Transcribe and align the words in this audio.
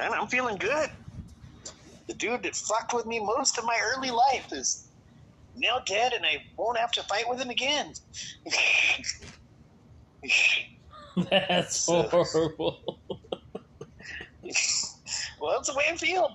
I'm 0.00 0.26
feeling 0.28 0.56
good. 0.56 0.90
The 2.06 2.14
dude 2.14 2.42
that 2.44 2.56
fucked 2.56 2.94
with 2.94 3.06
me 3.06 3.20
most 3.20 3.58
of 3.58 3.64
my 3.64 3.78
early 3.94 4.10
life 4.10 4.52
is 4.52 4.88
now 5.56 5.80
dead, 5.80 6.12
and 6.12 6.24
I 6.24 6.42
won't 6.56 6.78
have 6.78 6.92
to 6.92 7.02
fight 7.02 7.28
with 7.28 7.40
him 7.40 7.50
again. 7.50 7.92
That's 11.30 11.86
horrible. 11.86 12.98
well, 15.40 15.52
that's 15.52 15.68
the 15.68 15.74
way 15.76 15.84
I 15.90 15.96
feel. 15.96 16.32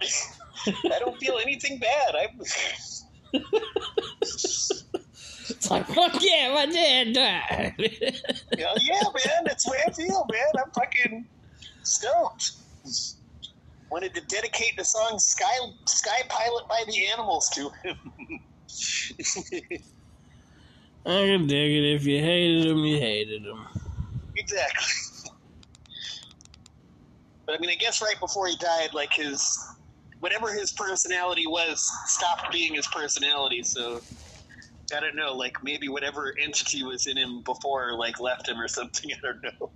I 0.67 0.99
don't 0.99 1.17
feel 1.19 1.37
anything 1.39 1.79
bad. 1.79 2.15
I. 2.15 2.27
It's 5.49 5.69
like, 5.69 5.87
fuck 5.87 6.13
yeah, 6.21 6.53
my 6.53 6.65
dad 6.65 7.13
died. 7.13 7.75
Yeah, 8.57 8.73
yeah, 8.79 9.01
man, 9.03 9.43
that's 9.45 9.65
the 9.65 9.71
way 9.71 9.79
I 9.85 9.91
feel, 9.91 10.25
man. 10.31 10.63
I'm 10.63 10.71
fucking 10.71 11.25
stoked. 11.83 12.51
Wanted 13.93 14.15
to 14.15 14.21
dedicate 14.21 14.73
the 14.75 14.83
song 14.83 15.19
"Sky 15.19 15.53
Sky 15.87 16.23
Pilot" 16.27 16.63
by 16.67 16.83
the 16.87 17.05
Animals 17.09 17.47
to 17.53 17.69
him. 17.83 17.95
I 21.05 21.25
can 21.27 21.45
dig 21.45 21.71
it. 21.71 21.93
If 21.93 22.03
you 22.07 22.19
hated 22.19 22.71
him, 22.71 22.79
you 22.79 22.97
hated 22.97 23.43
him. 23.43 23.67
exactly. 24.35 24.87
But 27.45 27.55
I 27.55 27.59
mean, 27.59 27.69
I 27.69 27.75
guess 27.75 28.01
right 28.01 28.19
before 28.19 28.47
he 28.47 28.55
died, 28.55 28.95
like 28.95 29.13
his 29.13 29.47
whatever 30.21 30.51
his 30.51 30.71
personality 30.71 31.45
was 31.45 31.87
stopped 32.07 32.51
being 32.51 32.73
his 32.73 32.87
personality. 32.87 33.61
So 33.61 34.01
I 34.91 35.01
don't 35.01 35.15
know, 35.15 35.33
like 35.33 35.53
maybe 35.61 35.87
whatever 35.87 36.33
entity 36.41 36.83
was 36.83 37.05
in 37.05 37.15
him 37.15 37.43
before, 37.45 37.95
like 37.95 38.19
left 38.19 38.49
him 38.49 38.59
or 38.59 38.67
something. 38.67 39.11
I 39.13 39.17
don't 39.21 39.43
know. 39.43 39.71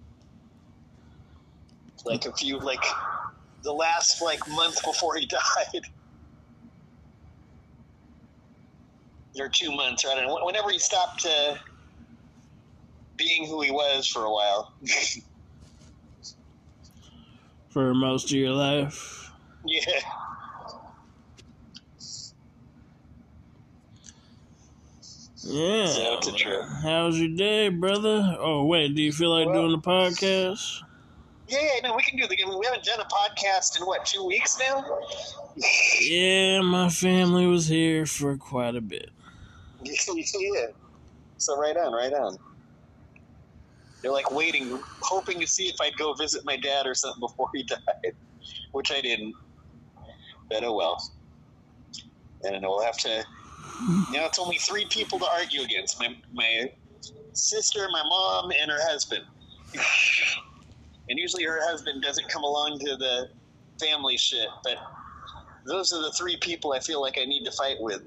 Like 2.03 2.25
a 2.25 2.33
few, 2.33 2.57
like 2.57 2.83
the 3.63 3.71
last 3.73 4.21
like 4.21 4.47
month 4.49 4.83
before 4.83 5.15
he 5.15 5.25
died, 5.75 5.81
or 9.39 9.49
two 9.49 9.71
months, 9.75 10.03
or 10.05 10.09
I 10.11 10.15
don't 10.15 10.27
know. 10.27 10.39
Whenever 10.45 10.69
he 10.71 10.79
stopped 10.79 11.25
uh, 11.25 11.55
being 13.17 13.45
who 13.47 13.61
he 13.61 13.71
was 13.71 14.07
for 14.07 14.23
a 14.25 14.31
while. 14.31 14.73
For 17.69 17.93
most 17.93 18.31
of 18.31 18.37
your 18.37 18.53
life. 18.53 19.29
yeah. 19.63 19.79
Yeah. 25.43 25.85
So 25.87 26.17
it's 26.17 26.27
a 26.27 26.31
trip. 26.33 26.63
How's 26.83 27.19
your 27.19 27.35
day, 27.35 27.69
brother? 27.69 28.35
Oh, 28.39 28.65
wait, 28.65 28.95
do 28.95 29.01
you 29.01 29.11
feel 29.11 29.29
like 29.29 29.47
Well- 29.47 29.67
doing 29.67 29.71
the 29.71 29.77
podcast? 29.87 30.81
Yeah, 31.47 31.59
yeah, 31.61 31.87
no, 31.89 31.95
we 31.95 32.03
can 32.03 32.17
do 32.17 32.27
the. 32.27 32.37
I 32.43 32.49
mean, 32.49 32.59
we 32.59 32.65
haven't 32.65 32.83
done 32.83 32.99
a 32.99 33.05
podcast 33.05 33.79
in 33.79 33.85
what 33.85 34.05
two 34.05 34.25
weeks 34.25 34.57
now. 34.59 34.83
Yeah, 36.01 36.61
my 36.61 36.89
family 36.89 37.47
was 37.47 37.67
here 37.67 38.05
for 38.05 38.35
quite 38.35 38.75
a 38.75 38.81
bit. 38.81 39.11
yeah. 39.83 40.67
So 41.37 41.57
right 41.57 41.77
on, 41.77 41.93
right 41.93 42.13
on. 42.13 42.37
They're 44.01 44.11
like 44.11 44.29
waiting, 44.31 44.79
hoping 44.99 45.39
to 45.39 45.47
see 45.47 45.69
if 45.69 45.79
I'd 45.79 45.95
go 45.97 46.13
visit 46.13 46.43
my 46.45 46.57
dad 46.57 46.85
or 46.85 46.93
something 46.93 47.21
before 47.21 47.49
he 47.53 47.63
died, 47.63 48.13
which 48.71 48.91
I 48.91 49.01
didn't. 49.01 49.33
But 50.49 50.63
oh 50.63 50.73
well. 50.73 51.01
I 52.45 52.51
don't 52.51 52.61
know. 52.61 52.69
We'll 52.69 52.85
have 52.85 52.97
to. 52.99 53.23
Now 54.11 54.25
it's 54.25 54.39
only 54.39 54.57
three 54.57 54.85
people 54.89 55.17
to 55.19 55.25
argue 55.31 55.61
against: 55.61 55.99
my 55.99 56.15
my 56.33 56.71
sister, 57.33 57.87
my 57.91 58.03
mom, 58.03 58.51
and 58.51 58.69
her 58.69 58.79
husband. 58.81 59.23
And 61.09 61.17
usually 61.17 61.45
her 61.45 61.59
husband 61.63 62.03
doesn't 62.03 62.27
come 62.29 62.43
along 62.43 62.79
to 62.79 62.95
the 62.97 63.29
family 63.79 64.17
shit, 64.17 64.47
but 64.63 64.77
those 65.65 65.93
are 65.93 66.01
the 66.01 66.11
three 66.17 66.37
people 66.37 66.73
I 66.73 66.79
feel 66.79 67.01
like 67.01 67.17
I 67.19 67.25
need 67.25 67.43
to 67.45 67.51
fight 67.51 67.77
with. 67.79 68.01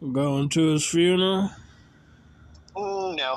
Going 0.12 0.48
to 0.50 0.72
his 0.72 0.86
funeral? 0.86 1.50
Mm, 2.76 3.16
no. 3.16 3.36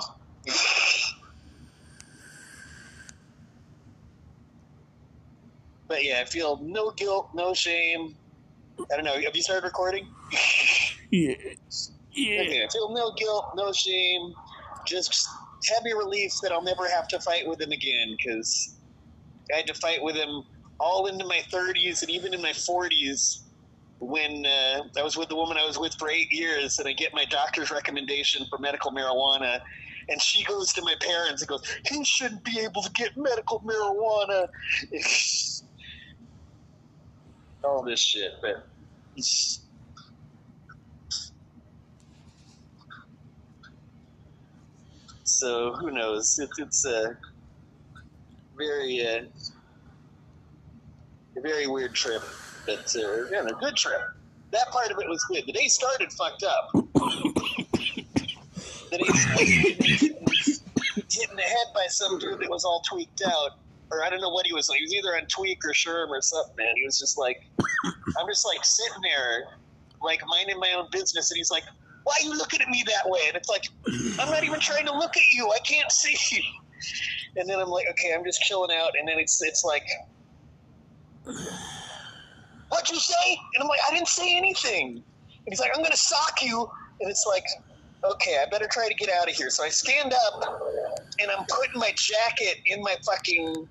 but 5.88 6.04
yeah, 6.04 6.22
I 6.22 6.26
feel 6.26 6.60
no 6.62 6.92
guilt, 6.92 7.30
no 7.34 7.54
shame. 7.54 8.16
I 8.92 8.96
don't 8.96 9.06
know. 9.06 9.20
Have 9.22 9.36
you 9.36 9.42
started 9.42 9.66
recording? 9.66 10.08
Yeah. 11.14 11.36
Yeah. 12.14 12.42
Okay, 12.42 12.64
I 12.64 12.68
feel 12.72 12.94
no 12.94 13.12
guilt, 13.18 13.48
no 13.56 13.74
shame. 13.74 14.34
Just 14.88 15.28
happy 15.70 15.94
relief 15.94 16.32
that 16.42 16.52
I'll 16.52 16.64
never 16.64 16.88
have 16.90 17.08
to 17.10 17.20
fight 17.20 17.48
with 17.48 17.62
him 17.62 17.72
again 17.72 18.16
because 18.18 18.76
I 19.54 19.58
had 19.58 19.68
to 19.68 19.74
fight 19.76 20.02
with 20.02 20.16
him 20.16 20.44
all 20.80 21.08
into 21.08 21.26
my 21.26 21.42
30s 21.52 22.02
and 22.02 22.10
even 22.10 22.34
in 22.34 22.42
my 22.42 22.52
40s 22.52 23.42
when 24.00 24.46
uh, 24.46 24.82
I 24.98 25.04
was 25.04 25.16
with 25.16 25.30
the 25.30 25.36
woman 25.36 25.58
I 25.58 25.66
was 25.66 25.78
with 25.78 25.94
for 25.94 26.10
eight 26.10 26.32
years 26.32 26.80
and 26.80 26.88
I 26.88 26.94
get 26.94 27.14
my 27.14 27.26
doctor's 27.26 27.70
recommendation 27.70 28.46
for 28.50 28.58
medical 28.58 28.92
marijuana. 28.92 29.60
And 30.10 30.20
she 30.20 30.44
goes 30.44 30.74
to 30.74 30.82
my 30.82 30.96
parents 31.00 31.44
and 31.44 31.50
goes, 31.50 31.62
He 31.88 32.04
shouldn't 32.04 32.44
be 32.44 32.60
able 32.60 32.82
to 32.82 32.92
get 32.94 33.12
medical 33.16 33.60
marijuana. 33.60 34.48
all 37.64 37.84
this 37.84 38.00
shit, 38.00 38.32
but. 38.42 38.68
So 45.32 45.74
who 45.74 45.92
knows? 45.92 46.38
It's 46.40 46.60
it's 46.60 46.86
a 46.86 47.18
very 48.58 49.06
uh, 49.06 49.24
a 51.38 51.42
very 51.42 51.68
weird 51.68 51.94
trip, 51.94 52.22
but 52.66 52.94
uh, 52.96 53.26
yeah, 53.32 53.46
a 53.46 53.54
good 53.54 53.76
trip. 53.76 54.02
That 54.52 54.70
part 54.72 54.92
of 54.92 55.00
it 55.00 55.08
was 55.08 55.24
good. 55.24 55.46
The 55.48 55.54
day 55.54 55.68
started 55.68 56.12
fucked 56.12 56.44
up. 56.44 56.72
the 58.92 58.98
day 58.98 59.06
started 59.06 60.18
hit 61.12 61.30
in 61.30 61.36
the 61.36 61.42
head 61.42 61.68
by 61.74 61.86
some 61.88 62.20
dude 62.20 62.40
that 62.40 62.50
was 62.50 62.66
all 62.66 62.82
tweaked 62.90 63.22
out, 63.26 63.52
or 63.90 64.04
I 64.04 64.10
don't 64.10 64.22
know 64.22 64.30
what 64.30 64.46
he 64.46 64.54
was 64.54 64.68
like. 64.70 64.80
He 64.80 64.84
was 64.84 64.94
either 64.94 65.16
on 65.16 65.28
tweak 65.28 65.64
or 65.66 65.72
sherm 65.72 66.10
or 66.10 66.22
something. 66.22 66.56
Man, 66.58 66.74
he 66.76 66.84
was 66.84 67.00
just 67.00 67.18
like, 67.18 67.42
I'm 68.20 68.28
just 68.28 68.46
like 68.46 68.64
sitting 68.66 69.02
there, 69.02 69.46
like 70.02 70.22
minding 70.28 70.60
my 70.60 70.74
own 70.74 70.88
business, 70.92 71.32
and 71.32 71.38
he's 71.38 71.52
like, 71.52 71.64
"Why 72.04 72.14
are 72.20 72.26
you 72.26 72.38
looking 72.38 72.62
at 72.62 72.68
me 72.70 72.84
that 72.88 73.10
way?" 73.10 73.22
And 73.28 73.36
it's 73.36 73.50
like, 73.50 73.64
I'm 74.20 74.30
not 74.32 74.44
even 74.44 74.60
trying 74.60 74.86
to 74.86 74.94
look 74.94 75.16
at 75.16 75.24
you. 75.34 75.50
I 75.52 75.60
can't 75.60 75.92
see 75.92 76.16
you. 76.36 76.44
And 77.38 77.50
then 77.50 77.60
I'm 77.60 77.70
like, 77.70 77.86
okay, 77.92 78.14
I'm 78.14 78.24
just 78.24 78.42
chilling 78.42 78.76
out. 78.76 78.92
And 79.00 79.08
then 79.08 79.20
it's 79.20 79.42
it's 79.42 79.64
like, 79.64 79.86
what'd 82.70 82.90
you 82.90 83.00
say? 83.00 83.38
And 83.56 83.62
I'm 83.62 83.68
like, 83.68 83.80
I 83.90 83.94
didn't 83.94 84.08
say 84.08 84.36
anything. 84.36 84.96
And 84.98 85.48
he's 85.48 85.60
like, 85.60 85.72
I'm 85.76 85.84
gonna 85.84 85.96
sock 85.96 86.42
you. 86.42 86.68
And 87.00 87.10
it's 87.10 87.26
like, 87.28 87.46
okay, 88.04 88.38
I 88.42 88.50
better 88.50 88.68
try 88.72 88.88
to 88.88 88.94
get 88.96 89.10
out 89.10 89.30
of 89.30 89.36
here. 89.36 89.50
So 89.50 89.64
I 89.64 89.70
stand 89.70 90.14
up 90.14 90.62
and 91.20 91.32
I'm 91.32 91.46
putting 91.50 91.80
my 91.80 91.94
jacket 91.96 92.58
in 92.68 92.82
my 92.82 92.96
fucking 93.06 93.68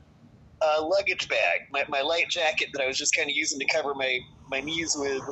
uh, 0.62 0.86
luggage 0.86 1.28
bag, 1.28 1.60
my, 1.72 1.84
my 1.88 2.00
light 2.00 2.28
jacket 2.28 2.68
that 2.72 2.82
I 2.82 2.86
was 2.86 2.98
just 2.98 3.14
kind 3.16 3.28
of 3.28 3.34
using 3.34 3.58
to 3.58 3.66
cover 3.66 3.94
my, 3.94 4.18
my 4.48 4.60
knees 4.60 4.94
with 4.98 5.22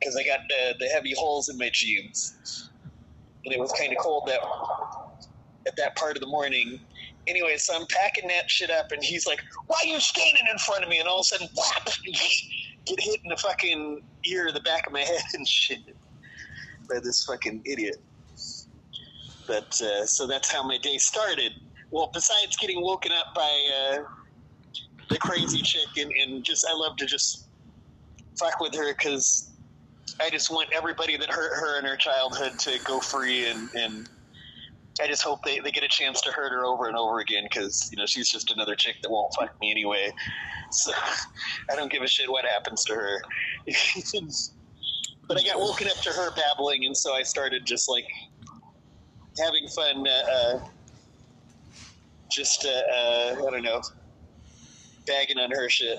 because 0.00 0.16
I 0.16 0.24
got 0.24 0.40
the, 0.48 0.74
the 0.78 0.86
heavy 0.86 1.14
holes 1.16 1.48
in 1.48 1.58
my 1.58 1.70
jeans. 1.72 2.70
And 3.44 3.54
it 3.54 3.60
was 3.60 3.72
kind 3.72 3.92
of 3.92 3.98
cold 3.98 4.24
that 4.28 4.40
at 5.66 5.76
that 5.76 5.96
part 5.96 6.16
of 6.16 6.20
the 6.20 6.26
morning. 6.26 6.80
Anyway, 7.26 7.56
so 7.58 7.74
I'm 7.74 7.86
packing 7.86 8.28
that 8.28 8.50
shit 8.50 8.70
up, 8.70 8.92
and 8.92 9.02
he's 9.04 9.26
like, 9.26 9.40
"Why 9.66 9.76
are 9.84 9.86
you 9.86 10.00
standing 10.00 10.44
in 10.50 10.58
front 10.58 10.82
of 10.82 10.88
me?" 10.88 10.98
And 10.98 11.08
all 11.08 11.20
of 11.20 11.22
a 11.22 11.24
sudden, 11.24 11.48
whap, 11.56 11.88
get 12.04 13.00
hit 13.00 13.20
in 13.22 13.28
the 13.28 13.36
fucking 13.36 14.02
ear, 14.24 14.50
the 14.52 14.60
back 14.60 14.86
of 14.86 14.92
my 14.92 15.00
head, 15.00 15.22
and 15.34 15.46
shit 15.46 15.80
by 16.88 16.98
this 17.00 17.24
fucking 17.24 17.62
idiot. 17.64 17.96
But 19.46 19.80
uh, 19.80 20.06
so 20.06 20.26
that's 20.26 20.50
how 20.50 20.62
my 20.62 20.78
day 20.78 20.98
started. 20.98 21.52
Well, 21.90 22.10
besides 22.12 22.56
getting 22.56 22.82
woken 22.82 23.12
up 23.12 23.34
by 23.34 23.70
uh, 23.74 24.02
the 25.08 25.18
crazy 25.18 25.62
chick, 25.62 25.88
and, 25.96 26.12
and 26.12 26.44
just 26.44 26.66
I 26.68 26.74
love 26.74 26.96
to 26.96 27.06
just 27.06 27.46
fuck 28.38 28.60
with 28.60 28.74
her 28.74 28.94
because 28.94 29.50
I 30.20 30.30
just 30.30 30.50
want 30.50 30.70
everybody 30.72 31.16
that 31.16 31.30
hurt 31.30 31.54
her 31.54 31.78
in 31.78 31.84
her 31.84 31.96
childhood 31.96 32.58
to 32.60 32.78
go 32.84 33.00
free, 33.00 33.48
and, 33.48 33.68
and 33.74 34.08
I 35.00 35.06
just 35.06 35.22
hope 35.22 35.44
they, 35.44 35.60
they 35.60 35.70
get 35.70 35.84
a 35.84 35.88
chance 35.88 36.20
to 36.22 36.30
hurt 36.30 36.52
her 36.52 36.64
over 36.64 36.88
and 36.88 36.96
over 36.96 37.20
again 37.20 37.44
because 37.44 37.88
you 37.92 37.98
know 37.98 38.06
she's 38.06 38.28
just 38.28 38.50
another 38.50 38.74
chick 38.74 38.96
that 39.02 39.10
won't 39.10 39.32
fuck 39.34 39.58
me 39.60 39.70
anyway. 39.70 40.12
So 40.72 40.92
I 41.70 41.76
don't 41.76 41.90
give 41.90 42.02
a 42.02 42.06
shit 42.06 42.30
what 42.30 42.44
happens 42.44 42.84
to 42.84 42.94
her. 42.94 43.22
but 45.28 45.38
I 45.38 45.42
got 45.42 45.58
woken 45.58 45.88
up 45.88 45.96
to 45.98 46.10
her 46.10 46.34
babbling, 46.34 46.86
and 46.86 46.96
so 46.96 47.14
I 47.14 47.22
started 47.22 47.64
just 47.66 47.88
like 47.88 48.06
having 49.38 49.68
fun. 49.68 50.06
Uh, 50.06 50.30
uh, 50.32 50.60
just 52.30 52.64
uh, 52.64 52.68
uh, 52.68 53.36
I 53.46 53.50
don't 53.50 53.62
know, 53.62 53.82
bagging 55.06 55.38
on 55.38 55.50
her 55.50 55.68
shit. 55.68 55.98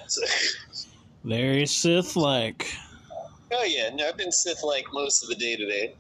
Very 1.23 1.65
Sith 1.65 2.15
like. 2.15 2.73
Oh 3.53 3.63
yeah, 3.63 3.89
no, 3.93 4.07
I've 4.07 4.17
been 4.17 4.31
Sith 4.31 4.63
like 4.63 4.85
most 4.93 5.23
of 5.23 5.29
the 5.29 5.35
day 5.35 5.55
today, 5.57 5.95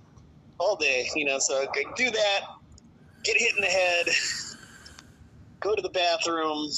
all 0.59 0.75
day. 0.77 1.07
You 1.15 1.25
know, 1.25 1.37
so 1.39 1.61
I 1.61 1.83
do 1.95 2.09
that, 2.09 2.39
get 3.23 3.37
hit 3.37 3.53
in 3.55 3.61
the 3.61 3.67
head, 3.67 4.05
go 5.59 5.75
to 5.75 5.81
the 5.81 5.89
bathroom, 5.89 6.69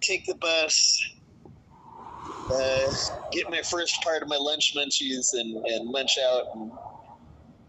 take 0.00 0.24
the 0.26 0.36
bus, 0.36 1.00
uh, 2.50 2.92
get 3.32 3.50
my 3.50 3.62
first 3.62 4.02
part 4.02 4.22
of 4.22 4.28
my 4.28 4.38
lunch 4.38 4.74
munchies, 4.76 5.34
and, 5.34 5.64
and 5.66 5.90
munch 5.90 6.18
out 6.18 6.44
and 6.54 6.72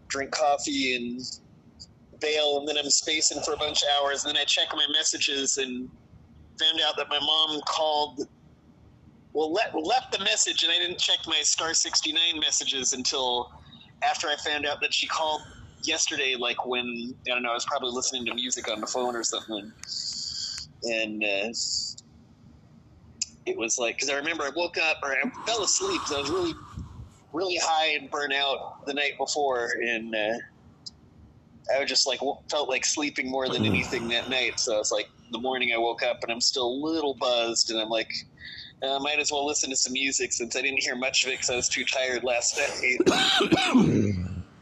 drink 0.08 0.30
coffee 0.30 0.96
and 0.96 1.20
bail, 2.20 2.58
and 2.58 2.68
then 2.68 2.78
I'm 2.78 2.90
spacing 2.90 3.42
for 3.42 3.54
a 3.54 3.58
bunch 3.58 3.82
of 3.82 3.88
hours. 4.00 4.24
And 4.24 4.34
then 4.34 4.40
I 4.40 4.44
check 4.44 4.68
my 4.72 4.86
messages 4.92 5.58
and 5.58 5.88
found 6.58 6.80
out 6.86 6.96
that 6.96 7.08
my 7.10 7.20
mom 7.20 7.60
called. 7.68 8.20
Well, 9.32 9.52
le- 9.52 9.80
left 9.80 10.12
the 10.12 10.18
message, 10.24 10.62
and 10.62 10.72
I 10.72 10.78
didn't 10.78 10.98
check 10.98 11.18
my 11.26 11.40
star 11.42 11.74
sixty 11.74 12.12
nine 12.12 12.40
messages 12.40 12.92
until 12.92 13.48
after 14.02 14.26
I 14.28 14.36
found 14.36 14.66
out 14.66 14.78
that 14.80 14.92
she 14.92 15.06
called 15.06 15.40
yesterday. 15.84 16.36
Like 16.38 16.66
when 16.66 17.14
I 17.28 17.34
don't 17.34 17.42
know, 17.42 17.50
I 17.50 17.54
was 17.54 17.66
probably 17.66 17.90
listening 17.92 18.26
to 18.26 18.34
music 18.34 18.70
on 18.70 18.80
the 18.80 18.86
phone 18.86 19.14
or 19.14 19.22
something, 19.22 19.72
and 20.84 21.22
uh, 21.22 21.52
it 23.46 23.56
was 23.56 23.78
like 23.78 23.96
because 23.96 24.10
I 24.10 24.16
remember 24.16 24.44
I 24.44 24.50
woke 24.56 24.78
up 24.78 24.98
or 25.02 25.12
I 25.12 25.30
fell 25.46 25.62
asleep. 25.62 26.00
So 26.06 26.16
I 26.16 26.20
was 26.22 26.30
really, 26.30 26.54
really 27.32 27.58
high 27.62 27.94
and 28.00 28.10
burnt 28.10 28.32
out 28.32 28.84
the 28.86 28.94
night 28.94 29.12
before, 29.18 29.70
and. 29.80 30.14
Uh, 30.14 30.38
I 31.74 31.78
was 31.80 31.88
just 31.88 32.06
like 32.06 32.18
felt 32.50 32.68
like 32.68 32.84
sleeping 32.84 33.30
more 33.30 33.48
than 33.48 33.64
anything 33.64 34.08
that 34.08 34.28
night. 34.28 34.58
So 34.58 34.80
it's 34.80 34.90
like 34.90 35.06
the 35.30 35.38
morning 35.38 35.72
I 35.72 35.78
woke 35.78 36.02
up 36.02 36.18
and 36.22 36.32
I'm 36.32 36.40
still 36.40 36.66
a 36.66 36.78
little 36.84 37.14
buzzed, 37.20 37.70
and 37.70 37.78
I'm 37.78 37.88
like, 37.88 38.08
I 38.82 38.86
uh, 38.86 38.98
might 38.98 39.18
as 39.18 39.30
well 39.30 39.46
listen 39.46 39.68
to 39.70 39.76
some 39.76 39.92
music 39.92 40.32
since 40.32 40.56
I 40.56 40.62
didn't 40.62 40.82
hear 40.82 40.96
much 40.96 41.24
of 41.24 41.28
it 41.28 41.32
because 41.32 41.50
I 41.50 41.56
was 41.56 41.68
too 41.68 41.84
tired 41.84 42.24
last 42.24 42.56
night. 42.56 42.98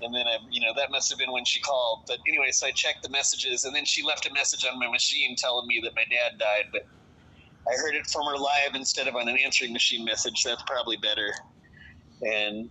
and 0.03 0.15
then 0.15 0.27
I, 0.27 0.39
you 0.51 0.61
know, 0.61 0.73
that 0.77 0.91
must 0.91 1.09
have 1.11 1.21
been 1.21 1.31
when 1.31 1.45
she 1.45 1.61
called. 1.61 2.05
But 2.09 2.19
anyway, 2.27 2.51
so 2.51 2.67
I 2.67 2.73
checked 2.73 3.05
the 3.05 3.11
messages, 3.11 3.65
and 3.65 3.75
then 3.75 3.85
she 3.85 4.03
left 4.03 4.29
a 4.29 4.33
message 4.33 4.67
on 4.71 4.79
my 4.79 4.91
machine 4.91 5.37
telling 5.37 5.69
me 5.69 5.81
that 5.85 5.95
my 5.95 6.05
dad 6.05 6.39
died. 6.39 6.65
But 6.73 6.87
I 7.71 7.77
heard 7.77 7.95
it 7.95 8.07
from 8.09 8.27
her 8.27 8.37
live 8.37 8.75
instead 8.75 9.07
of 9.07 9.15
on 9.15 9.29
an 9.29 9.37
answering 9.37 9.73
machine 9.73 10.05
message. 10.05 10.43
So 10.43 10.49
that's 10.49 10.65
probably 10.67 10.97
better. 10.97 11.33
And 12.23 12.71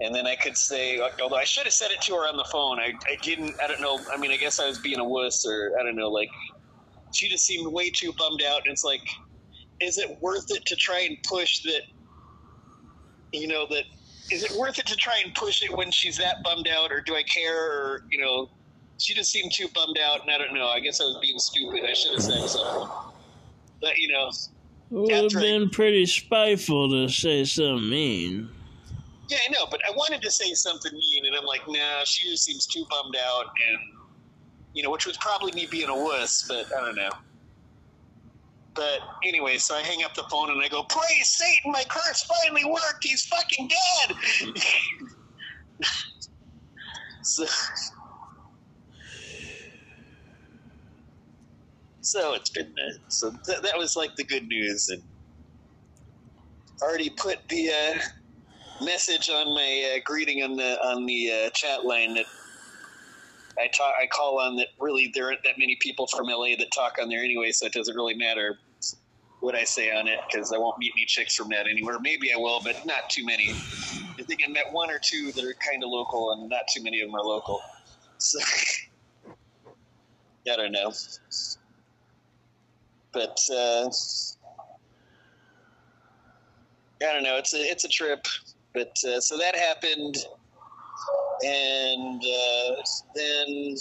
and 0.00 0.14
then 0.14 0.26
I 0.26 0.36
could 0.36 0.56
say, 0.56 1.00
although 1.22 1.36
I 1.36 1.44
should 1.44 1.64
have 1.64 1.72
said 1.72 1.90
it 1.90 2.02
to 2.02 2.14
her 2.14 2.28
on 2.28 2.36
the 2.36 2.44
phone, 2.44 2.78
I, 2.78 2.92
I 3.10 3.16
didn't. 3.22 3.54
I 3.62 3.66
don't 3.66 3.80
know. 3.80 3.98
I 4.12 4.16
mean, 4.18 4.30
I 4.30 4.36
guess 4.36 4.60
I 4.60 4.66
was 4.66 4.78
being 4.78 4.98
a 4.98 5.04
wuss, 5.04 5.46
or 5.46 5.72
I 5.80 5.82
don't 5.82 5.96
know. 5.96 6.10
Like, 6.10 6.28
she 7.12 7.28
just 7.28 7.46
seemed 7.46 7.70
way 7.72 7.90
too 7.90 8.12
bummed 8.12 8.42
out. 8.42 8.62
And 8.64 8.72
it's 8.72 8.84
like, 8.84 9.06
is 9.80 9.98
it 9.98 10.18
worth 10.20 10.50
it 10.50 10.64
to 10.66 10.76
try 10.76 11.00
and 11.00 11.16
push 11.22 11.62
that? 11.62 11.82
You 13.32 13.48
know 13.48 13.66
that 13.70 13.84
is 14.30 14.42
it 14.42 14.52
worth 14.58 14.78
it 14.78 14.86
to 14.86 14.96
try 14.96 15.20
and 15.24 15.34
push 15.34 15.62
it 15.62 15.76
when 15.76 15.90
she's 15.90 16.16
that 16.18 16.42
bummed 16.42 16.68
out, 16.68 16.90
or 16.90 17.00
do 17.00 17.14
I 17.14 17.22
care? 17.22 17.58
Or 17.58 18.04
you 18.10 18.20
know, 18.20 18.50
she 18.98 19.14
just 19.14 19.30
seemed 19.30 19.52
too 19.52 19.68
bummed 19.74 19.98
out, 19.98 20.22
and 20.22 20.30
I 20.30 20.38
don't 20.38 20.54
know. 20.54 20.68
I 20.68 20.80
guess 20.80 21.00
I 21.00 21.04
was 21.04 21.18
being 21.20 21.38
stupid. 21.38 21.84
I 21.88 21.92
should 21.92 22.12
have 22.12 22.22
said 22.22 22.48
something. 22.48 22.88
But 23.80 23.96
you 23.98 24.08
know, 24.08 24.28
it 24.28 25.22
would 25.22 25.32
have 25.32 25.42
been 25.42 25.68
pretty 25.70 26.06
spiteful 26.06 26.90
to 26.90 27.08
say 27.08 27.44
something 27.44 27.88
mean. 27.88 28.48
Yeah, 29.28 29.38
I 29.48 29.50
know, 29.50 29.66
but 29.68 29.80
I 29.86 29.90
wanted 29.90 30.22
to 30.22 30.30
say 30.30 30.54
something 30.54 30.92
mean, 30.92 31.26
and 31.26 31.34
I'm 31.34 31.44
like, 31.44 31.62
nah, 31.66 32.04
she 32.04 32.30
just 32.30 32.44
seems 32.44 32.66
too 32.66 32.84
bummed 32.88 33.16
out, 33.16 33.46
and 33.68 33.78
you 34.72 34.82
know, 34.82 34.90
which 34.90 35.06
was 35.06 35.16
probably 35.16 35.52
me 35.52 35.66
being 35.70 35.88
a 35.88 35.94
wuss, 35.94 36.46
but 36.48 36.66
I 36.76 36.84
don't 36.84 36.96
know. 36.96 37.10
But 38.76 39.00
anyway, 39.24 39.56
so 39.58 39.74
I 39.74 39.80
hang 39.80 40.04
up 40.04 40.14
the 40.14 40.24
phone 40.30 40.50
and 40.50 40.62
I 40.62 40.68
go, 40.68 40.84
praise 40.84 41.28
Satan, 41.28 41.72
my 41.72 41.84
curse 41.88 42.28
finally 42.44 42.64
worked. 42.64 43.02
He's 43.02 43.24
fucking 43.24 43.68
dead. 43.68 44.16
so, 47.22 47.46
so 52.02 52.34
it's 52.34 52.50
been 52.50 52.66
uh, 52.66 52.98
so 53.08 53.32
th- 53.46 53.62
that 53.62 53.78
was 53.78 53.96
like 53.96 54.14
the 54.16 54.24
good 54.24 54.46
news, 54.46 54.88
and 54.90 55.02
already 56.82 57.10
put 57.10 57.38
the. 57.48 57.70
Uh, 57.70 57.98
message 58.82 59.30
on 59.30 59.54
my 59.54 59.94
uh, 59.94 60.00
greeting 60.04 60.42
on 60.42 60.56
the 60.56 60.78
on 60.84 61.06
the 61.06 61.30
uh, 61.32 61.50
chat 61.50 61.84
line 61.84 62.14
that 62.14 62.26
I 63.58 63.68
talk 63.68 63.94
I 64.00 64.06
call 64.06 64.38
on 64.38 64.56
that 64.56 64.68
really 64.80 65.10
there 65.14 65.26
aren't 65.26 65.42
that 65.44 65.58
many 65.58 65.78
people 65.80 66.06
from 66.06 66.26
LA 66.26 66.56
that 66.58 66.68
talk 66.74 66.94
on 67.00 67.08
there 67.08 67.22
anyway, 67.24 67.52
so 67.52 67.66
it 67.66 67.72
doesn't 67.72 67.96
really 67.96 68.14
matter 68.14 68.58
what 69.46 69.54
I 69.54 69.62
say 69.62 69.92
on 69.92 70.08
it 70.08 70.18
because 70.28 70.52
I 70.52 70.58
won't 70.58 70.76
meet 70.76 70.92
any 70.96 71.04
chicks 71.06 71.36
from 71.36 71.50
that 71.50 71.68
anywhere. 71.68 72.00
Maybe 72.00 72.32
I 72.32 72.36
will, 72.36 72.60
but 72.64 72.84
not 72.84 73.08
too 73.08 73.24
many. 73.24 73.50
I 74.18 74.24
think 74.24 74.40
I 74.44 74.50
met 74.50 74.72
one 74.72 74.90
or 74.90 74.98
two 74.98 75.30
that 75.30 75.44
are 75.44 75.54
kind 75.64 75.84
of 75.84 75.90
local, 75.90 76.32
and 76.32 76.48
not 76.48 76.62
too 76.74 76.82
many 76.82 77.00
of 77.00 77.08
them 77.08 77.14
are 77.14 77.22
local. 77.22 77.60
So 78.18 78.40
I 80.52 80.56
don't 80.56 80.72
know, 80.72 80.92
but 83.12 83.38
uh, 83.52 83.88
I 87.00 87.12
don't 87.12 87.22
know. 87.22 87.36
It's 87.36 87.54
a 87.54 87.58
it's 87.58 87.84
a 87.84 87.88
trip. 87.88 88.26
But 88.74 88.96
uh, 89.08 89.20
so 89.20 89.38
that 89.38 89.54
happened, 89.54 90.16
and 91.44 92.20
uh, 92.20 92.82
then 93.14 93.76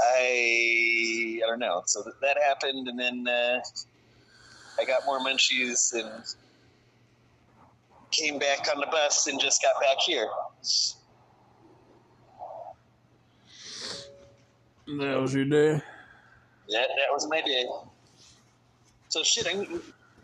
I 0.00 1.40
I 1.42 1.46
don't 1.46 1.58
know. 1.58 1.82
So 1.86 2.02
that, 2.02 2.20
that 2.20 2.36
happened, 2.42 2.88
and 2.88 2.98
then 2.98 3.26
uh, 3.28 3.60
I 4.78 4.84
got 4.84 5.02
more 5.06 5.20
munchies 5.20 5.92
and 5.92 6.24
came 8.10 8.38
back 8.38 8.68
on 8.72 8.80
the 8.80 8.86
bus 8.86 9.26
and 9.26 9.40
just 9.40 9.62
got 9.62 9.80
back 9.80 9.98
here. 10.04 10.28
That 14.86 15.20
was 15.20 15.34
your 15.34 15.44
day. 15.44 15.82
That 16.68 16.88
that 16.88 17.10
was 17.10 17.26
my 17.28 17.40
day. 17.40 17.66
So 19.08 19.22
shit, 19.22 19.46
I 19.46 19.66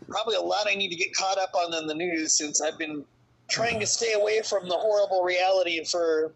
probably 0.09 0.35
a 0.35 0.41
lot 0.41 0.67
I 0.69 0.75
need 0.75 0.89
to 0.89 0.95
get 0.95 1.13
caught 1.13 1.37
up 1.37 1.51
on 1.55 1.73
in 1.73 1.87
the 1.87 1.95
news 1.95 2.37
since 2.37 2.61
I've 2.61 2.77
been 2.77 3.05
trying 3.49 3.79
to 3.79 3.85
stay 3.85 4.13
away 4.13 4.41
from 4.41 4.67
the 4.67 4.75
horrible 4.75 5.23
reality 5.23 5.83
for 5.83 6.33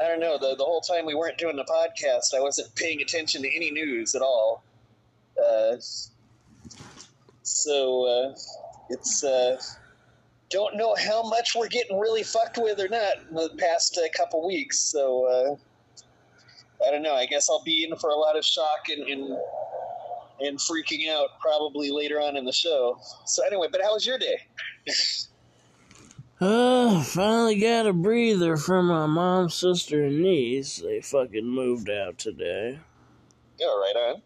I 0.00 0.08
don't 0.08 0.20
know 0.20 0.38
the 0.38 0.56
the 0.56 0.64
whole 0.64 0.80
time 0.80 1.04
we 1.04 1.14
weren't 1.14 1.38
doing 1.38 1.56
the 1.56 1.64
podcast. 1.64 2.34
I 2.34 2.40
wasn't 2.40 2.74
paying 2.74 3.02
attention 3.02 3.42
to 3.42 3.54
any 3.54 3.70
news 3.70 4.14
at 4.14 4.22
all. 4.22 4.64
Uh, 5.38 5.76
so 7.42 8.06
uh, 8.06 8.34
it's 8.88 9.22
uh, 9.22 9.60
don't 10.48 10.76
know 10.76 10.94
how 10.94 11.22
much 11.22 11.54
we're 11.54 11.68
getting 11.68 11.98
really 11.98 12.22
fucked 12.22 12.58
with 12.58 12.80
or 12.80 12.88
not 12.88 13.14
in 13.28 13.34
the 13.34 13.50
past 13.58 13.98
uh, 13.98 14.08
couple 14.16 14.46
weeks. 14.46 14.80
So 14.80 15.26
uh, 15.26 16.86
I 16.86 16.90
don't 16.90 17.02
know. 17.02 17.14
I 17.14 17.26
guess 17.26 17.50
I'll 17.50 17.62
be 17.62 17.84
in 17.84 17.96
for 17.96 18.10
a 18.10 18.16
lot 18.16 18.36
of 18.36 18.44
shock 18.44 18.88
and, 18.88 19.06
and 19.06 19.38
and 20.40 20.58
freaking 20.58 21.10
out 21.10 21.38
probably 21.40 21.90
later 21.90 22.20
on 22.20 22.36
in 22.36 22.44
the 22.46 22.52
show. 22.52 22.98
So 23.26 23.44
anyway, 23.44 23.68
but 23.70 23.82
how 23.82 23.92
was 23.92 24.06
your 24.06 24.18
day? 24.18 24.38
Uh, 26.40 27.02
finally 27.02 27.60
got 27.60 27.86
a 27.86 27.92
breather 27.92 28.56
from 28.56 28.86
my 28.86 29.04
mom, 29.04 29.50
sister, 29.50 30.04
and 30.04 30.22
niece. 30.22 30.78
They 30.78 31.02
fucking 31.02 31.46
moved 31.46 31.90
out 31.90 32.16
today. 32.16 32.78
Yeah, 33.58 33.66
right 33.66 33.96
on. 33.96 34.22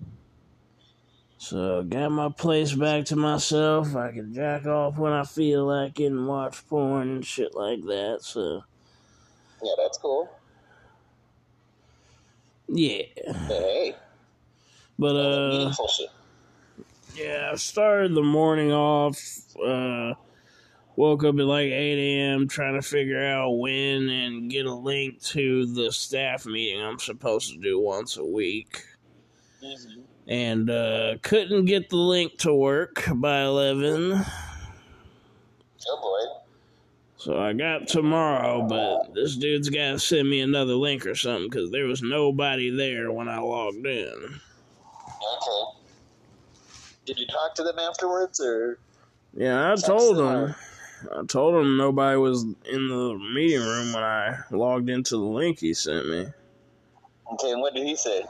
So, 1.38 1.82
got 1.82 2.12
my 2.12 2.28
place 2.28 2.72
back 2.72 3.06
to 3.06 3.16
myself. 3.16 3.96
I 3.96 4.12
can 4.12 4.32
jack 4.32 4.64
off 4.64 4.96
when 4.96 5.12
I 5.12 5.24
feel 5.24 5.66
like 5.66 5.98
it 5.98 6.06
and 6.06 6.28
watch 6.28 6.66
porn 6.68 7.10
and 7.10 7.26
shit 7.26 7.54
like 7.56 7.82
that, 7.82 8.18
so. 8.22 8.62
Yeah, 9.60 9.72
that's 9.76 9.98
cool. 9.98 10.30
Yeah. 12.68 13.02
Hey. 13.48 13.96
But 14.98 15.16
uh, 15.16 15.74
yeah, 17.16 17.50
I 17.52 17.56
started 17.56 18.14
the 18.14 18.22
morning 18.22 18.72
off. 18.72 19.18
Uh, 19.56 20.14
woke 20.96 21.24
up 21.24 21.38
at 21.38 21.44
like 21.44 21.66
eight 21.66 22.18
a.m. 22.18 22.48
trying 22.48 22.74
to 22.74 22.82
figure 22.82 23.24
out 23.24 23.58
when 23.58 24.08
and 24.08 24.50
get 24.50 24.66
a 24.66 24.74
link 24.74 25.20
to 25.22 25.66
the 25.74 25.90
staff 25.92 26.46
meeting 26.46 26.82
I'm 26.82 26.98
supposed 26.98 27.52
to 27.52 27.58
do 27.58 27.80
once 27.80 28.16
a 28.16 28.24
week. 28.24 28.84
Mm-hmm. 29.62 30.00
And 30.26 30.70
uh, 30.70 31.16
couldn't 31.22 31.66
get 31.66 31.90
the 31.90 31.96
link 31.96 32.38
to 32.38 32.54
work 32.54 33.04
by 33.14 33.42
eleven. 33.42 34.24
Oh 35.86 36.00
boy. 36.00 36.40
So 37.16 37.38
I 37.38 37.54
got 37.54 37.88
tomorrow, 37.88 38.66
but 38.68 39.14
this 39.14 39.36
dude's 39.36 39.70
got 39.70 39.92
to 39.92 39.98
send 39.98 40.28
me 40.28 40.40
another 40.40 40.74
link 40.74 41.06
or 41.06 41.14
something 41.14 41.48
because 41.48 41.70
there 41.70 41.86
was 41.86 42.02
nobody 42.02 42.68
there 42.68 43.10
when 43.12 43.28
I 43.28 43.38
logged 43.38 43.86
in. 43.86 44.40
Okay. 45.06 45.78
Did 47.06 47.18
you 47.18 47.26
talk 47.26 47.54
to 47.56 47.62
them 47.62 47.78
afterwards, 47.78 48.40
or? 48.40 48.78
Yeah, 49.34 49.72
I 49.72 49.76
told 49.76 50.18
them. 50.18 50.54
I 51.12 51.24
told 51.26 51.54
him 51.54 51.76
nobody 51.76 52.16
was 52.16 52.42
in 52.42 52.88
the 52.88 53.18
meeting 53.34 53.60
room 53.60 53.92
when 53.92 54.02
I 54.02 54.38
logged 54.50 54.88
into 54.88 55.16
the 55.16 55.22
link 55.24 55.60
he 55.60 55.74
sent 55.74 56.08
me. 56.08 56.26
Okay, 57.32 57.50
and 57.52 57.60
what 57.60 57.74
did 57.74 57.86
he 57.86 57.96
say? 57.96 58.24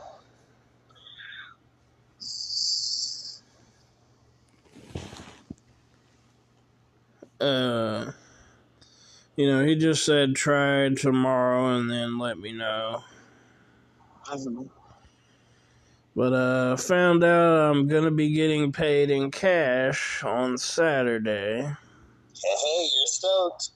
Uh, 7.40 8.12
you 9.36 9.46
know, 9.46 9.64
he 9.64 9.76
just 9.76 10.04
said 10.04 10.34
try 10.34 10.88
tomorrow 10.90 11.76
and 11.76 11.90
then 11.90 12.18
let 12.18 12.38
me 12.38 12.52
know. 12.52 13.02
But 16.16 16.32
uh, 16.32 16.76
found 16.76 17.24
out 17.24 17.70
I'm 17.70 17.88
gonna 17.88 18.10
be 18.10 18.32
getting 18.32 18.72
paid 18.72 19.10
in 19.10 19.30
cash 19.30 20.22
on 20.22 20.56
Saturday. 20.58 21.76
Hey, 22.44 22.88
you're 22.94 23.06
stoked. 23.06 23.70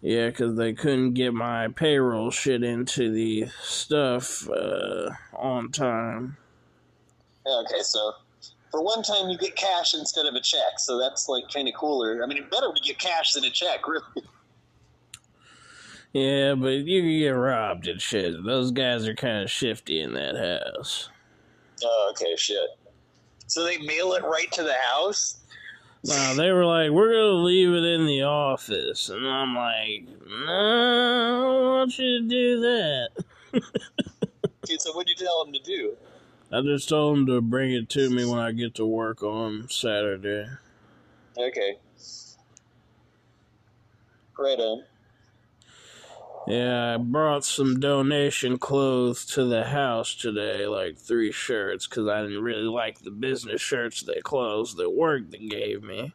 Yeah, 0.00 0.28
because 0.28 0.56
they 0.56 0.72
couldn't 0.72 1.14
get 1.14 1.34
my 1.34 1.68
payroll 1.68 2.30
shit 2.30 2.62
into 2.62 3.10
the 3.10 3.48
stuff 3.62 4.48
uh, 4.48 5.10
on 5.34 5.72
time. 5.72 6.36
Okay, 7.46 7.80
so 7.82 8.12
for 8.70 8.82
one 8.82 9.02
time 9.02 9.28
you 9.28 9.38
get 9.38 9.56
cash 9.56 9.94
instead 9.94 10.26
of 10.26 10.34
a 10.34 10.40
check, 10.40 10.78
so 10.78 10.98
that's 10.98 11.28
like 11.28 11.44
kind 11.52 11.66
of 11.68 11.74
cooler. 11.74 12.22
I 12.22 12.26
mean, 12.26 12.38
it's 12.38 12.50
better 12.50 12.72
to 12.72 12.80
get 12.80 12.98
cash 12.98 13.32
than 13.32 13.44
a 13.44 13.50
check, 13.50 13.88
really. 13.88 14.04
Yeah, 16.12 16.54
but 16.54 16.68
you 16.68 17.02
can 17.02 17.18
get 17.18 17.30
robbed 17.30 17.86
and 17.86 18.00
shit. 18.00 18.42
Those 18.44 18.70
guys 18.70 19.06
are 19.06 19.14
kind 19.14 19.42
of 19.42 19.50
shifty 19.50 20.00
in 20.00 20.14
that 20.14 20.36
house. 20.36 21.10
Oh, 21.84 22.12
okay, 22.12 22.34
shit. 22.36 22.78
So 23.46 23.64
they 23.64 23.78
mail 23.78 24.14
it 24.14 24.24
right 24.24 24.50
to 24.52 24.62
the 24.62 24.74
house? 24.74 25.38
Wow, 26.04 26.34
they 26.34 26.52
were 26.52 26.64
like, 26.64 26.90
we're 26.90 27.12
going 27.12 27.34
to 27.34 27.44
leave 27.44 27.70
it 27.70 27.84
in 27.84 28.06
the 28.06 28.22
office. 28.22 29.08
And 29.08 29.26
I'm 29.26 29.54
like, 29.54 30.06
no, 30.26 30.46
I 30.46 31.30
don't 31.42 31.64
want 31.64 31.98
you 31.98 32.22
to 32.22 32.28
do 32.28 32.60
that. 32.60 33.08
so 34.78 34.92
what'd 34.92 35.08
you 35.08 35.16
tell 35.16 35.44
them 35.44 35.52
to 35.52 35.60
do? 35.60 35.96
I 36.52 36.62
just 36.62 36.88
told 36.88 37.16
them 37.16 37.26
to 37.26 37.40
bring 37.40 37.72
it 37.72 37.88
to 37.90 38.10
me 38.10 38.24
when 38.24 38.38
I 38.38 38.52
get 38.52 38.74
to 38.76 38.86
work 38.86 39.22
on 39.22 39.68
Saturday. 39.68 40.46
Okay. 41.36 41.76
Right 44.38 44.58
on. 44.58 44.84
Yeah, 46.48 46.94
I 46.94 46.96
brought 46.96 47.44
some 47.44 47.78
donation 47.78 48.58
clothes 48.58 49.26
to 49.26 49.44
the 49.44 49.64
house 49.64 50.14
today, 50.14 50.64
like 50.64 50.96
three 50.96 51.30
shirts, 51.30 51.86
because 51.86 52.08
I 52.08 52.22
didn't 52.22 52.42
really 52.42 52.62
like 52.62 53.00
the 53.00 53.10
business 53.10 53.60
shirts 53.60 54.00
they 54.00 54.22
clothes 54.22 54.74
that 54.76 54.88
work 54.88 55.30
that 55.30 55.46
gave 55.46 55.82
me. 55.82 56.14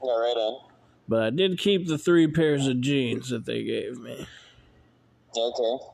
Yeah, 0.00 0.12
right 0.12 0.36
on. 0.36 0.68
But 1.08 1.22
I 1.24 1.30
did 1.30 1.58
keep 1.58 1.88
the 1.88 1.98
three 1.98 2.28
pairs 2.28 2.68
of 2.68 2.80
jeans 2.80 3.30
that 3.30 3.44
they 3.44 3.64
gave 3.64 3.98
me. 3.98 4.28
Okay. 5.36 5.84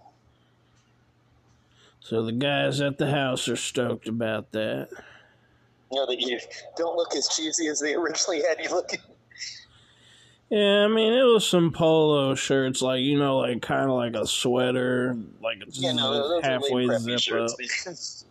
So 2.01 2.23
the 2.23 2.33
guys 2.33 2.83
at 2.83 2.99
the 2.99 3.11
house 3.11 3.49
are 3.49 3.57
stoked 3.57 4.09
about 4.09 4.53
that. 4.53 4.91
You 5.91 6.01
know 6.01 6.07
that 6.07 6.21
you 6.21 6.39
don't 6.77 6.97
look 6.97 7.17
as 7.17 7.29
cheesy 7.29 7.69
as 7.69 7.81
they 7.81 7.95
originally 7.95 8.43
had 8.43 8.59
you 8.63 8.69
looking. 8.69 9.01
Yeah, 10.51 10.85
I 10.85 10.89
mean, 10.89 11.13
it 11.13 11.25
was 11.25 11.47
some 11.47 11.73
polo 11.73 12.35
shirts, 12.35 12.81
like 12.81 13.03
you 13.03 13.19
know, 13.19 13.39
like 13.39 13.61
kind 13.61 13.91
of 13.91 13.97
like 13.97 14.15
a 14.15 14.27
sweater, 14.27 15.15
like 15.43 15.59
it's 15.61 15.79
yeah, 15.79 15.93
no, 15.93 16.41
halfway 16.43 16.89
zip 16.99 17.21
shirts, 17.21 17.55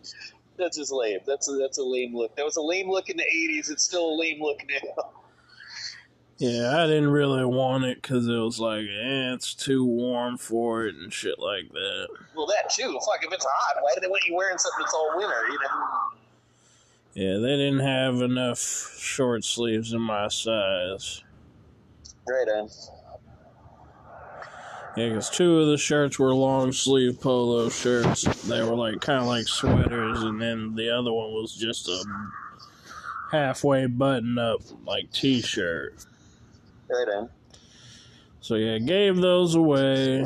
that's 0.58 0.76
just 0.76 0.92
lame. 0.92 1.20
That's 1.26 1.48
a, 1.48 1.52
that's 1.52 1.78
a 1.78 1.84
lame 1.84 2.16
look. 2.16 2.34
That 2.34 2.44
was 2.44 2.56
a 2.56 2.62
lame 2.62 2.90
look 2.90 3.08
in 3.08 3.16
the 3.16 3.22
'80s. 3.22 3.70
It's 3.70 3.84
still 3.84 4.14
a 4.14 4.16
lame 4.18 4.42
look 4.42 4.60
now. 4.68 5.10
Yeah, 6.38 6.82
I 6.82 6.86
didn't 6.86 7.10
really 7.10 7.44
want 7.44 7.84
it 7.84 8.00
because 8.00 8.28
it 8.28 8.36
was 8.36 8.60
like, 8.60 8.82
eh, 8.82 9.34
it's 9.34 9.54
too 9.54 9.84
warm 9.84 10.38
for 10.38 10.86
it 10.86 10.94
and 10.94 11.12
shit 11.12 11.40
like 11.40 11.72
that. 11.72 12.08
Well, 12.36 12.46
that 12.46 12.70
too. 12.70 12.92
Fuck, 12.92 13.24
if 13.24 13.32
it's 13.32 13.44
hot, 13.48 13.82
why 13.82 13.90
do 13.94 14.00
they 14.00 14.06
want 14.06 14.22
you 14.26 14.36
wearing 14.36 14.56
something 14.56 14.78
that's 14.80 14.94
all 14.94 15.12
winter? 15.16 15.34
You 15.50 15.58
know. 15.58 15.88
Yeah, 17.14 17.38
they 17.38 17.56
didn't 17.56 17.80
have 17.80 18.22
enough 18.22 18.58
short 18.58 19.44
sleeves 19.44 19.92
in 19.92 20.00
my 20.00 20.28
size. 20.28 21.22
Right 22.28 22.48
on. 22.48 22.68
Yeah, 24.96 25.10
because 25.10 25.30
two 25.30 25.60
of 25.60 25.68
the 25.68 25.78
shirts 25.78 26.18
were 26.18 26.34
long 26.34 26.72
sleeve 26.72 27.20
polo 27.20 27.68
shirts. 27.68 28.22
They 28.42 28.62
were 28.62 28.74
like 28.74 29.00
kind 29.00 29.20
of 29.20 29.26
like 29.26 29.46
sweaters, 29.46 30.22
and 30.22 30.42
then 30.42 30.74
the 30.74 30.90
other 30.90 31.12
one 31.12 31.32
was 31.32 31.54
just 31.54 31.88
a 31.88 32.04
halfway 33.30 33.86
button 33.86 34.38
up 34.38 34.60
like 34.84 35.12
t 35.12 35.40
shirt. 35.40 36.04
Right 36.88 37.08
on. 37.16 37.30
So 38.40 38.56
yeah, 38.56 38.78
gave 38.78 39.16
those 39.16 39.54
away. 39.54 40.24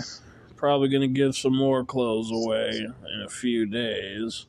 Probably 0.57 0.89
gonna 0.89 1.09
give 1.09 1.37
some 1.37 1.57
more 1.57 1.85
clothes 1.85 2.31
away 2.31 2.87
in 3.13 3.23
a 3.23 3.29
few 3.29 3.67
days. 3.67 4.47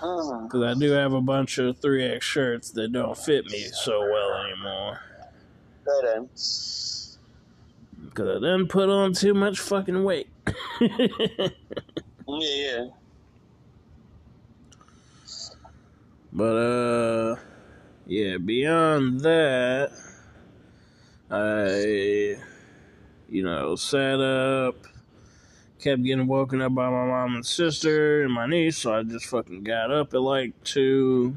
Because 0.00 0.50
hmm. 0.52 0.62
I 0.62 0.74
do 0.74 0.90
have 0.90 1.14
a 1.14 1.22
bunch 1.22 1.56
of 1.56 1.80
3X 1.80 2.20
shirts 2.20 2.70
that 2.72 2.92
don't 2.92 3.16
fit 3.16 3.46
me 3.46 3.62
so 3.72 4.00
well 4.00 4.34
anymore. 4.44 5.00
Because 8.04 8.28
I 8.28 8.34
didn't 8.34 8.68
put 8.68 8.88
on 8.88 9.12
too 9.12 9.34
much 9.34 9.58
fucking 9.60 10.04
weight. 10.04 10.28
yeah, 10.80 11.48
yeah. 12.26 12.86
But, 16.32 16.44
uh, 16.44 17.36
yeah, 18.06 18.36
beyond 18.36 19.20
that, 19.20 19.90
I, 21.30 22.36
you 23.28 23.42
know, 23.42 23.74
sat 23.76 24.20
up, 24.20 24.86
kept 25.80 26.02
getting 26.02 26.26
woken 26.26 26.60
up 26.60 26.74
by 26.74 26.90
my 26.90 27.06
mom 27.06 27.36
and 27.36 27.46
sister 27.46 28.22
and 28.22 28.32
my 28.32 28.46
niece, 28.46 28.78
so 28.78 28.94
I 28.94 29.02
just 29.02 29.26
fucking 29.26 29.64
got 29.64 29.90
up 29.90 30.12
at 30.14 30.20
like 30.20 30.52
2. 30.64 31.36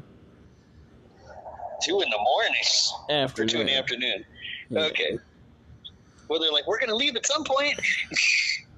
Two 1.82 2.00
in 2.00 2.10
the 2.10 2.18
morning? 2.18 2.52
Afternoon. 3.08 3.48
Or 3.48 3.52
two 3.52 3.60
in 3.60 3.66
the 3.66 3.78
afternoon. 3.78 4.24
Yeah. 4.70 4.80
Okay 4.82 5.18
Well, 6.28 6.40
they're 6.40 6.52
like, 6.52 6.66
we're 6.66 6.78
going 6.78 6.90
to 6.90 6.96
leave 6.96 7.16
at 7.16 7.26
some 7.26 7.44
point. 7.44 7.78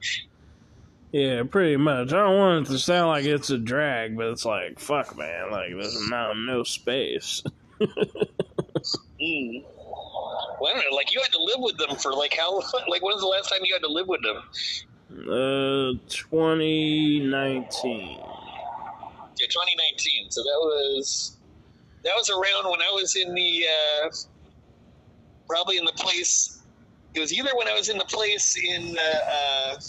yeah, 1.13 1.43
pretty 1.45 1.77
much. 1.77 2.13
I 2.13 2.17
don't 2.17 2.39
want 2.39 2.67
it 2.67 2.71
to 2.73 2.79
sound 2.79 3.09
like 3.09 3.27
it's 3.27 3.51
a 3.51 3.59
drag, 3.59 4.17
but 4.17 4.29
it's 4.29 4.45
like, 4.47 4.81
fuck, 4.81 5.17
man. 5.17 5.51
Like, 5.51 5.71
there's 5.71 6.09
now 6.09 6.33
no 6.33 6.63
space. 6.65 7.43
mm. 7.81 9.65
Well, 10.61 10.67
I 10.67 10.73
don't 10.75 10.85
know. 10.91 10.97
Like, 10.97 11.13
you 11.13 11.21
had 11.21 11.33
to 11.33 11.43
live 11.43 11.59
with 11.59 11.77
them 11.77 11.97
for, 11.97 12.15
like, 12.15 12.35
how, 12.35 12.57
like, 12.89 13.03
when 13.03 13.13
was 13.13 13.21
the 13.21 13.27
last 13.27 13.51
time 13.51 13.59
you 13.65 13.75
had 13.75 13.83
to 13.83 13.93
live 13.93 14.09
with 14.09 14.23
them? 14.23 14.43
Uh, 15.29 15.93
2019. 16.09 18.19
Yeah, 19.39 19.47
2019. 19.47 20.31
So 20.31 20.43
that 20.43 20.59
was, 20.59 21.37
that 22.03 22.15
was 22.17 22.31
around 22.31 22.71
when 22.71 22.81
I 22.81 22.91
was 22.93 23.15
in 23.17 23.35
the, 23.35 23.67
uh, 23.67 24.09
probably 25.53 25.77
in 25.77 25.85
the 25.85 25.93
place 25.93 26.63
it 27.15 27.21
was 27.21 27.31
either 27.31 27.51
when 27.55 27.69
I 27.69 27.75
was 27.75 27.91
in 27.91 27.99
the 27.99 28.07
place 28.07 28.57
in 28.57 28.97
uh, 28.97 29.19
uh, 29.31 29.81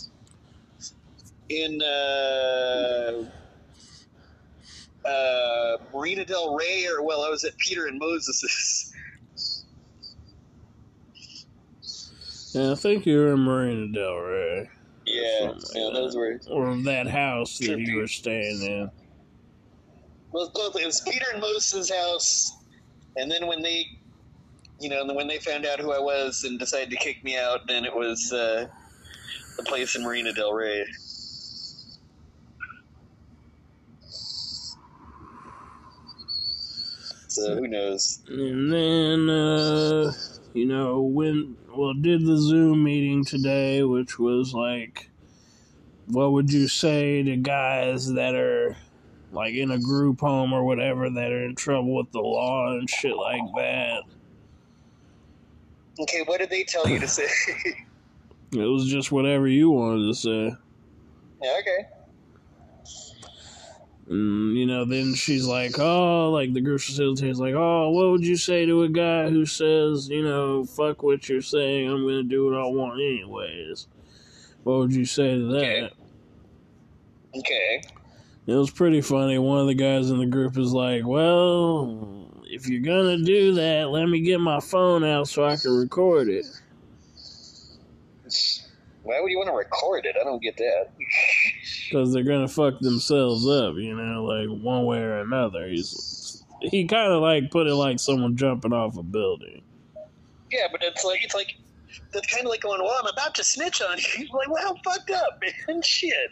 in 1.47 1.81
uh, 1.81 3.23
uh, 5.07 5.77
Marina 5.93 6.25
Del 6.25 6.53
Rey, 6.53 6.85
or 6.87 7.01
well, 7.01 7.23
I 7.23 7.29
was 7.29 7.45
at 7.45 7.57
Peter 7.57 7.87
and 7.87 7.97
Moses's. 7.97 8.93
Yeah, 12.55 12.73
I 12.73 12.75
think 12.75 13.07
you 13.07 13.17
were 13.17 13.33
in 13.33 13.39
Marina 13.39 13.91
Del 13.91 14.15
Rey. 14.15 14.69
Yeah, 15.07 15.53
yeah, 15.73 15.89
those 15.91 16.15
were 16.15 16.39
or 16.51 16.75
that 16.83 17.07
house 17.07 17.57
that 17.57 17.79
you 17.79 17.97
were 17.97 18.07
staying 18.07 18.61
in. 18.61 18.91
Well, 20.31 20.51
both 20.53 20.75
it 20.75 20.85
was 20.85 21.01
Peter 21.01 21.25
and 21.31 21.41
Moses's 21.41 21.89
house, 21.89 22.55
and 23.17 23.31
then 23.31 23.47
when 23.47 23.63
they 23.63 23.87
you 24.83 24.89
know, 24.89 25.05
when 25.13 25.27
they 25.27 25.39
found 25.39 25.65
out 25.65 25.79
who 25.79 25.93
I 25.93 25.99
was 25.99 26.43
and 26.43 26.59
decided 26.59 26.89
to 26.89 26.97
kick 26.97 27.23
me 27.23 27.37
out, 27.37 27.67
then 27.67 27.85
it 27.85 27.95
was 27.95 28.33
uh, 28.33 28.67
the 29.55 29.63
place 29.63 29.95
in 29.95 30.03
Marina 30.03 30.33
Del 30.33 30.51
Rey. 30.51 30.85
So 37.29 37.55
who 37.55 37.67
knows? 37.67 38.21
And 38.27 38.71
then, 38.71 39.29
uh, 39.29 40.11
you 40.53 40.65
know, 40.65 41.01
when 41.01 41.55
well, 41.75 41.93
did 41.93 42.25
the 42.25 42.37
Zoom 42.37 42.83
meeting 42.83 43.23
today, 43.23 43.83
which 43.83 44.19
was 44.19 44.53
like, 44.53 45.09
what 46.07 46.33
would 46.33 46.51
you 46.51 46.67
say 46.67 47.23
to 47.23 47.37
guys 47.37 48.13
that 48.13 48.35
are 48.35 48.75
like 49.31 49.53
in 49.55 49.71
a 49.71 49.79
group 49.79 50.19
home 50.19 50.53
or 50.53 50.63
whatever 50.63 51.09
that 51.09 51.31
are 51.31 51.45
in 51.45 51.55
trouble 51.55 51.95
with 51.95 52.11
the 52.11 52.19
law 52.19 52.77
and 52.77 52.87
shit 52.89 53.15
like 53.15 53.41
that? 53.55 54.03
Okay, 55.99 56.23
what 56.25 56.39
did 56.39 56.49
they 56.49 56.63
tell 56.63 56.87
you 56.87 56.99
to 56.99 57.07
say? 57.07 57.27
it 58.51 58.57
was 58.57 58.85
just 58.85 59.11
whatever 59.11 59.47
you 59.47 59.69
wanted 59.69 60.07
to 60.07 60.13
say. 60.15 60.55
Yeah, 61.41 61.59
okay. 61.59 61.87
And, 64.09 64.57
you 64.57 64.65
know, 64.65 64.85
then 64.85 65.13
she's 65.13 65.45
like, 65.45 65.79
oh, 65.79 66.31
like 66.31 66.53
the 66.53 66.61
group 66.61 66.81
facilitator's 66.81 67.39
like, 67.39 67.53
oh, 67.53 67.89
what 67.91 68.09
would 68.11 68.25
you 68.25 68.37
say 68.37 68.65
to 68.65 68.83
a 68.83 68.89
guy 68.89 69.29
who 69.29 69.45
says, 69.45 70.09
you 70.09 70.23
know, 70.23 70.65
fuck 70.65 71.03
what 71.03 71.29
you're 71.29 71.41
saying, 71.41 71.89
I'm 71.89 72.01
going 72.01 72.15
to 72.15 72.23
do 72.23 72.45
what 72.45 72.59
I 72.59 72.65
want 72.65 72.99
anyways? 72.99 73.87
What 74.63 74.79
would 74.79 74.93
you 74.93 75.05
say 75.05 75.35
to 75.35 75.45
that? 75.45 75.63
Okay. 75.63 75.91
okay. 77.37 77.81
It 78.45 78.55
was 78.55 78.71
pretty 78.71 79.01
funny. 79.01 79.37
One 79.37 79.59
of 79.59 79.67
the 79.67 79.73
guys 79.73 80.09
in 80.09 80.19
the 80.19 80.25
group 80.25 80.57
is 80.57 80.73
like, 80.73 81.05
well, 81.05 82.22
if 82.53 82.67
you're 82.67 82.81
gonna 82.81 83.23
do 83.23 83.53
that, 83.55 83.89
let 83.89 84.07
me 84.07 84.21
get 84.21 84.39
my 84.39 84.59
phone 84.59 85.03
out 85.03 85.27
so 85.27 85.45
I 85.45 85.55
can 85.55 85.75
record 85.75 86.29
it. 86.29 86.45
Why 89.03 89.19
would 89.19 89.29
you 89.29 89.37
want 89.37 89.49
to 89.49 89.55
record 89.55 90.05
it? 90.05 90.15
I 90.19 90.23
don't 90.23 90.41
get 90.41 90.55
that. 90.57 90.91
because 91.89 92.13
they're 92.13 92.23
gonna 92.23 92.47
fuck 92.47 92.79
themselves 92.79 93.47
up, 93.47 93.75
you 93.75 93.95
know, 93.95 94.23
like 94.23 94.47
one 94.47 94.85
way 94.85 94.99
or 94.99 95.19
another. 95.19 95.67
He's 95.67 96.43
he 96.61 96.85
kind 96.85 97.11
of 97.11 97.21
like 97.21 97.51
put 97.51 97.67
it 97.67 97.75
like 97.75 97.99
someone 97.99 98.37
jumping 98.37 98.73
off 98.73 98.97
a 98.97 99.03
building. 99.03 99.61
Yeah, 100.51 100.67
but 100.71 100.81
it's 100.83 101.03
like 101.03 101.23
it's 101.23 101.35
like 101.35 101.55
that's 102.11 102.27
kind 102.27 102.45
of 102.45 102.49
like 102.49 102.61
going, 102.61 102.81
"Well, 102.81 102.95
I'm 102.99 103.07
about 103.07 103.35
to 103.35 103.43
snitch 103.43 103.81
on 103.81 103.97
you." 103.97 104.27
like, 104.33 104.49
well, 104.49 104.79
fucked 104.83 105.11
up, 105.11 105.41
man. 105.67 105.81
Shit. 105.83 106.31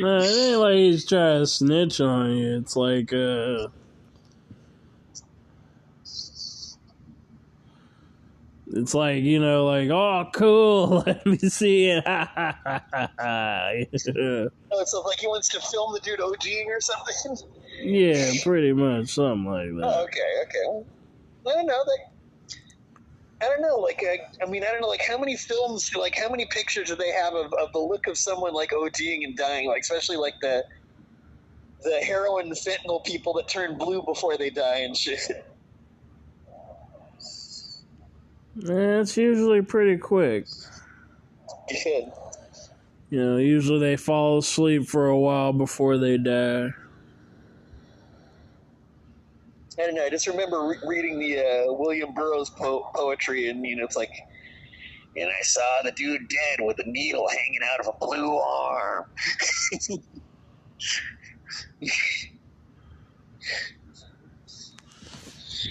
No, 0.00 0.18
it 0.18 0.50
ain't 0.50 0.58
like 0.58 0.74
he's 0.74 1.06
trying 1.06 1.40
to 1.40 1.46
snitch 1.46 2.00
on 2.00 2.36
you. 2.36 2.58
It's 2.58 2.76
like, 2.76 3.12
uh, 3.12 3.68
It's 8.72 8.94
like, 8.94 9.22
you 9.22 9.38
know, 9.38 9.66
like, 9.66 9.90
oh, 9.90 10.30
cool, 10.32 11.02
let 11.06 11.26
me 11.26 11.36
see 11.38 11.86
it. 11.86 12.04
oh, 12.06 12.22
it's 13.90 14.94
like 15.04 15.18
he 15.18 15.26
wants 15.26 15.48
to 15.50 15.60
film 15.60 15.92
the 15.92 16.00
dude 16.00 16.20
ODing 16.20 16.66
or 16.66 16.80
something? 16.80 17.48
Yeah, 17.82 18.32
pretty 18.42 18.72
much, 18.72 19.10
something 19.10 19.44
like 19.44 19.68
that. 19.76 19.84
Oh, 19.84 20.04
okay, 20.04 20.20
okay. 20.44 20.86
I 21.46 21.54
don't 21.54 21.66
know. 21.66 21.84
They, 21.84 22.12
I 23.44 23.48
don't 23.48 23.60
know. 23.60 23.76
Like, 23.76 24.02
uh, 24.02 24.44
I 24.44 24.48
mean, 24.48 24.62
I 24.62 24.70
don't 24.70 24.80
know. 24.80 24.88
Like, 24.88 25.02
how 25.02 25.18
many 25.18 25.36
films, 25.36 25.94
like, 25.94 26.16
how 26.16 26.28
many 26.28 26.46
pictures 26.46 26.88
do 26.88 26.96
they 26.96 27.10
have 27.10 27.34
of, 27.34 27.52
of 27.54 27.72
the 27.72 27.80
look 27.80 28.06
of 28.06 28.16
someone 28.16 28.54
like 28.54 28.70
ODing 28.70 29.24
and 29.24 29.36
dying? 29.36 29.66
Like, 29.66 29.80
especially 29.82 30.16
like 30.16 30.34
the 30.40 30.64
the 31.82 31.96
heroin 31.96 32.48
fentanyl 32.50 33.04
people 33.04 33.32
that 33.34 33.48
turn 33.48 33.76
blue 33.76 34.02
before 34.02 34.36
they 34.36 34.50
die 34.50 34.78
and 34.78 34.96
shit. 34.96 35.20
It's 38.56 39.16
usually 39.16 39.62
pretty 39.62 39.96
quick. 39.96 40.46
Good. 41.68 42.12
You 43.10 43.24
know, 43.24 43.36
usually 43.36 43.80
they 43.80 43.96
fall 43.96 44.38
asleep 44.38 44.86
for 44.86 45.08
a 45.08 45.18
while 45.18 45.52
before 45.52 45.98
they 45.98 46.18
die. 46.18 46.68
I 49.78 49.86
don't 49.86 49.94
know. 49.94 50.04
I 50.04 50.10
just 50.10 50.26
remember 50.26 50.66
re- 50.66 50.80
reading 50.86 51.18
the 51.18 51.38
uh, 51.38 51.72
William 51.72 52.12
Burroughs 52.14 52.50
po- 52.50 52.90
poetry, 52.94 53.48
and 53.48 53.64
you 53.64 53.76
know, 53.76 53.84
it's 53.84 53.96
like, 53.96 54.12
and 55.16 55.30
I 55.30 55.42
saw 55.42 55.82
the 55.82 55.92
dude 55.92 56.28
dead 56.28 56.64
with 56.64 56.78
a 56.78 56.84
needle 56.86 57.26
hanging 57.28 57.60
out 57.72 57.80
of 57.80 57.88
a 57.88 57.92
blue 57.98 58.36
arm. 58.36 59.06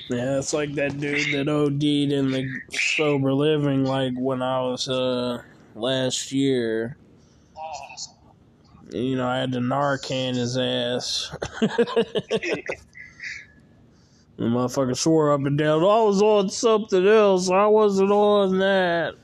Yeah, 0.09 0.37
it's 0.37 0.53
like 0.53 0.73
that 0.75 0.99
dude 0.99 1.33
that 1.33 1.49
OD'd 1.49 1.83
in 1.83 2.31
the 2.31 2.49
sober 2.71 3.33
living, 3.33 3.85
like 3.85 4.13
when 4.15 4.41
I 4.41 4.61
was 4.61 4.87
uh 4.87 5.41
last 5.75 6.31
year. 6.31 6.97
You 8.91 9.15
know, 9.15 9.27
I 9.27 9.37
had 9.37 9.53
to 9.53 9.59
Narcan 9.59 10.35
his 10.35 10.57
ass. 10.57 11.33
the 11.61 12.63
motherfucker 14.39 14.97
swore 14.97 15.31
up 15.31 15.45
and 15.45 15.57
down, 15.57 15.79
I 15.79 16.01
was 16.03 16.21
on 16.21 16.49
something 16.49 17.07
else. 17.07 17.49
I 17.49 17.67
wasn't 17.67 18.11
on 18.11 18.59
that. 18.59 19.15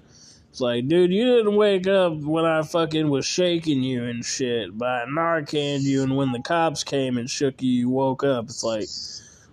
It's 0.58 0.62
like, 0.62 0.88
dude, 0.88 1.12
you 1.12 1.24
didn't 1.24 1.56
wake 1.56 1.86
up 1.86 2.14
when 2.16 2.46
I 2.46 2.64
fucking 2.64 3.10
was 3.10 3.26
shaking 3.26 3.84
you 3.84 4.06
and 4.06 4.24
shit. 4.26 4.76
But 4.76 4.88
I 4.88 5.06
Narcaned 5.06 5.82
you, 5.82 6.02
and 6.02 6.16
when 6.16 6.32
the 6.32 6.42
cops 6.42 6.84
came 6.84 7.18
and 7.18 7.30
shook 7.30 7.62
you, 7.62 7.70
you 7.70 7.90
woke 7.90 8.24
up. 8.24 8.46
It's 8.46 8.64
like, 8.64 8.88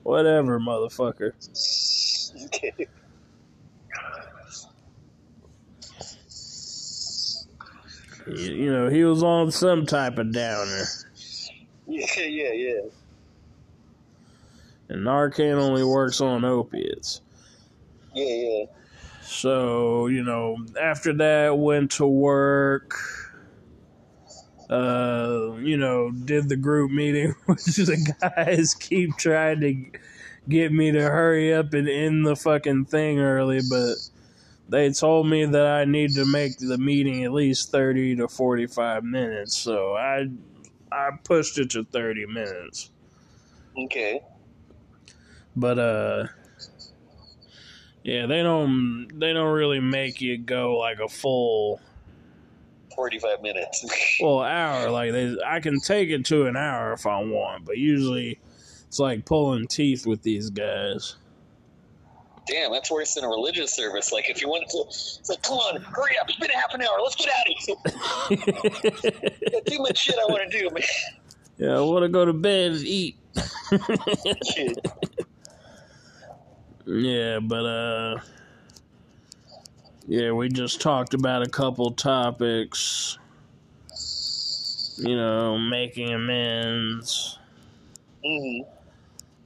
Whatever, 0.05 0.61
motherfucker. 0.61 1.33
you 8.27 8.71
know, 8.71 8.89
he 8.89 9.05
was 9.05 9.23
on 9.23 9.51
some 9.51 9.87
type 9.87 10.19
of 10.19 10.31
downer. 10.33 10.85
Yeah, 11.87 12.07
yeah, 12.19 12.53
yeah. 12.53 12.81
And 14.91 15.07
Narcan 15.07 15.55
only 15.55 15.85
works 15.85 16.21
on 16.21 16.45
opiates. 16.45 17.23
Yeah, 18.15 18.27
yeah. 18.27 18.65
So, 19.23 20.09
you 20.09 20.23
know, 20.23 20.59
after 20.81 21.15
that, 21.15 21.57
went 21.59 21.93
to 21.93 22.07
work 22.07 22.95
uh, 24.71 25.57
you 25.61 25.77
know, 25.77 26.11
did 26.11 26.49
the 26.49 26.57
group 26.57 26.91
meeting, 26.91 27.35
which 27.47 27.65
the 27.65 28.15
guys 28.21 28.75
keep 28.75 29.17
trying 29.17 29.61
to 29.61 29.99
get 30.49 30.73
me 30.73 30.93
to 30.93 31.03
hurry 31.03 31.55
up 31.55 31.73
and 31.75 31.89
end 31.89 32.27
the 32.27 32.37
fucking 32.37 32.87
thing 32.87 33.19
early, 33.21 33.61
but 33.69 33.95
they 34.69 34.91
told 34.91 35.29
me 35.29 35.45
that 35.45 35.67
I 35.67 35.85
need 35.85 36.15
to 36.15 36.25
make 36.25 36.59
the 36.59 36.79
meeting 36.79 37.25
at 37.25 37.33
least 37.33 37.71
30 37.71 38.17
to 38.17 38.29
45 38.29 39.05
minutes, 39.05 39.57
so 39.57 39.95
I 39.95 40.29
I 40.91 41.11
pushed 41.23 41.59
it 41.59 41.71
to 41.71 41.85
30 41.85 42.27
minutes. 42.27 42.91
Okay. 43.77 44.23
But 45.57 45.79
uh 45.79 46.27
yeah, 48.03 48.27
they 48.27 48.43
don't 48.43 49.09
they 49.19 49.33
don't 49.33 49.53
really 49.53 49.81
make 49.81 50.21
you 50.21 50.39
go 50.39 50.79
like 50.79 50.99
a 50.99 51.09
full 51.09 51.81
45 52.95 53.43
minutes. 53.43 53.85
well, 54.23 54.41
hour. 54.41 54.91
Like 54.91 55.13
they, 55.13 55.37
I 55.47 55.61
can 55.61 55.81
take 55.81 56.11
it 56.11 56.25
to 56.27 56.47
an 56.47 56.57
hour 56.57 56.93
if 56.93 57.07
I 57.07 57.23
want, 57.23 57.65
but 57.65 57.79
usually 57.79 58.39
it's 58.87 58.99
like 58.99 59.25
pulling 59.25 59.67
teeth 59.67 60.07
with 60.07 60.23
these 60.23 60.51
guys. 60.51 61.17
Damn, 62.47 62.73
that's 62.73 62.91
worse 62.91 63.15
than 63.15 63.25
a 63.25 63.29
religious 63.29 63.75
service. 63.75 64.13
Like 64.13 64.29
if 64.29 64.43
you 64.43 64.49
want 64.49 64.69
to, 64.69 64.85
it's 64.87 65.31
like, 65.31 65.43
come 65.43 65.57
on, 65.57 65.81
hurry 65.81 66.19
up! 66.21 66.29
It's 66.29 66.39
been 66.39 66.51
half 66.51 66.75
an 66.75 66.83
hour. 66.83 66.99
Let's 67.03 67.17
get 67.17 67.29
out 67.29 67.47
of 67.49 67.57
here. 67.65 67.77
Got 69.51 69.67
too 69.67 69.79
much 69.79 69.99
shit 69.99 70.17
I 70.17 70.27
want 70.31 70.51
to 70.51 70.59
do, 70.59 70.69
man. 70.71 70.83
Yeah, 71.57 71.79
I 71.79 71.81
want 71.81 72.03
to 72.03 72.09
go 72.09 72.25
to 72.25 72.33
bed 72.33 72.73
and 72.73 72.85
eat. 72.85 73.17
yeah, 76.87 77.39
but 77.41 77.65
uh 77.65 78.19
yeah, 80.07 80.33
we 80.33 80.49
just 80.49 80.81
talked 80.81 81.15
about 81.15 81.43
a 81.43 81.49
couple 81.49 81.91
topics. 81.93 83.19
You 84.99 85.17
know, 85.17 85.59
making 85.59 86.13
amends. 86.13 87.39
Mm-hmm. 88.25 88.71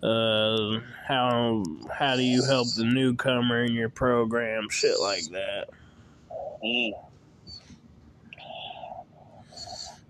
Uh, 0.00 0.80
how 1.06 1.64
how 1.92 2.14
do 2.16 2.22
you 2.22 2.44
help 2.44 2.68
the 2.74 2.84
newcomer 2.84 3.64
in 3.64 3.72
your 3.72 3.88
program? 3.88 4.68
Shit 4.70 5.00
like 5.00 5.24
that. 5.30 5.68
Mm. 6.62 6.92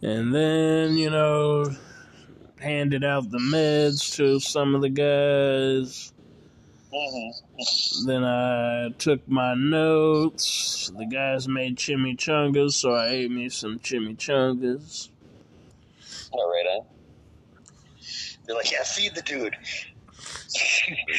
And 0.02 0.34
then 0.34 0.96
you 0.96 1.10
know, 1.10 1.66
handed 2.60 3.04
out 3.04 3.30
the 3.30 3.38
meds 3.38 4.14
to 4.16 4.40
some 4.40 4.74
of 4.74 4.82
the 4.82 4.88
guys. 4.88 6.12
Mm-hmm. 6.92 7.47
Then 8.06 8.24
I 8.24 8.90
took 8.98 9.26
my 9.28 9.54
notes. 9.54 10.92
The 10.96 11.06
guys 11.06 11.48
made 11.48 11.76
chimichangas, 11.76 12.72
so 12.72 12.92
I 12.92 13.08
ate 13.08 13.30
me 13.30 13.48
some 13.48 13.78
chimichangas. 13.80 15.08
All 16.30 16.48
right, 16.48 16.64
huh? 16.68 16.82
They're 18.46 18.54
like, 18.56 18.70
yeah, 18.70 18.82
feed 18.84 19.14
the 19.14 19.22
dude. 19.22 19.56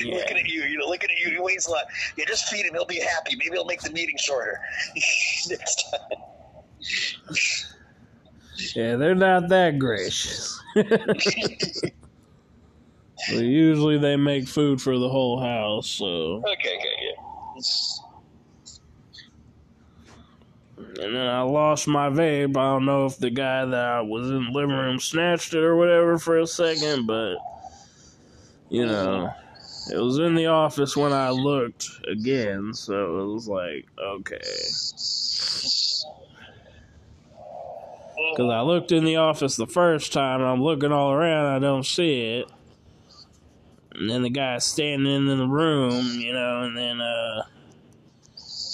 Yeah. 0.04 0.16
looking 0.16 0.38
at 0.38 0.48
you, 0.48 0.64
you 0.64 0.78
know, 0.80 0.88
looking 0.88 1.12
at 1.12 1.18
you, 1.20 1.30
he 1.30 1.40
weighs 1.40 1.68
a 1.68 1.72
lot. 1.72 1.86
Yeah, 2.18 2.26
just 2.28 2.50
feed 2.50 2.66
him. 2.66 2.74
He'll 2.74 2.86
be 2.86 3.00
happy. 3.00 3.36
Maybe 3.36 3.52
he'll 3.52 3.66
make 3.66 3.82
the 3.82 3.92
meeting 3.92 4.16
shorter 4.18 4.60
next 5.50 5.92
time. 5.92 6.20
yeah, 8.76 8.96
they're 8.96 9.14
not 9.14 9.48
that 9.50 9.78
gracious. 9.78 10.60
Well, 13.28 13.42
usually 13.42 13.98
they 13.98 14.16
make 14.16 14.48
food 14.48 14.82
for 14.82 14.98
the 14.98 15.10
whole 15.10 15.40
house, 15.42 15.90
so. 15.90 16.06
Okay, 16.06 16.78
okay, 16.78 16.96
yeah. 17.02 17.64
And 21.04 21.16
then 21.16 21.28
I 21.28 21.42
lost 21.42 21.88
my 21.88 22.10
vape. 22.10 22.58
I 22.58 22.74
don't 22.74 22.86
know 22.86 23.06
if 23.06 23.18
the 23.18 23.30
guy 23.30 23.66
that 23.66 23.86
I 23.86 24.02
was 24.02 24.30
in 24.30 24.46
the 24.46 24.52
living 24.52 24.76
room 24.76 25.00
snatched 25.00 25.54
it 25.54 25.64
or 25.64 25.76
whatever 25.76 26.18
for 26.18 26.40
a 26.40 26.48
second, 26.48 27.06
but 27.06 27.36
you 28.70 28.86
know, 28.86 29.32
it 29.92 29.98
was 29.98 30.20
in 30.20 30.36
the 30.36 30.48
office 30.48 30.96
when 30.96 31.12
I 31.12 31.30
looked 31.30 31.90
again, 32.10 32.74
so 32.74 33.22
it 33.22 33.34
was 33.34 33.48
like, 33.48 33.88
okay. 34.00 34.40
Uh, 37.36 38.32
because 38.32 38.52
I 38.52 38.62
looked 38.62 38.92
in 38.92 39.06
the 39.06 39.16
office 39.18 39.56
the 39.56 39.68
first 39.68 40.14
time, 40.14 40.42
I'm 40.42 40.62
looking 40.62 40.92
all 40.92 41.12
around, 41.12 41.48
I 41.48 41.60
don't 41.60 41.86
see 41.86 42.38
it 42.38 42.50
and 44.00 44.10
then 44.10 44.24
the 44.24 44.30
guy 44.30 44.58
standing 44.60 45.28
in 45.28 45.38
the 45.38 45.48
room, 45.48 46.20
you 46.20 46.34
know, 46.34 46.64
and 46.64 46.78
then 46.78 47.02
uh, 47.02 47.44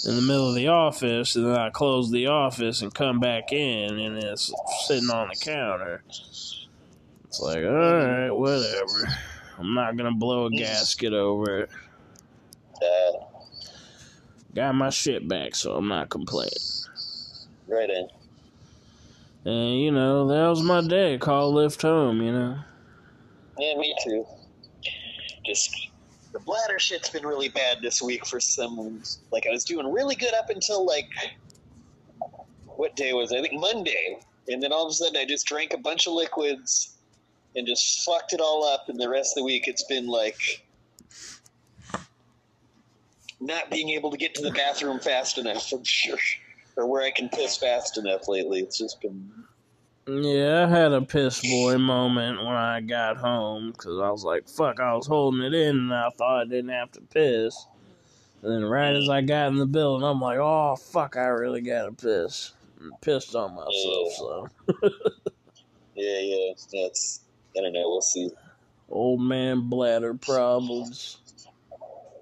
in 0.06 0.14
the 0.14 0.22
middle 0.22 0.48
of 0.48 0.54
the 0.54 0.68
office, 0.68 1.34
and 1.34 1.46
then 1.46 1.56
I 1.56 1.70
close 1.70 2.10
the 2.10 2.28
office 2.28 2.80
and 2.80 2.94
come 2.94 3.18
back 3.18 3.52
in, 3.52 3.98
and 3.98 4.16
it's 4.16 4.52
sitting 4.86 5.10
on 5.10 5.28
the 5.28 5.36
counter. 5.36 6.02
It's 6.08 7.40
like, 7.40 7.64
all 7.64 7.72
right, 7.72 8.30
whatever. 8.30 9.08
I'm 9.58 9.74
not 9.74 9.96
gonna 9.96 10.14
blow 10.14 10.46
a 10.46 10.50
gasket 10.50 11.12
over 11.12 11.60
it. 11.60 11.70
Uh, 12.80 13.24
Got 14.54 14.74
my 14.74 14.88
shit 14.88 15.28
back, 15.28 15.54
so 15.54 15.74
I'm 15.74 15.88
not 15.88 16.08
complaining. 16.08 16.52
Right 17.68 17.90
in. 17.90 18.08
And 19.44 19.80
you 19.80 19.90
know, 19.90 20.28
that 20.28 20.48
was 20.48 20.62
my 20.62 20.80
day. 20.80 21.18
Call 21.18 21.52
Lyft 21.52 21.82
home, 21.82 22.22
you 22.22 22.32
know. 22.32 22.58
Yeah, 23.58 23.76
me 23.76 23.94
too. 24.02 24.26
Just 25.46 25.88
the 26.32 26.40
bladder 26.40 26.78
shit's 26.78 27.08
been 27.08 27.26
really 27.26 27.48
bad 27.48 27.78
this 27.82 28.02
week 28.02 28.26
for 28.26 28.40
some. 28.40 29.02
Like 29.30 29.46
I 29.46 29.50
was 29.50 29.64
doing 29.64 29.90
really 29.90 30.14
good 30.14 30.34
up 30.34 30.50
until 30.50 30.84
like 30.84 31.08
what 32.64 32.94
day 32.96 33.12
was 33.12 33.32
it? 33.32 33.38
I 33.38 33.42
think 33.42 33.58
Monday, 33.58 34.18
and 34.48 34.62
then 34.62 34.72
all 34.72 34.84
of 34.84 34.90
a 34.90 34.94
sudden 34.94 35.16
I 35.16 35.24
just 35.24 35.46
drank 35.46 35.72
a 35.72 35.78
bunch 35.78 36.06
of 36.06 36.12
liquids 36.12 36.96
and 37.54 37.66
just 37.66 38.04
fucked 38.04 38.32
it 38.32 38.40
all 38.40 38.64
up. 38.64 38.88
And 38.88 39.00
the 39.00 39.08
rest 39.08 39.36
of 39.36 39.40
the 39.40 39.44
week 39.44 39.66
it's 39.66 39.84
been 39.84 40.06
like 40.06 40.66
not 43.40 43.70
being 43.70 43.90
able 43.90 44.10
to 44.10 44.16
get 44.16 44.34
to 44.34 44.42
the 44.42 44.50
bathroom 44.50 44.98
fast 44.98 45.38
enough. 45.38 45.72
I'm 45.72 45.84
sure 45.84 46.18
or 46.76 46.86
where 46.86 47.02
I 47.02 47.10
can 47.10 47.28
piss 47.28 47.56
fast 47.56 47.98
enough 47.98 48.28
lately. 48.28 48.60
It's 48.60 48.78
just 48.78 49.00
been. 49.00 49.30
Yeah, 50.08 50.66
I 50.66 50.70
had 50.70 50.92
a 50.92 51.02
piss 51.02 51.40
boy 51.40 51.78
moment 51.78 52.38
when 52.38 52.54
I 52.54 52.80
got 52.80 53.16
home 53.16 53.72
because 53.72 53.98
I 53.98 54.08
was 54.08 54.22
like, 54.22 54.48
fuck, 54.48 54.78
I 54.78 54.94
was 54.94 55.08
holding 55.08 55.42
it 55.42 55.52
in 55.52 55.76
and 55.76 55.94
I 55.94 56.10
thought 56.10 56.42
I 56.42 56.44
didn't 56.44 56.70
have 56.70 56.92
to 56.92 57.00
piss. 57.00 57.66
And 58.42 58.52
then 58.52 58.64
right 58.64 58.94
as 58.94 59.08
I 59.08 59.22
got 59.22 59.48
in 59.48 59.56
the 59.56 59.66
building, 59.66 60.06
I'm 60.06 60.20
like, 60.20 60.38
oh, 60.38 60.76
fuck, 60.76 61.16
I 61.16 61.26
really 61.26 61.60
got 61.60 61.86
to 61.86 61.90
piss. 61.90 62.52
And 62.80 62.92
pissed 63.00 63.34
on 63.34 63.56
myself, 63.56 63.74
yeah. 63.74 64.16
so. 64.16 64.48
yeah, 65.96 66.20
yeah, 66.20 66.52
that's, 66.72 67.22
I 67.58 67.62
don't 67.62 67.72
know, 67.72 67.88
we'll 67.88 68.00
see. 68.00 68.30
Old 68.88 69.20
man 69.20 69.68
bladder 69.68 70.14
problems. 70.14 71.18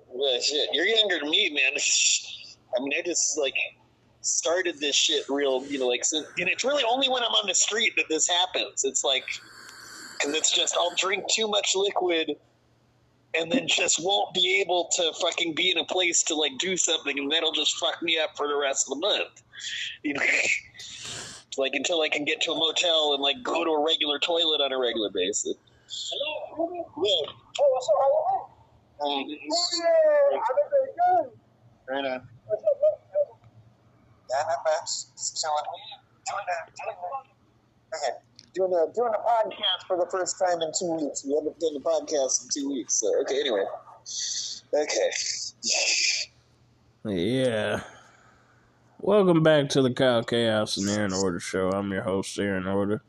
Well, 0.08 0.40
shit, 0.40 0.70
you're 0.72 0.86
younger 0.86 1.18
than 1.18 1.28
me, 1.28 1.50
man. 1.50 1.72
I 2.76 2.82
mean, 2.82 2.92
I 2.98 3.02
just, 3.04 3.38
like, 3.38 3.54
started 4.26 4.78
this 4.80 4.96
shit 4.96 5.24
real, 5.28 5.64
you 5.66 5.78
know, 5.78 5.88
like, 5.88 6.04
so, 6.04 6.18
and 6.38 6.48
it's 6.48 6.64
really 6.64 6.82
only 6.88 7.08
when 7.08 7.22
I'm 7.22 7.32
on 7.32 7.46
the 7.46 7.54
street 7.54 7.92
that 7.96 8.06
this 8.08 8.28
happens. 8.28 8.84
It's 8.84 9.04
like, 9.04 9.24
because 10.18 10.34
it's 10.34 10.50
just, 10.50 10.76
I'll 10.76 10.94
drink 10.96 11.24
too 11.32 11.48
much 11.48 11.72
liquid 11.74 12.36
and 13.36 13.50
then 13.50 13.66
just 13.66 14.02
won't 14.02 14.32
be 14.32 14.60
able 14.60 14.88
to 14.96 15.12
fucking 15.20 15.54
be 15.54 15.70
in 15.70 15.78
a 15.78 15.84
place 15.84 16.22
to, 16.24 16.34
like, 16.34 16.56
do 16.58 16.76
something, 16.76 17.18
and 17.18 17.30
that'll 17.30 17.52
just 17.52 17.76
fuck 17.78 18.00
me 18.02 18.18
up 18.18 18.36
for 18.36 18.46
the 18.46 18.56
rest 18.56 18.86
of 18.88 19.00
the 19.00 19.06
month. 19.06 19.42
You 20.02 20.14
know? 20.14 20.22
like, 21.58 21.74
until 21.74 22.00
I 22.00 22.08
can 22.08 22.24
get 22.24 22.40
to 22.42 22.52
a 22.52 22.56
motel 22.56 23.14
and, 23.14 23.22
like, 23.22 23.42
go 23.42 23.64
to 23.64 23.70
a 23.70 23.84
regular 23.84 24.18
toilet 24.20 24.60
on 24.60 24.72
a 24.72 24.78
regular 24.78 25.10
basis. 25.10 25.56
Hello? 25.88 26.86
Yeah. 27.02 27.32
Oh, 27.60 27.70
what's 27.72 27.88
up? 27.88 27.94
How 29.00 29.18
you 29.18 29.26
doing? 29.26 29.40
Um, 29.40 29.48
yeah, 30.30 30.38
I've 30.38 30.70
been 30.70 30.94
good. 30.94 31.38
Right 31.88 32.12
on. 32.12 32.28
Yeah, 34.34 34.42
not 34.48 34.64
bad. 34.64 34.80
Just 34.82 35.40
chilling. 35.40 35.64
Doing 36.26 36.44
a, 36.50 37.96
okay. 37.96 38.18
Doing 38.54 38.72
a, 38.72 38.92
doing 38.92 39.12
a 39.14 39.18
podcast 39.18 39.86
for 39.86 39.96
the 39.96 40.06
first 40.10 40.38
time 40.40 40.60
in 40.60 40.72
two 40.76 40.92
weeks. 40.92 41.24
We 41.24 41.34
haven't 41.34 41.60
done 41.60 41.76
a 41.76 41.80
podcast 41.80 42.42
in 42.42 42.48
two 42.52 42.68
weeks. 42.68 42.94
So, 42.94 43.20
okay, 43.20 43.40
anyway. 43.40 43.64
Okay. 44.74 45.10
Yeah. 47.04 47.82
Welcome 48.98 49.44
back 49.44 49.68
to 49.70 49.82
the 49.82 49.92
Kyle 49.92 50.24
Chaos 50.24 50.78
and 50.78 50.88
Aaron 50.88 51.12
Order 51.12 51.38
show. 51.38 51.70
I'm 51.70 51.92
your 51.92 52.02
host, 52.02 52.36
Aaron 52.38 52.66
Order. 52.66 53.02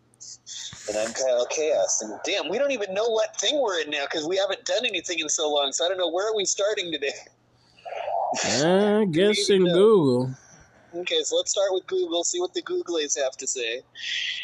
And 0.89 0.97
I'm 0.97 1.11
Kyle 1.13 1.47
Chaos. 1.47 2.03
And 2.03 2.19
damn, 2.23 2.49
we 2.49 2.59
don't 2.59 2.71
even 2.71 2.93
know 2.93 3.07
what 3.07 3.35
thing 3.39 3.59
we're 3.59 3.79
in 3.81 3.89
now 3.89 4.05
because 4.05 4.27
we 4.27 4.37
haven't 4.37 4.63
done 4.65 4.85
anything 4.85 5.17
in 5.19 5.29
so 5.29 5.51
long. 5.51 5.71
So 5.71 5.85
I 5.85 5.87
don't 5.87 5.97
know 5.97 6.11
where 6.11 6.31
are 6.31 6.35
we 6.35 6.45
starting 6.45 6.91
today. 6.91 7.13
I 8.43 9.05
guess 9.09 9.49
in 9.49 9.63
Google. 9.63 10.35
Okay, 10.95 11.23
so 11.23 11.35
let's 11.35 11.51
start 11.51 11.73
with 11.73 11.85
Google, 11.87 12.23
see 12.23 12.39
what 12.39 12.53
the 12.53 12.61
Googlies 12.61 13.21
have 13.21 13.35
to 13.37 13.47
say. 13.47 13.81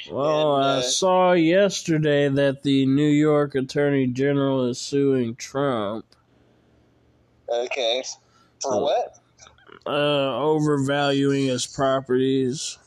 Well, 0.10 0.58
and, 0.58 0.66
uh, 0.66 0.78
I 0.80 0.82
saw 0.82 1.32
yesterday 1.32 2.28
that 2.28 2.64
the 2.64 2.86
New 2.86 3.08
York 3.08 3.56
Attorney 3.56 4.08
General 4.08 4.66
is 4.66 4.80
suing 4.80 5.36
Trump. 5.36 6.06
Okay. 7.48 8.04
For 8.62 8.74
uh, 8.74 8.80
what? 8.80 9.18
Uh, 9.86 10.38
overvaluing 10.42 11.48
his 11.48 11.66
properties. 11.66 12.78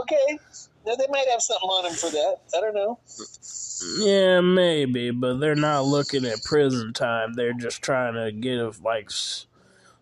Okay. 0.00 0.38
Now, 0.84 0.94
they 0.96 1.06
might 1.08 1.28
have 1.30 1.42
something 1.42 1.68
on 1.68 1.86
him 1.86 1.92
for 1.92 2.10
that. 2.10 2.36
I 2.56 2.60
don't 2.60 2.74
know. 2.74 2.98
Yeah, 3.98 4.40
maybe, 4.40 5.10
but 5.10 5.38
they're 5.38 5.54
not 5.54 5.84
looking 5.84 6.24
at 6.24 6.42
prison 6.44 6.92
time. 6.92 7.34
They're 7.34 7.52
just 7.52 7.82
trying 7.82 8.14
to 8.14 8.32
get 8.32 8.58
a 8.58 8.72
like 8.82 9.10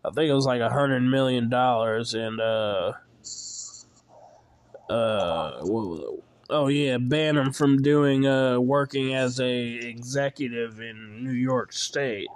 I 0.05 0.11
think 0.11 0.29
it 0.29 0.35
was 0.35 0.47
like 0.47 0.61
a 0.61 0.71
hundred 0.71 1.01
million 1.01 1.49
dollars, 1.49 2.12
and 2.14 2.38
uh, 2.38 2.93
uh, 4.90 5.61
oh 6.51 6.69
yeah, 6.69 6.99
ban 6.99 7.38
him 7.38 7.53
from 7.53 7.81
doing 7.81 8.27
uh 8.27 8.61
working 8.61 9.14
as 9.14 9.40
a 9.40 9.62
executive 9.62 10.81
in 10.81 11.25
New 11.25 11.33
York 11.33 11.73
State. 11.73 12.29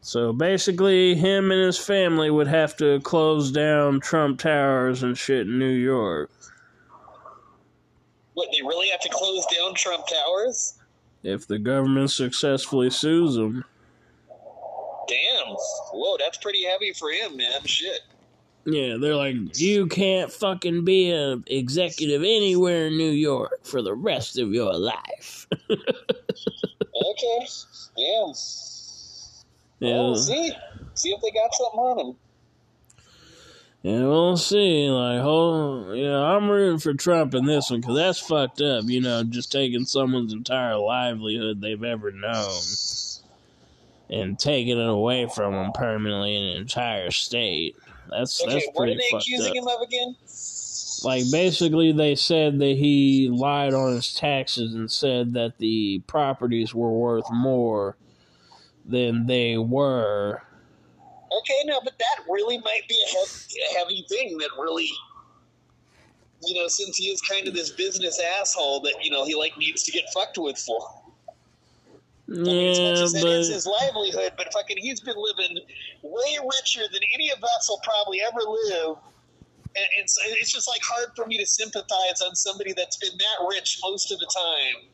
So 0.00 0.32
basically, 0.32 1.14
him 1.14 1.50
and 1.50 1.60
his 1.60 1.78
family 1.78 2.30
would 2.30 2.46
have 2.46 2.76
to 2.76 3.00
close 3.00 3.50
down 3.50 4.00
Trump 4.00 4.38
Towers 4.38 5.02
and 5.02 5.16
shit 5.16 5.46
in 5.46 5.58
New 5.58 5.66
York. 5.66 6.30
What, 8.34 8.48
they 8.52 8.62
really 8.62 8.90
have 8.90 9.00
to 9.00 9.08
close 9.08 9.46
down 9.46 9.74
Trump 9.74 10.04
Towers? 10.06 10.74
If 11.22 11.46
the 11.46 11.58
government 11.58 12.10
successfully 12.10 12.90
sues 12.90 13.36
them. 13.36 13.64
Whoa, 15.92 16.16
that's 16.18 16.38
pretty 16.38 16.64
heavy 16.64 16.92
for 16.92 17.10
him, 17.10 17.36
man. 17.36 17.64
Shit. 17.64 18.00
Yeah, 18.66 18.96
they're 18.98 19.16
like, 19.16 19.58
you 19.58 19.86
can't 19.88 20.32
fucking 20.32 20.84
be 20.84 21.10
an 21.10 21.44
executive 21.46 22.22
anywhere 22.22 22.86
in 22.86 22.96
New 22.96 23.10
York 23.10 23.64
for 23.64 23.82
the 23.82 23.94
rest 23.94 24.38
of 24.38 24.52
your 24.52 24.72
life. 24.74 25.46
okay. 25.70 27.46
Damn. 27.96 28.32
Yeah. 29.80 29.94
Well, 29.96 30.16
see. 30.16 30.52
See 30.94 31.10
if 31.10 31.20
they 31.20 31.30
got 31.30 31.54
something 31.54 31.80
on 31.80 31.98
him. 31.98 32.16
Yeah, 33.82 34.00
we'll 34.04 34.38
see. 34.38 34.88
Like, 34.88 35.20
oh, 35.22 35.92
yeah, 35.92 36.16
I'm 36.16 36.48
rooting 36.48 36.78
for 36.78 36.94
Trump 36.94 37.34
in 37.34 37.44
this 37.44 37.70
one 37.70 37.82
because 37.82 37.96
that's 37.96 38.18
fucked 38.18 38.62
up. 38.62 38.84
You 38.86 39.02
know, 39.02 39.24
just 39.24 39.52
taking 39.52 39.84
someone's 39.84 40.32
entire 40.32 40.78
livelihood 40.78 41.60
they've 41.60 41.84
ever 41.84 42.10
known 42.10 42.62
and 44.10 44.38
taking 44.38 44.78
it 44.78 44.88
away 44.88 45.28
from 45.34 45.54
him 45.54 45.72
permanently 45.72 46.36
in 46.36 46.42
an 46.42 46.56
entire 46.56 47.10
state. 47.10 47.76
That's 48.10 48.42
okay, 48.42 48.52
that's 48.52 48.66
pretty. 48.76 48.76
What 48.76 48.88
are 48.90 48.94
they 48.94 49.16
accusing 49.16 49.50
up. 49.50 49.56
him 49.56 49.68
of 49.68 49.80
again? 49.82 50.16
Like 51.02 51.24
basically, 51.30 51.92
they 51.92 52.14
said 52.14 52.58
that 52.60 52.76
he 52.76 53.28
lied 53.28 53.74
on 53.74 53.94
his 53.94 54.14
taxes 54.14 54.74
and 54.74 54.90
said 54.90 55.34
that 55.34 55.58
the 55.58 56.00
properties 56.06 56.74
were 56.74 56.92
worth 56.92 57.30
more 57.30 57.96
than 58.86 59.26
they 59.26 59.58
were. 59.58 60.42
Okay, 61.38 61.60
no, 61.64 61.80
but 61.82 61.98
that 61.98 62.24
really 62.28 62.58
might 62.58 62.86
be 62.88 62.96
a 63.06 63.08
heavy, 63.08 63.60
a 63.70 63.78
heavy 63.78 64.06
thing. 64.08 64.38
That 64.38 64.50
really, 64.58 64.88
you 66.42 66.54
know, 66.54 66.68
since 66.68 66.96
he 66.96 67.06
is 67.06 67.20
kind 67.22 67.48
of 67.48 67.54
this 67.54 67.70
business 67.70 68.20
asshole 68.40 68.80
that 68.80 68.94
you 69.02 69.10
know 69.10 69.24
he 69.24 69.34
like 69.34 69.56
needs 69.58 69.82
to 69.84 69.92
get 69.92 70.04
fucked 70.14 70.38
with 70.38 70.58
for. 70.58 70.80
Yeah, 72.26 72.40
I 72.40 72.44
mean, 72.44 72.92
as 72.94 73.12
but 73.12 73.24
it's 73.24 73.48
his 73.48 73.66
livelihood, 73.66 74.32
but 74.36 74.52
fucking, 74.52 74.78
he's 74.78 75.00
been 75.00 75.16
living 75.16 75.58
way 76.02 76.38
richer 76.42 76.86
than 76.90 77.02
any 77.12 77.30
of 77.30 77.42
us 77.44 77.68
will 77.68 77.80
probably 77.84 78.20
ever 78.22 78.40
live. 78.40 78.96
And 79.76 79.86
it's, 79.98 80.18
it's 80.24 80.52
just 80.52 80.68
like 80.68 80.80
hard 80.82 81.10
for 81.16 81.26
me 81.26 81.36
to 81.38 81.46
sympathize 81.46 82.22
on 82.24 82.34
somebody 82.34 82.72
that's 82.72 82.96
been 82.96 83.16
that 83.18 83.46
rich 83.48 83.78
most 83.82 84.10
of 84.10 84.18
the 84.20 84.26
time. 84.34 84.88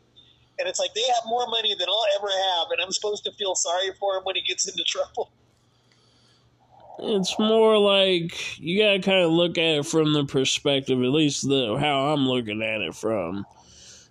And 0.59 0.69
it's 0.69 0.81
like 0.81 0.93
they 0.95 1.05
have 1.15 1.23
more 1.27 1.47
money 1.47 1.75
than 1.79 1.89
I'll 1.89 2.07
ever 2.19 2.29
have, 2.29 2.69
and 2.73 2.81
I'm 2.83 2.91
supposed 2.91 3.25
to 3.25 3.33
feel 3.33 3.55
sorry 3.55 3.93
for 3.99 4.17
him 4.17 4.25
when 4.25 4.37
he 4.37 4.43
gets 4.43 4.69
into 4.69 4.83
trouble. 4.87 5.31
It's 7.03 7.39
more 7.39 7.79
like 7.79 8.59
you 8.59 8.83
gotta 8.83 9.01
kind 9.01 9.23
of 9.23 9.31
look 9.31 9.57
at 9.57 9.79
it 9.79 9.87
from 9.87 10.13
the 10.13 10.25
perspective, 10.25 10.99
at 11.03 11.11
least 11.11 11.49
the 11.49 11.77
how 11.79 12.13
I'm 12.13 12.29
looking 12.29 12.61
at 12.63 12.83
it 12.83 12.95
from, 12.95 13.47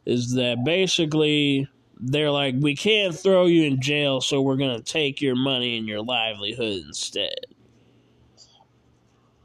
is 0.05 0.33
that 0.33 0.63
basically 0.63 1.67
they're 1.99 2.31
like, 2.31 2.55
we 2.57 2.75
can't 2.75 3.17
throw 3.17 3.45
you 3.45 3.63
in 3.63 3.81
jail, 3.81 4.21
so 4.21 4.41
we're 4.41 4.57
going 4.57 4.77
to 4.77 4.83
take 4.83 5.21
your 5.21 5.35
money 5.35 5.77
and 5.77 5.87
your 5.87 6.01
livelihood 6.01 6.83
instead. 6.87 7.35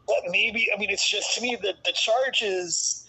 But 0.06 0.22
maybe, 0.30 0.68
I 0.74 0.78
mean, 0.78 0.90
it's 0.90 1.08
just 1.08 1.34
to 1.34 1.40
me 1.40 1.56
that 1.62 1.82
the 1.84 1.92
charges 1.92 3.06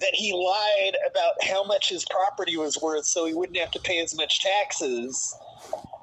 that 0.00 0.14
he 0.14 0.32
lied 0.32 0.96
about 1.08 1.32
how 1.42 1.64
much 1.64 1.88
his 1.88 2.04
property 2.04 2.56
was 2.56 2.80
worth 2.80 3.06
so 3.06 3.26
he 3.26 3.34
wouldn't 3.34 3.58
have 3.58 3.70
to 3.72 3.80
pay 3.80 4.00
as 4.00 4.14
much 4.16 4.40
taxes. 4.42 5.34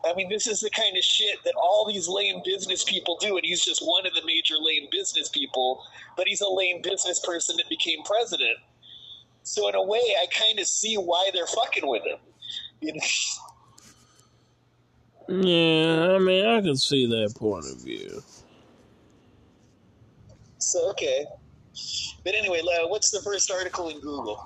I 0.05 0.13
mean, 0.15 0.29
this 0.29 0.47
is 0.47 0.61
the 0.61 0.69
kind 0.69 0.97
of 0.97 1.03
shit 1.03 1.39
that 1.45 1.53
all 1.55 1.85
these 1.87 2.07
lame 2.07 2.41
business 2.43 2.83
people 2.83 3.17
do, 3.19 3.37
and 3.37 3.45
he's 3.45 3.63
just 3.63 3.81
one 3.85 4.05
of 4.07 4.13
the 4.13 4.25
major 4.25 4.55
lame 4.59 4.87
business 4.91 5.29
people, 5.29 5.83
but 6.17 6.27
he's 6.27 6.41
a 6.41 6.49
lame 6.49 6.81
business 6.81 7.19
person 7.19 7.57
that 7.57 7.69
became 7.69 8.01
president. 8.03 8.57
So, 9.43 9.67
in 9.69 9.75
a 9.75 9.83
way, 9.83 10.15
I 10.21 10.27
kind 10.27 10.59
of 10.59 10.67
see 10.67 10.95
why 10.95 11.29
they're 11.33 11.47
fucking 11.47 11.87
with 11.87 12.03
him. 12.05 12.17
Yeah, 15.29 16.15
I 16.15 16.19
mean, 16.19 16.45
I 16.45 16.61
can 16.61 16.75
see 16.75 17.05
that 17.07 17.35
point 17.37 17.65
of 17.65 17.81
view. 17.81 18.21
So 20.59 20.89
okay, 20.91 21.25
But 22.25 22.35
anyway, 22.35 22.61
what's 22.87 23.11
the 23.11 23.21
first 23.21 23.51
article 23.51 23.89
in 23.89 23.99
Google? 24.01 24.39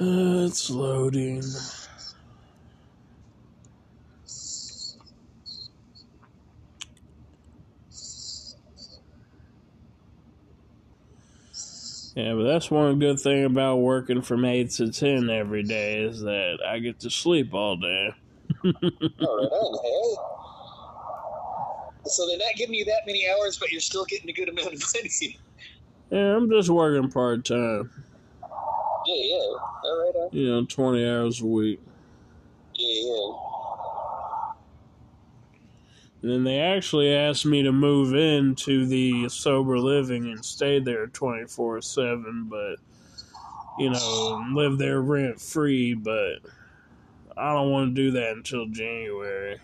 Uh, 0.00 0.46
it's 0.46 0.70
loading. 0.70 1.42
Yeah, 12.16 12.34
but 12.34 12.44
that's 12.44 12.70
one 12.70 12.98
good 12.98 13.20
thing 13.20 13.44
about 13.44 13.76
working 13.76 14.22
from 14.22 14.46
8 14.46 14.70
to 14.72 14.90
10 14.90 15.28
every 15.28 15.62
day 15.64 16.02
is 16.02 16.20
that 16.22 16.60
I 16.66 16.78
get 16.78 16.98
to 17.00 17.10
sleep 17.10 17.52
all 17.52 17.76
day. 17.76 18.08
all 18.64 18.72
right 18.72 19.50
hey. 19.84 20.16
So 22.06 22.26
they're 22.26 22.38
not 22.38 22.54
giving 22.56 22.74
you 22.74 22.86
that 22.86 23.02
many 23.06 23.28
hours, 23.28 23.58
but 23.58 23.70
you're 23.70 23.82
still 23.82 24.06
getting 24.06 24.30
a 24.30 24.32
good 24.32 24.48
amount 24.48 24.72
of 24.72 24.82
money. 24.94 25.38
Yeah, 26.10 26.36
I'm 26.36 26.50
just 26.50 26.70
working 26.70 27.10
part 27.10 27.44
time. 27.44 27.90
Yeah, 29.10 29.36
yeah. 29.36 29.44
All 29.84 30.04
right. 30.04 30.14
On. 30.14 30.28
You 30.32 30.46
know, 30.48 30.64
20 30.64 31.08
hours 31.08 31.40
a 31.40 31.46
week. 31.46 31.80
Yeah, 32.74 33.02
yeah. 33.02 33.50
And 36.22 36.30
then 36.30 36.44
they 36.44 36.60
actually 36.60 37.12
asked 37.14 37.46
me 37.46 37.62
to 37.62 37.72
move 37.72 38.14
into 38.14 38.86
the 38.86 39.28
sober 39.30 39.78
living 39.78 40.26
and 40.26 40.44
stay 40.44 40.78
there 40.78 41.06
24 41.06 41.80
7, 41.80 42.46
but, 42.48 42.76
you 43.78 43.90
know, 43.90 44.46
live 44.52 44.76
there 44.76 45.00
rent 45.00 45.40
free, 45.40 45.94
but 45.94 46.40
I 47.36 47.54
don't 47.54 47.70
want 47.70 47.96
to 47.96 48.02
do 48.02 48.10
that 48.12 48.32
until 48.32 48.66
January. 48.66 49.58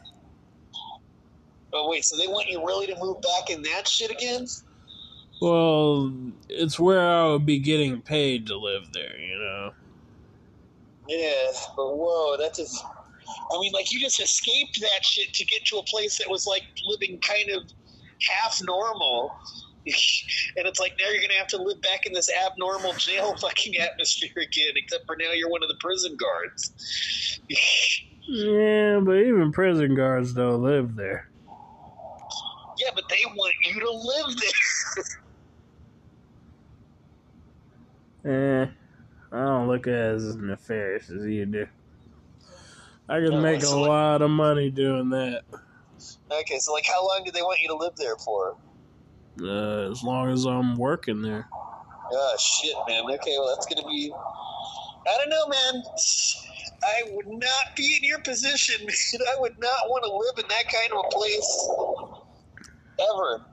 Oh, 1.75 1.91
wait, 1.91 2.05
so 2.05 2.17
they 2.17 2.27
want 2.27 2.49
you 2.49 2.65
really 2.67 2.87
to 2.87 2.97
move 2.99 3.21
back 3.21 3.51
in 3.51 3.61
that 3.63 3.87
shit 3.87 4.11
again? 4.11 4.47
Well, 5.41 6.13
it's 6.49 6.79
where 6.79 7.01
I 7.01 7.29
would 7.29 7.45
be 7.45 7.59
getting 7.59 8.01
paid 8.01 8.47
to 8.47 8.57
live 8.57 8.93
there, 8.93 9.19
you 9.19 9.39
know? 9.39 9.73
Yeah, 11.09 11.53
but 11.77 11.97
whoa, 11.97 12.37
that's 12.39 12.59
just. 12.59 12.85
I 13.53 13.59
mean, 13.61 13.73
like, 13.73 13.93
you 13.93 14.01
just 14.01 14.21
escaped 14.21 14.81
that 14.81 15.05
shit 15.05 15.35
to 15.35 15.45
get 15.45 15.65
to 15.67 15.77
a 15.77 15.83
place 15.85 16.19
that 16.19 16.31
was, 16.31 16.47
like, 16.47 16.63
living 16.87 17.19
kind 17.21 17.51
of 17.51 17.65
half 18.29 18.61
normal. 18.65 19.33
and 20.57 20.67
it's 20.67 20.81
like 20.81 20.95
now 20.99 21.09
you're 21.09 21.21
going 21.21 21.31
to 21.31 21.37
have 21.37 21.47
to 21.47 21.63
live 21.63 21.81
back 21.81 22.07
in 22.07 22.13
this 22.13 22.29
abnormal 22.45 22.93
jail 22.95 23.37
fucking 23.41 23.77
atmosphere 23.77 24.31
again, 24.37 24.73
except 24.75 25.07
for 25.07 25.17
now 25.17 25.31
you're 25.33 25.51
one 25.51 25.63
of 25.63 25.69
the 25.69 25.77
prison 25.81 26.17
guards. 26.17 27.41
yeah, 28.27 28.99
but 29.01 29.17
even 29.19 29.53
prison 29.53 29.95
guards 29.95 30.33
don't 30.33 30.63
live 30.63 30.97
there. 30.97 31.29
Yeah, 32.79 32.91
but 32.95 33.05
they 33.09 33.21
want 33.37 33.55
you 33.63 33.81
to 33.81 33.91
live 33.91 34.37
there. 34.37 35.05
eh, 38.27 38.67
I 39.33 39.37
don't 39.39 39.69
look 39.69 39.87
as 39.87 40.37
nefarious 40.37 41.11
as 41.11 41.25
you 41.25 41.47
do. 41.47 41.67
I 43.09 43.21
could 43.21 43.41
make 43.41 43.63
a 43.63 43.69
like, 43.69 43.89
lot 43.89 44.23
of 44.23 44.31
money 44.31 44.71
doing 44.71 45.11
that. 45.11 45.43
Okay, 46.31 46.59
so 46.59 46.73
like, 46.73 46.87
how 46.87 47.07
long 47.07 47.23
do 47.25 47.31
they 47.31 47.43
want 47.43 47.61
you 47.61 47.69
to 47.69 47.77
live 47.77 47.95
there 47.97 48.17
for? 48.17 48.57
Uh, 49.41 49.91
as 49.91 50.03
long 50.03 50.31
as 50.31 50.45
I'm 50.45 50.77
working 50.77 51.23
there. 51.23 51.49
Oh 52.13 52.37
shit, 52.39 52.75
man. 52.89 53.05
Okay, 53.05 53.37
well 53.39 53.55
that's 53.55 53.67
gonna 53.67 53.87
be. 53.87 54.13
I 54.13 55.19
don't 55.19 55.31
know, 55.31 55.47
man. 55.47 55.83
I 56.83 57.03
would 57.13 57.27
not 57.27 57.77
be 57.77 57.97
in 57.97 58.05
your 58.09 58.21
position, 58.21 58.77
man. 58.87 59.29
I 59.37 59.41
would 59.41 59.59
not 59.59 59.79
want 59.87 60.05
to 60.05 60.13
live 60.13 60.45
in 60.45 60.49
that 60.49 60.73
kind 60.73 60.93
of 60.93 61.05
a 61.05 61.09
place 61.11 61.69
ever. 63.01 63.47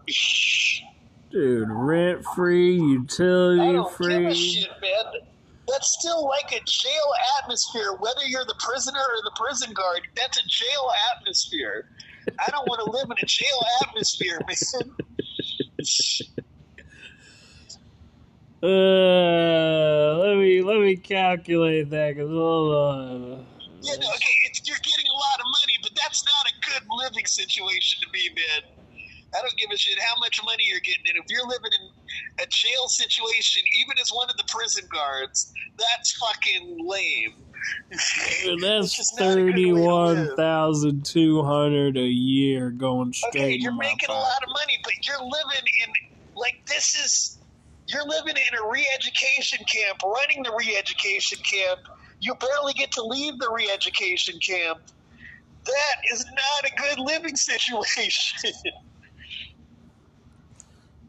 Dude, 1.34 1.68
rent 1.70 2.24
free, 2.36 2.76
utility 2.76 3.62
I 3.62 3.72
don't 3.74 3.92
free. 3.92 4.20
Give 4.20 4.26
a 4.28 4.36
shit, 4.36 4.70
man 4.82 5.22
that's 5.68 5.98
still 6.00 6.28
like 6.28 6.52
a 6.52 6.64
jail 6.66 7.14
atmosphere, 7.42 7.94
whether 8.00 8.26
you're 8.28 8.46
the 8.46 8.56
prisoner 8.60 9.00
or 9.00 9.22
the 9.24 9.32
prison 9.36 9.74
guard. 9.74 10.02
That's 10.16 10.38
a 10.38 10.48
jail 10.48 10.92
atmosphere. 11.16 11.90
I 12.40 12.50
don't 12.52 12.68
want 12.68 12.82
to 12.86 12.92
live 12.92 13.06
in 13.06 13.18
a 13.22 13.26
jail 13.26 13.60
atmosphere, 13.82 14.40
man. 14.48 14.58
Uh, 18.64 20.18
let 20.20 20.38
me 20.38 20.62
let 20.62 20.80
me 20.80 20.96
calculate 20.96 21.90
that. 21.90 22.16
Cause 22.16 22.30
hold 22.30 22.76
on. 22.76 23.46
Yeah, 23.82 23.96
no, 24.00 24.08
okay, 24.08 24.52
you're 24.64 24.78
getting 24.78 25.06
a 25.06 25.18
lot 25.18 25.40
of 25.40 25.46
money, 25.46 25.78
but 25.82 25.92
that's 26.02 26.24
not 26.24 26.48
a 26.48 26.54
good 26.72 26.88
living 27.04 27.26
situation 27.26 28.00
to 28.02 28.10
be, 28.12 28.30
man. 28.30 28.83
I 29.36 29.42
don't 29.42 29.58
give 29.58 29.70
a 29.74 29.78
shit 29.78 30.00
how 30.00 30.16
much 30.20 30.40
money 30.44 30.64
you're 30.68 30.80
getting. 30.80 31.04
And 31.08 31.18
if 31.18 31.26
you're 31.30 31.48
living 31.48 31.72
in 31.82 32.44
a 32.44 32.48
jail 32.48 32.88
situation, 32.88 33.64
even 33.82 33.98
as 34.00 34.10
one 34.10 34.30
of 34.30 34.38
the 34.38 34.44
prison 34.48 34.86
guards, 34.92 35.54
that's 35.78 36.14
fucking 36.14 36.88
lame. 36.88 37.34
that's 38.62 39.18
thirty-one 39.18 40.36
thousand 40.36 41.06
two 41.06 41.42
hundred 41.44 41.98
a 41.98 42.02
year 42.02 42.70
going 42.70 43.14
straight. 43.14 43.36
Okay, 43.36 43.54
you're 43.54 43.72
making 43.72 44.08
pocket. 44.08 44.12
a 44.12 44.20
lot 44.20 44.44
of 44.44 44.50
money, 44.50 44.78
but 44.84 44.94
you're 45.08 45.24
living 45.24 45.66
in 45.86 45.94
like 46.36 46.62
this 46.66 46.96
is 46.96 47.38
you're 47.88 48.06
living 48.08 48.36
in 48.36 48.60
a 48.60 48.70
re-education 48.70 49.60
camp, 49.66 50.02
running 50.04 50.44
the 50.44 50.54
re-education 50.58 51.40
camp. 51.40 51.80
You 52.20 52.36
barely 52.36 52.74
get 52.74 52.92
to 52.94 53.04
leave 53.04 53.38
the 53.40 53.50
re-education 53.54 54.40
camp. 54.40 54.80
That 55.66 56.14
is 56.14 56.26
not 56.26 56.72
a 56.72 56.76
good 56.76 57.00
living 57.00 57.36
situation. 57.52 58.52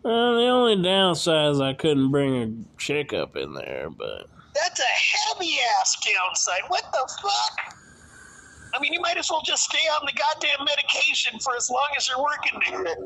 Well, 0.05 0.35
the 0.35 0.49
only 0.49 0.83
downside 0.83 1.53
is 1.53 1.61
I 1.61 1.73
couldn't 1.73 2.11
bring 2.11 2.37
a 2.37 2.79
chick 2.79 3.15
up 3.15 3.37
in 3.37 3.55
there, 3.55 3.89
but. 3.89 4.29
That's 4.55 4.79
a 4.79 4.83
heavy 4.83 5.57
ass 5.81 5.97
downside. 6.05 6.61
What 6.69 6.85
the 6.93 7.11
fuck? 7.23 7.75
I 8.75 8.81
mean, 8.81 8.93
you 8.93 9.01
might 9.01 9.17
as 9.17 9.31
well 9.31 9.41
just 9.43 9.65
stay 9.65 9.79
on 9.79 10.05
the 10.05 10.13
goddamn 10.13 10.67
medication 10.67 11.41
for 11.41 11.57
as 11.57 11.71
long 11.71 11.89
as 11.97 12.07
you're 12.09 12.23
working 12.23 12.61
there. 12.85 12.97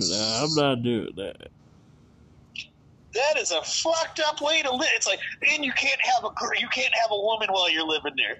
Nah, 0.00 0.42
I'm 0.42 0.54
not 0.56 0.82
doing 0.82 1.12
that. 1.16 1.48
That 3.12 3.38
is 3.38 3.52
a 3.52 3.62
fucked 3.62 4.20
up 4.26 4.40
way 4.40 4.62
to 4.62 4.74
live. 4.74 4.88
It's 4.96 5.06
like, 5.06 5.20
and 5.52 5.64
you 5.64 5.72
can't 5.74 6.00
have 6.00 6.24
a 6.24 6.30
you 6.58 6.66
can't 6.68 6.92
have 7.00 7.12
a 7.12 7.16
woman 7.16 7.48
while 7.52 7.70
you're 7.70 7.86
living 7.86 8.14
there 8.16 8.36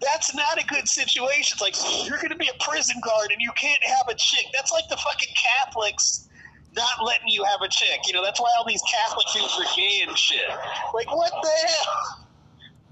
that's 0.00 0.34
not 0.34 0.60
a 0.60 0.66
good 0.66 0.88
situation. 0.88 1.56
It's 1.56 1.60
like 1.60 1.76
you're 2.06 2.16
going 2.16 2.30
to 2.30 2.36
be 2.36 2.48
a 2.48 2.64
prison 2.64 2.96
guard 3.02 3.30
and 3.32 3.40
you 3.40 3.50
can't 3.56 3.82
have 3.84 4.08
a 4.08 4.14
chick. 4.14 4.46
That's 4.52 4.72
like 4.72 4.88
the 4.88 4.96
fucking 4.96 5.34
Catholics 5.34 6.28
not 6.74 7.04
letting 7.04 7.28
you 7.28 7.44
have 7.44 7.60
a 7.62 7.68
chick. 7.68 8.00
You 8.06 8.14
know, 8.14 8.22
that's 8.24 8.40
why 8.40 8.50
all 8.56 8.64
these 8.66 8.82
Catholic 8.90 9.26
dudes 9.34 9.58
are 9.58 9.76
gay 9.76 10.04
and 10.06 10.16
shit. 10.16 10.48
Like, 10.94 11.14
what 11.14 11.32
the 11.42 11.50
hell? 11.68 12.26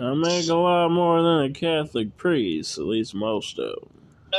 I 0.00 0.14
make 0.14 0.48
a 0.48 0.54
lot 0.54 0.90
more 0.90 1.22
than 1.22 1.50
a 1.50 1.52
Catholic 1.52 2.16
priest, 2.16 2.78
at 2.78 2.84
least 2.84 3.14
most 3.14 3.58
of 3.58 3.74
them. 3.80 3.90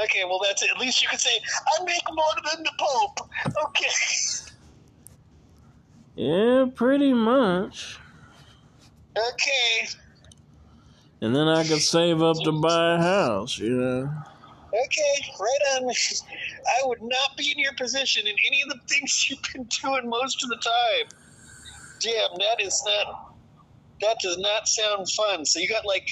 Okay, 0.04 0.24
well, 0.24 0.40
that's 0.44 0.62
it. 0.62 0.70
At 0.70 0.80
least 0.80 1.02
you 1.02 1.10
can 1.10 1.20
say, 1.20 1.32
I 1.80 1.84
make 1.84 2.04
more 2.14 2.54
than 2.54 2.64
the 2.64 2.72
Pope. 2.78 3.30
Okay. 3.66 3.86
Yeah, 6.16 6.66
pretty 6.76 7.14
much. 7.14 7.98
Okay 9.18 9.90
and 11.22 11.36
then 11.36 11.48
I 11.48 11.68
could 11.68 11.82
save 11.82 12.22
up 12.22 12.38
to 12.44 12.52
buy 12.52 12.96
a 12.96 12.98
house, 12.98 13.58
you 13.58 13.72
know. 13.72 14.10
Okay, 14.70 15.32
right 15.40 15.82
on. 15.82 15.90
I 16.82 16.88
would 16.88 17.02
not 17.02 17.36
be 17.38 17.52
in 17.52 17.60
your 17.60 17.74
position 17.74 18.26
in 18.28 18.36
any 18.48 18.62
of 18.62 18.70
the 18.70 18.80
things 18.88 19.28
you've 19.30 19.40
been 19.54 19.68
doing 19.84 20.10
most 20.10 20.44
of 20.44 20.50
the 20.50 20.58
time. 20.58 21.20
Damn, 22.02 22.38
that 22.38 22.62
is 22.62 22.82
not. 22.86 23.36
That 24.02 24.18
does 24.22 24.38
not 24.38 24.68
sound 24.68 25.10
fun. 25.12 25.46
So 25.46 25.60
you 25.60 25.68
got 25.68 25.86
like 25.86 26.08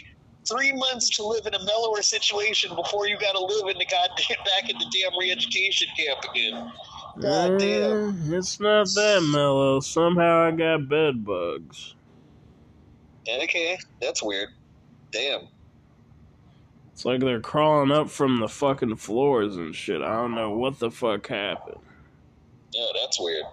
three 0.49 0.73
months 0.73 1.09
to 1.17 1.25
live 1.25 1.45
in 1.45 1.53
a 1.53 1.63
mellower 1.63 2.01
situation 2.01 2.75
before 2.75 3.07
you 3.07 3.17
got 3.17 3.33
to 3.33 3.39
live 3.39 3.67
in 3.69 3.77
the 3.77 3.85
goddamn 3.85 4.37
back 4.45 4.69
in 4.69 4.77
the 4.77 4.85
damn 4.91 5.17
re-education 5.17 5.87
camp 5.97 6.19
again. 6.29 6.71
God 7.19 7.59
damn. 7.59 7.91
Mm, 7.91 8.33
it's 8.33 8.59
not 8.59 8.87
that 8.95 9.27
mellow. 9.31 9.79
Somehow 9.79 10.47
I 10.47 10.51
got 10.51 10.89
bed 10.89 11.23
bugs. 11.23 11.95
Okay, 13.29 13.77
that's 14.01 14.21
weird. 14.23 14.49
Damn. 15.11 15.47
It's 16.93 17.05
like 17.05 17.19
they're 17.19 17.39
crawling 17.39 17.91
up 17.91 18.09
from 18.09 18.39
the 18.39 18.47
fucking 18.47 18.95
floors 18.95 19.55
and 19.55 19.75
shit. 19.75 20.01
I 20.01 20.15
don't 20.15 20.33
know 20.33 20.51
what 20.51 20.79
the 20.79 20.89
fuck 20.89 21.27
happened. 21.27 21.79
Yeah, 22.73 22.87
that's 22.99 23.19
weird. 23.19 23.45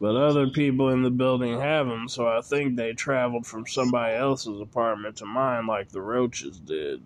But 0.00 0.14
other 0.14 0.48
people 0.48 0.90
in 0.90 1.02
the 1.02 1.10
building 1.10 1.58
have 1.58 1.88
them, 1.88 2.08
so 2.08 2.28
I 2.28 2.40
think 2.42 2.76
they 2.76 2.92
traveled 2.92 3.46
from 3.46 3.66
somebody 3.66 4.14
else's 4.14 4.60
apartment 4.60 5.16
to 5.16 5.26
mine 5.26 5.66
like 5.66 5.88
the 5.88 6.02
roaches 6.02 6.58
did. 6.60 7.02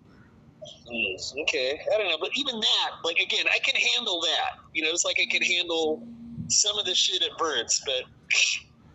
Mm, 0.91 1.41
okay, 1.43 1.81
I 1.93 1.97
don't 1.97 2.09
know, 2.09 2.17
but 2.19 2.31
even 2.35 2.59
that, 2.59 2.91
like 3.03 3.17
again, 3.17 3.45
I 3.47 3.59
can 3.59 3.75
handle 3.75 4.21
that. 4.21 4.59
You 4.73 4.83
know, 4.83 4.89
it's 4.89 5.05
like 5.05 5.19
I 5.19 5.25
can 5.25 5.41
handle 5.41 6.05
some 6.49 6.77
of 6.77 6.85
the 6.85 6.93
shit 6.93 7.23
at 7.23 7.37
Burt's, 7.37 7.81
but 7.85 8.03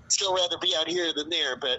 still 0.09 0.35
rather 0.35 0.59
be 0.59 0.75
out 0.79 0.89
here 0.89 1.13
than 1.15 1.31
there. 1.31 1.57
But 1.57 1.79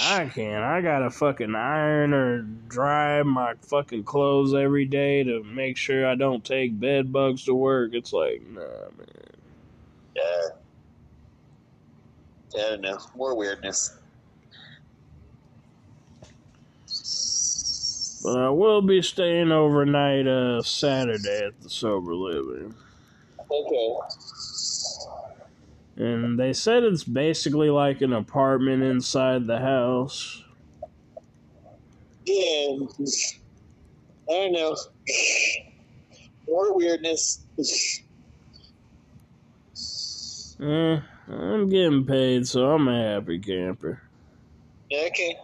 I 0.00 0.30
can't. 0.34 0.64
I 0.64 0.80
gotta 0.80 1.10
fucking 1.10 1.54
iron 1.54 2.12
or 2.14 2.42
dry 2.42 3.22
my 3.22 3.54
fucking 3.62 4.04
clothes 4.04 4.54
every 4.54 4.84
day 4.84 5.22
to 5.24 5.42
make 5.44 5.76
sure 5.76 6.06
I 6.06 6.14
don't 6.14 6.44
take 6.44 6.78
bed 6.78 7.12
bugs 7.12 7.44
to 7.44 7.54
work. 7.54 7.92
It's 7.94 8.12
like, 8.12 8.42
nah, 8.48 8.60
man. 8.60 9.06
Yeah. 10.16 10.48
I 12.54 12.70
don't 12.70 12.80
know. 12.80 12.98
More 13.14 13.36
weirdness. 13.36 13.96
But 18.22 18.36
I 18.36 18.50
will 18.50 18.82
be 18.82 19.00
staying 19.02 19.52
overnight 19.52 20.26
uh, 20.26 20.62
Saturday 20.62 21.46
at 21.46 21.60
the 21.60 21.70
Sober 21.70 22.14
Living. 22.14 22.74
Okay. 23.50 23.96
And 25.98 26.38
they 26.38 26.52
said 26.52 26.84
it's 26.84 27.02
basically 27.02 27.70
like 27.70 28.02
an 28.02 28.12
apartment 28.12 28.84
inside 28.84 29.46
the 29.46 29.58
house. 29.58 30.44
Yeah. 32.24 32.76
I 34.30 34.32
don't 34.32 34.52
know. 34.52 34.76
More 36.46 36.76
weirdness. 36.76 37.40
Eh, 40.60 41.00
I'm 41.28 41.68
getting 41.68 42.04
paid, 42.04 42.46
so 42.46 42.70
I'm 42.70 42.86
a 42.86 43.14
happy 43.14 43.40
camper. 43.40 44.00
Okay. 44.92 45.36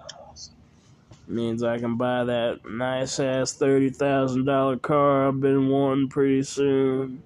Means 1.27 1.64
I 1.64 1.79
can 1.79 1.97
buy 1.97 2.23
that 2.23 2.61
nice 2.71 3.19
ass 3.19 3.55
thirty 3.55 3.90
thousand 3.90 4.45
dollar 4.45 4.77
car 4.77 5.27
I've 5.27 5.40
been 5.40 5.69
wanting 5.69 6.09
pretty 6.11 6.45
soon. 6.45 7.23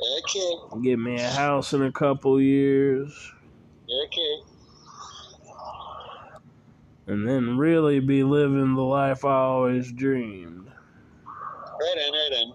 Okay. 0.00 0.80
Get 0.82 0.98
me 0.98 1.20
a 1.20 1.28
house 1.28 1.72
in 1.72 1.82
a 1.82 1.92
couple 1.92 2.40
years. 2.40 3.32
Okay. 3.84 4.36
And 7.06 7.28
then 7.28 7.58
really 7.58 8.00
be 8.00 8.22
living 8.22 8.74
the 8.74 8.82
life 8.82 9.24
I 9.24 9.34
always 9.34 9.90
dreamed. 9.92 10.70
Right 11.26 11.96
on, 12.06 12.12
right 12.12 12.38
on. 12.38 12.54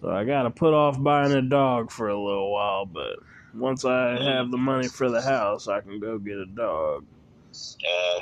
So 0.00 0.10
I 0.10 0.24
gotta 0.24 0.50
put 0.50 0.74
off 0.74 1.02
buying 1.02 1.32
a 1.32 1.42
dog 1.42 1.90
for 1.90 2.08
a 2.08 2.18
little 2.18 2.52
while, 2.52 2.86
but 2.86 3.16
once 3.54 3.84
I 3.84 4.22
have 4.22 4.50
the 4.50 4.58
money 4.58 4.88
for 4.88 5.10
the 5.10 5.20
house, 5.20 5.66
I 5.68 5.80
can 5.80 5.98
go 5.98 6.18
get 6.18 6.38
a 6.38 6.46
dog. 6.46 7.04
Uh, 7.52 8.20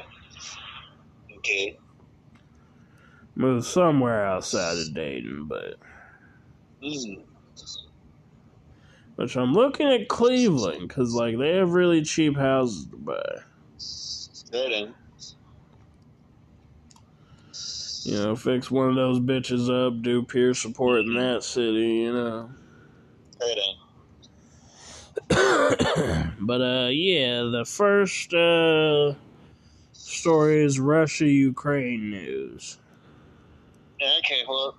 okay. 1.36 1.78
Move 3.34 3.64
somewhere 3.64 4.24
outside 4.24 4.78
of 4.78 4.94
Dayton, 4.94 5.46
but. 5.46 5.76
Mm. 6.82 7.27
Which 9.16 9.36
I'm 9.36 9.52
looking 9.52 9.88
at 9.88 10.08
Cleveland, 10.08 10.88
because, 10.88 11.12
like, 11.12 11.38
they 11.38 11.56
have 11.56 11.72
really 11.72 12.02
cheap 12.02 12.36
houses 12.36 12.86
to 12.86 12.96
buy. 12.96 13.22
Right 14.52 14.72
on. 14.72 14.94
You 18.04 18.14
know, 18.14 18.36
fix 18.36 18.70
one 18.70 18.90
of 18.90 18.94
those 18.94 19.20
bitches 19.20 19.68
up, 19.68 20.02
do 20.02 20.22
peer 20.22 20.54
support 20.54 21.00
in 21.00 21.14
that 21.14 21.42
city, 21.42 22.04
you 22.04 22.12
know. 22.12 22.50
Right 23.40 23.58
on. 25.36 26.34
but, 26.40 26.60
uh, 26.60 26.88
yeah, 26.88 27.42
the 27.42 27.64
first, 27.66 28.32
uh, 28.32 29.14
story 29.92 30.64
is 30.64 30.80
Russia 30.80 31.26
Ukraine 31.26 32.10
news. 32.10 32.78
Okay, 34.00 34.42
well, 34.48 34.76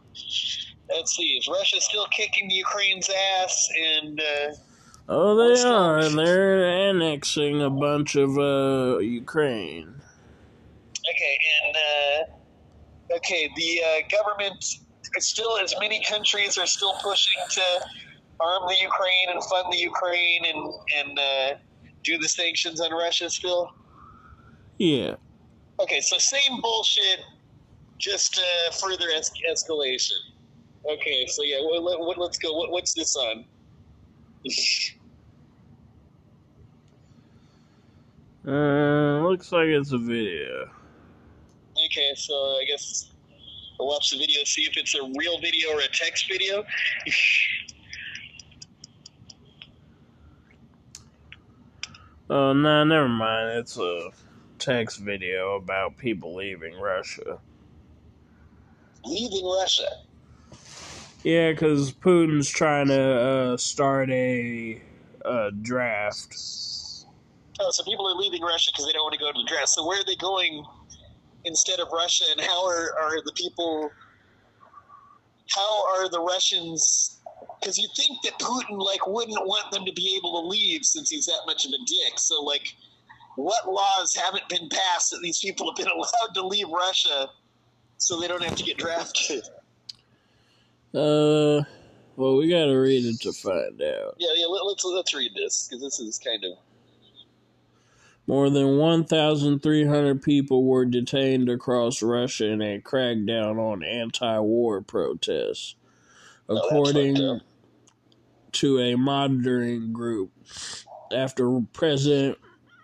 let's 0.96 1.16
see. 1.16 1.38
Is 1.38 1.48
Russia 1.48 1.80
still 1.80 2.08
kicking 2.08 2.50
Ukraine's 2.50 3.10
ass? 3.40 3.70
And 3.78 4.20
uh, 4.20 4.56
oh, 5.10 5.36
they 5.36 5.62
are. 5.64 5.98
And 6.00 6.18
they're 6.18 6.90
annexing 6.90 7.62
a 7.62 7.70
bunch 7.70 8.16
of 8.16 8.38
uh, 8.38 9.00
Ukraine. 9.00 9.94
Okay, 11.10 11.38
and 11.64 11.76
uh, 11.76 13.16
okay, 13.18 13.50
the 13.56 13.82
uh, 13.84 14.18
government 14.24 14.64
still, 15.18 15.58
as 15.58 15.74
many 15.80 16.04
countries 16.04 16.58
are 16.58 16.68
still 16.68 16.94
pushing 17.02 17.42
to 17.52 17.62
arm 18.40 18.64
the 18.68 18.76
Ukraine 18.82 19.30
and 19.30 19.44
fund 19.46 19.72
the 19.72 19.78
Ukraine 19.78 20.46
and 20.46 20.74
and 20.98 21.20
uh, 21.20 21.56
do 22.04 22.18
the 22.18 22.28
sanctions 22.28 22.80
on 22.82 22.92
Russia. 22.92 23.30
Still. 23.30 23.72
Yeah. 24.78 25.16
Okay, 25.82 26.02
so 26.02 26.18
same 26.18 26.60
bullshit, 26.62 27.22
just 27.98 28.38
uh, 28.40 28.72
further 28.72 29.08
es- 29.16 29.32
escalation. 29.50 30.20
Okay, 30.86 31.28
so 31.28 31.44
yeah, 31.44 31.58
let, 31.58 32.02
let, 32.02 32.18
let's 32.18 32.38
go. 32.38 32.54
What, 32.54 32.72
what's 32.72 32.94
this 32.94 33.16
on? 33.16 33.46
uh, 38.48 39.28
looks 39.28 39.52
like 39.52 39.68
it's 39.68 39.92
a 39.92 39.98
video. 39.98 40.70
Okay, 41.86 42.12
so 42.16 42.34
I 42.34 42.64
guess 42.66 43.12
I'll 43.80 43.88
watch 43.88 44.12
the 44.12 44.18
video, 44.18 44.44
see 44.44 44.64
if 44.64 44.78
it's 44.78 44.96
a 44.96 45.04
real 45.18 45.40
video 45.42 45.72
or 45.72 45.82
a 45.82 45.88
text 45.92 46.28
video. 46.30 46.64
Oh, 52.32 52.54
no, 52.54 52.62
nah, 52.62 52.84
never 52.84 53.10
mind. 53.10 53.58
It's 53.58 53.76
a 53.80 54.12
text 54.60 55.00
video 55.00 55.56
about 55.56 55.98
people 55.98 56.36
leaving 56.36 56.80
Russia. 56.80 57.40
Leaving 59.04 59.46
Russia? 59.46 59.88
Yeah, 61.24 61.52
because 61.52 61.92
Putin's 61.92 62.50
trying 62.50 62.88
to 62.88 63.02
uh, 63.02 63.58
start 63.58 64.10
a, 64.10 64.82
a 65.26 65.52
draft. 65.52 66.36
Oh, 67.60 67.72
so 67.72 67.84
people 67.84 68.08
are 68.08 68.16
leaving 68.16 68.42
Russia 68.42 68.72
because 68.72 68.86
they 68.86 68.94
don't 68.94 69.04
want 69.04 69.14
to 69.14 69.20
go 69.20 69.32
to 69.32 69.38
the 69.38 69.48
draft. 69.48 69.70
So 69.70 69.86
where 69.86 70.00
are 70.00 70.06
they 70.06 70.16
going 70.16 70.64
instead 71.44 71.80
of 71.80 71.90
Russia, 71.92 72.24
and 72.32 72.40
how 72.40 72.66
are, 72.66 72.94
are 73.02 73.22
the 73.26 73.34
people? 73.36 73.90
How 75.54 75.88
are 75.96 76.10
the 76.10 76.22
Russians? 76.22 77.20
Because 77.60 77.78
you 77.78 77.88
think 77.98 78.22
that 78.24 78.40
Putin 78.40 78.80
like 78.80 79.06
wouldn't 79.06 79.46
want 79.46 79.72
them 79.72 79.84
to 79.84 79.92
be 79.92 80.16
able 80.18 80.42
to 80.42 80.48
leave 80.48 80.86
since 80.86 81.10
he's 81.10 81.26
that 81.26 81.42
much 81.46 81.66
of 81.66 81.72
a 81.72 81.86
dick. 81.86 82.18
So 82.18 82.42
like, 82.44 82.66
what 83.36 83.70
laws 83.70 84.16
haven't 84.16 84.48
been 84.48 84.70
passed 84.70 85.12
that 85.12 85.20
these 85.22 85.40
people 85.40 85.70
have 85.70 85.76
been 85.76 85.94
allowed 85.94 86.34
to 86.36 86.48
leave 86.48 86.70
Russia 86.70 87.28
so 87.98 88.22
they 88.22 88.30
don't 88.30 88.44
have 88.44 88.56
to 88.56 88.64
get 88.64 88.78
drafted? 88.78 89.44
Uh, 90.94 91.64
well, 92.16 92.36
we 92.38 92.50
got 92.50 92.66
to 92.66 92.76
read 92.76 93.06
it 93.06 93.22
to 93.22 93.32
find 93.32 93.82
out. 93.82 94.16
Yeah, 94.18 94.30
yeah. 94.36 94.46
Let, 94.48 94.66
let's 94.66 94.84
let's 94.84 95.14
read 95.14 95.34
this 95.36 95.68
because 95.68 95.82
this 95.82 96.00
is 96.00 96.20
kind 96.20 96.44
of. 96.44 96.54
More 98.28 98.52
than 98.52 98.78
1,300 98.78 100.22
people 100.22 100.64
were 100.64 100.86
detained 100.86 101.50
across 101.50 102.04
Russia 102.04 102.46
in 102.46 102.62
a 102.62 102.80
crackdown 102.80 103.58
on 103.58 103.84
anti-war 103.84 104.82
protests, 104.82 105.74
according 106.48 107.18
oh, 107.18 107.40
to 108.52 108.80
a 108.80 108.96
monitoring 108.96 109.94
group. 109.94 110.32
After 111.12 111.60
President 111.74 112.38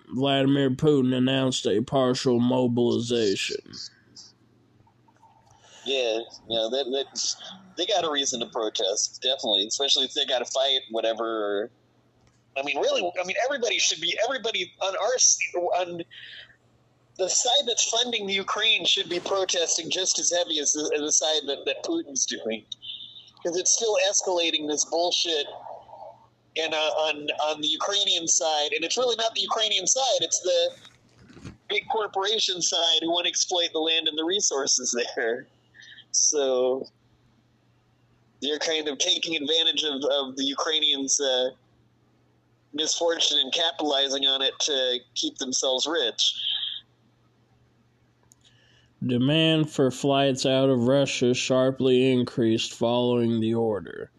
Vladimir 0.10 0.72
Putin 0.72 1.13
announced 1.13 1.68
a 1.68 1.82
partial 1.82 2.39
mobilization. 2.39 3.72
Yeah, 5.86 6.20
yeah, 6.50 6.68
that, 6.72 6.86
that, 6.91 7.36
they 7.78 7.86
got 7.86 8.04
a 8.04 8.12
reason 8.12 8.40
to 8.40 8.46
protest, 8.48 9.22
definitely, 9.22 9.68
especially 9.68 10.06
if 10.06 10.14
they 10.14 10.26
got 10.26 10.40
to 10.40 10.46
fight, 10.46 10.82
whatever. 10.92 11.70
I 12.58 12.64
mean, 12.64 12.80
really, 12.80 13.02
I 13.22 13.26
mean, 13.26 13.36
everybody 13.44 13.80
should 13.80 14.00
be, 14.00 14.18
everybody 14.24 14.74
on 14.82 14.96
our, 14.96 15.82
on 15.82 16.02
the 17.18 17.30
side 17.30 17.68
that's 17.68 17.90
funding 17.90 18.28
the 18.28 18.34
Ukraine 18.34 18.86
should 18.86 19.10
be 19.10 19.20
protesting 19.20 19.90
just 19.90 20.20
as 20.20 20.32
heavy 20.32 20.60
as 20.60 20.74
the, 20.74 20.91
as 20.95 21.02
the 21.02 21.12
side 21.12 21.41
that, 21.47 21.66
that 21.66 21.84
Putin's 21.84 22.26
doing. 22.26 22.64
Because 23.36 23.58
it's 23.58 23.72
still 23.72 23.97
escalating 24.10 24.68
this 24.68 24.86
bullshit 24.86 25.45
and 26.58 26.74
uh, 26.74 26.78
on 26.78 27.28
on 27.43 27.62
the 27.62 27.68
Ukrainian 27.68 28.28
side, 28.28 28.72
and 28.72 28.84
it's 28.84 28.97
really 28.97 29.16
not 29.18 29.36
the 29.36 29.41
Ukrainian 29.41 29.86
side; 29.86 30.22
it's 30.22 30.39
the 30.39 31.52
big 31.70 31.84
corporation 31.91 32.62
side 32.62 32.99
who 33.02 33.12
want 33.12 33.26
to 33.26 33.30
exploit 33.30 33.70
the 33.74 33.80
land 33.80 34.08
and 34.08 34.18
the 34.18 34.24
resources 34.24 34.95
there. 35.16 35.47
So 36.12 36.88
they're 38.46 38.60
kind 38.60 38.88
of 38.88 38.98
taking 38.98 39.36
advantage 39.36 39.84
of, 39.84 40.04
of 40.06 40.36
the 40.36 40.43
Ukrainians' 40.43 41.20
uh, 41.20 41.50
misfortune 42.74 43.39
and 43.39 43.54
capitalizing 43.54 44.26
on 44.26 44.41
it 44.41 44.54
to 44.62 45.00
keep 45.16 45.38
themselves 45.38 45.88
rich. 45.88 46.36
Demand 49.06 49.70
for 49.70 49.91
flights 49.91 50.46
out 50.46 50.70
of 50.70 50.88
Russia 50.88 51.34
sharply 51.34 52.12
increased 52.12 52.74
following 52.74 53.39
the 53.39 53.54
order. 53.54 54.12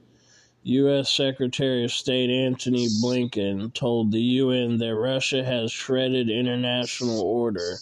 U.S. 0.63 1.13
Secretary 1.13 1.85
of 1.85 1.93
State 1.93 2.31
Antony 2.31 2.89
Blinken 3.03 3.73
told 3.73 4.11
the 4.11 4.21
UN 4.21 4.79
that 4.79 4.95
Russia 4.97 5.45
has 5.45 5.71
shredded 5.71 6.29
international 6.29 7.21
order 7.21 7.79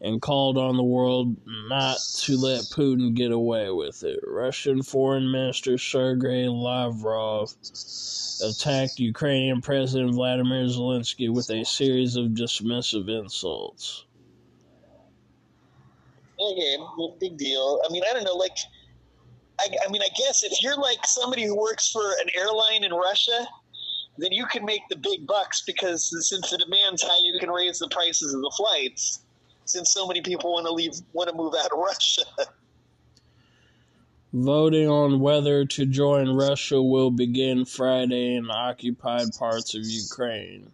and 0.00 0.22
called 0.22 0.56
on 0.56 0.76
the 0.76 0.82
world 0.82 1.36
not 1.68 1.98
to 2.14 2.36
let 2.36 2.60
Putin 2.62 3.14
get 3.14 3.32
away 3.32 3.70
with 3.70 4.04
it. 4.04 4.20
Russian 4.24 4.82
Foreign 4.82 5.30
Minister 5.30 5.76
Sergei 5.76 6.46
Lavrov 6.48 7.52
attacked 8.44 9.00
Ukrainian 9.00 9.60
President 9.60 10.14
Vladimir 10.14 10.64
Zelensky 10.66 11.32
with 11.32 11.50
a 11.50 11.64
series 11.64 12.16
of 12.16 12.26
dismissive 12.26 13.08
insults. 13.08 14.04
Okay, 16.40 16.76
big 17.18 17.36
deal. 17.36 17.80
I 17.84 17.92
mean, 17.92 18.02
I 18.08 18.12
don't 18.12 18.22
know, 18.22 18.36
like, 18.36 18.56
I, 19.58 19.66
I 19.84 19.90
mean, 19.90 20.02
I 20.02 20.08
guess 20.16 20.44
if 20.44 20.62
you're 20.62 20.76
like 20.76 21.04
somebody 21.04 21.44
who 21.44 21.58
works 21.58 21.90
for 21.90 22.12
an 22.22 22.28
airline 22.36 22.84
in 22.84 22.92
Russia, 22.92 23.48
then 24.18 24.30
you 24.30 24.46
can 24.46 24.64
make 24.64 24.82
the 24.88 24.96
big 24.96 25.26
bucks 25.26 25.62
because 25.66 26.08
since 26.28 26.50
the 26.50 26.58
demand's 26.58 27.02
high, 27.02 27.20
you 27.24 27.40
can 27.40 27.50
raise 27.50 27.80
the 27.80 27.88
prices 27.88 28.32
of 28.32 28.40
the 28.40 28.52
flights. 28.56 29.24
Since 29.68 29.92
so 29.92 30.06
many 30.06 30.22
people 30.22 30.54
want 30.54 30.64
to 30.64 30.72
leave, 30.72 30.94
want 31.12 31.28
to 31.28 31.36
move 31.36 31.52
out 31.54 31.70
of 31.70 31.78
Russia. 31.78 32.22
Voting 34.32 34.88
on 34.88 35.20
whether 35.20 35.66
to 35.66 35.84
join 35.84 36.30
Russia 36.30 36.82
will 36.82 37.10
begin 37.10 37.66
Friday 37.66 38.36
in 38.36 38.50
occupied 38.50 39.28
parts 39.38 39.74
of 39.74 39.84
Ukraine. 39.84 40.70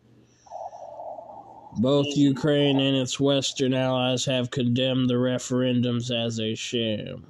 Both 1.79 2.07
Ukraine 2.17 2.79
and 2.79 2.97
its 2.97 3.19
Western 3.19 3.75
allies 3.75 4.25
have 4.27 4.53
condemned 4.53 5.11
the 5.11 5.15
referendums 5.15 6.13
as 6.13 6.39
a 6.39 6.55
sham. 6.55 7.27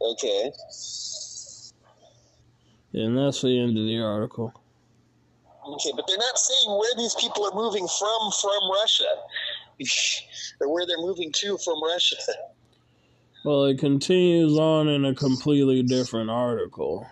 Okay. 0.00 0.52
And 2.94 3.18
that's 3.18 3.42
the 3.42 3.60
end 3.60 3.76
of 3.76 3.84
the 3.84 4.00
article. 4.00 4.54
Okay, 5.68 5.90
but 5.96 6.06
they're 6.06 6.16
not 6.16 6.38
saying 6.38 6.78
where 6.78 6.94
these 6.96 7.14
people 7.16 7.44
are 7.44 7.54
moving 7.54 7.88
from 7.88 8.30
from 8.40 8.70
Russia, 8.70 9.12
or 10.60 10.72
where 10.72 10.86
they're 10.86 10.98
moving 10.98 11.32
to 11.32 11.58
from 11.58 11.82
Russia. 11.82 12.16
Well, 13.44 13.64
it 13.66 13.78
continues 13.78 14.58
on 14.58 14.88
in 14.88 15.04
a 15.04 15.14
completely 15.14 15.82
different 15.82 16.30
article. 16.30 17.06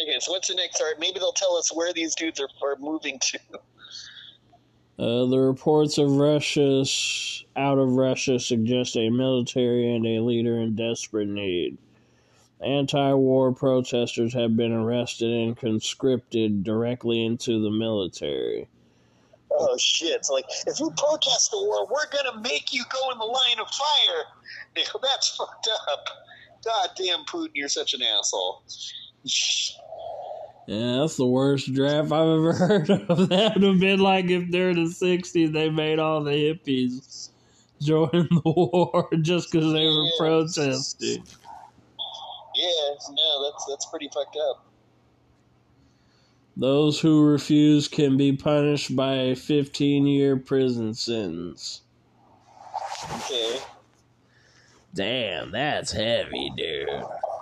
Okay, 0.00 0.18
so 0.20 0.32
what's 0.32 0.48
the 0.48 0.54
next 0.54 0.80
art? 0.80 0.98
Maybe 0.98 1.18
they'll 1.18 1.32
tell 1.32 1.56
us 1.56 1.74
where 1.74 1.92
these 1.92 2.14
dudes 2.14 2.40
are, 2.40 2.48
are 2.62 2.76
moving 2.78 3.18
to. 3.20 3.38
Uh, 4.96 5.26
the 5.26 5.38
reports 5.38 5.98
of 5.98 6.08
Russia's 6.08 7.44
out 7.56 7.78
of 7.78 7.96
Russia 7.96 8.38
suggest 8.38 8.96
a 8.96 9.10
military 9.10 9.92
and 9.92 10.06
a 10.06 10.20
leader 10.20 10.60
in 10.60 10.76
desperate 10.76 11.28
need. 11.28 11.78
Anti-war 12.64 13.52
protesters 13.52 14.32
have 14.34 14.56
been 14.56 14.72
arrested 14.72 15.30
and 15.30 15.56
conscripted 15.56 16.62
directly 16.62 17.24
into 17.24 17.60
the 17.60 17.70
military. 17.70 18.68
Oh 19.56 19.76
shit! 19.78 20.24
So 20.24 20.34
like, 20.34 20.46
if 20.66 20.80
you 20.80 20.92
protest 20.96 21.50
the 21.50 21.58
war, 21.58 21.86
we're 21.86 22.08
gonna 22.10 22.40
make 22.40 22.72
you 22.72 22.84
go 22.90 23.10
in 23.12 23.18
the 23.18 23.24
line 23.24 23.60
of 23.60 23.68
fire. 23.68 24.24
That's 25.02 25.36
fucked 25.36 25.68
up. 25.88 26.04
God 26.64 26.90
damn, 26.96 27.24
Putin, 27.26 27.50
you're 27.54 27.68
such 27.68 27.94
an 27.94 28.02
asshole. 28.02 28.62
Yeah, 30.66 30.96
that's 31.00 31.16
the 31.18 31.26
worst 31.26 31.74
draft 31.74 32.10
I've 32.10 32.26
ever 32.26 32.52
heard 32.58 32.90
of. 32.90 33.28
That 33.28 33.54
would 33.54 33.62
have 33.62 33.80
been 33.80 34.00
like 34.00 34.30
if 34.30 34.50
during 34.50 34.76
the 34.76 34.90
60s 34.90 35.52
they 35.52 35.68
made 35.68 35.98
all 35.98 36.24
the 36.24 36.30
hippies 36.30 37.28
join 37.82 38.08
the 38.12 38.42
war 38.44 39.08
just 39.20 39.52
because 39.52 39.72
they 39.72 39.84
were 39.84 40.08
protesting. 40.18 41.22
Yeah, 42.54 42.94
no, 43.10 43.50
that's 43.50 43.66
that's 43.68 43.86
pretty 43.86 44.08
fucked 44.14 44.38
up. 44.50 44.66
Those 46.56 47.00
who 47.00 47.24
refuse 47.24 47.88
can 47.88 48.16
be 48.16 48.32
punished 48.32 48.94
by 48.94 49.14
a 49.14 49.34
15 49.36 50.06
year 50.06 50.36
prison 50.36 50.94
sentence. 50.94 51.82
Okay. 53.16 53.58
Damn, 54.94 55.50
that's 55.50 55.90
heavy, 55.90 56.52
dude. 56.56 56.88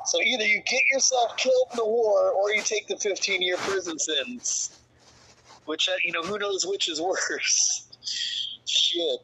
So 0.07 0.21
either 0.21 0.47
you 0.47 0.63
get 0.67 0.83
yourself 0.91 1.37
killed 1.37 1.69
in 1.73 1.77
the 1.77 1.85
war, 1.85 2.31
or 2.31 2.53
you 2.55 2.63
take 2.63 2.87
the 2.87 2.97
15 2.97 3.43
year 3.43 3.57
prison 3.59 3.99
sentence. 3.99 4.79
Which 5.67 5.89
uh, 5.89 5.93
you 6.05 6.13
know, 6.13 6.23
who 6.23 6.39
knows 6.39 6.67
which 6.67 6.89
is 6.89 7.01
worse? 7.01 7.87
Shit. 8.67 9.21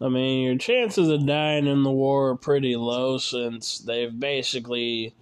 I 0.00 0.08
mean, 0.08 0.44
your 0.44 0.56
chances 0.56 1.08
of 1.08 1.26
dying 1.26 1.66
in 1.66 1.82
the 1.82 1.90
war 1.90 2.30
are 2.30 2.36
pretty 2.36 2.74
low 2.76 3.18
since 3.18 3.78
they've 3.78 4.18
basically 4.18 5.14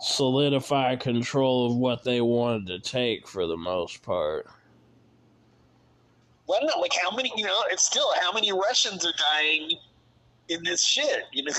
solidified 0.00 1.00
control 1.00 1.66
of 1.66 1.76
what 1.76 2.04
they 2.04 2.20
wanted 2.20 2.66
to 2.66 2.78
take 2.78 3.26
for 3.26 3.46
the 3.46 3.56
most 3.56 4.02
part. 4.02 4.46
Well, 6.46 6.60
no, 6.62 6.80
like 6.80 6.92
how 7.02 7.14
many? 7.14 7.30
You 7.36 7.44
know, 7.44 7.62
it's 7.70 7.84
still 7.84 8.10
how 8.20 8.32
many 8.32 8.52
Russians 8.52 9.04
are 9.04 9.12
dying 9.18 9.72
in 10.48 10.62
this 10.64 10.84
shit. 10.84 11.24
You 11.32 11.44
know. 11.44 11.52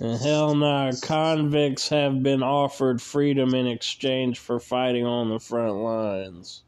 And 0.00 0.20
hell 0.20 0.54
no, 0.54 0.90
convicts 1.02 1.88
have 1.88 2.22
been 2.22 2.42
offered 2.42 3.00
freedom 3.00 3.54
in 3.54 3.66
exchange 3.66 4.40
for 4.40 4.58
fighting 4.58 5.06
on 5.06 5.28
the 5.30 5.38
front 5.38 5.76
lines. 5.76 6.62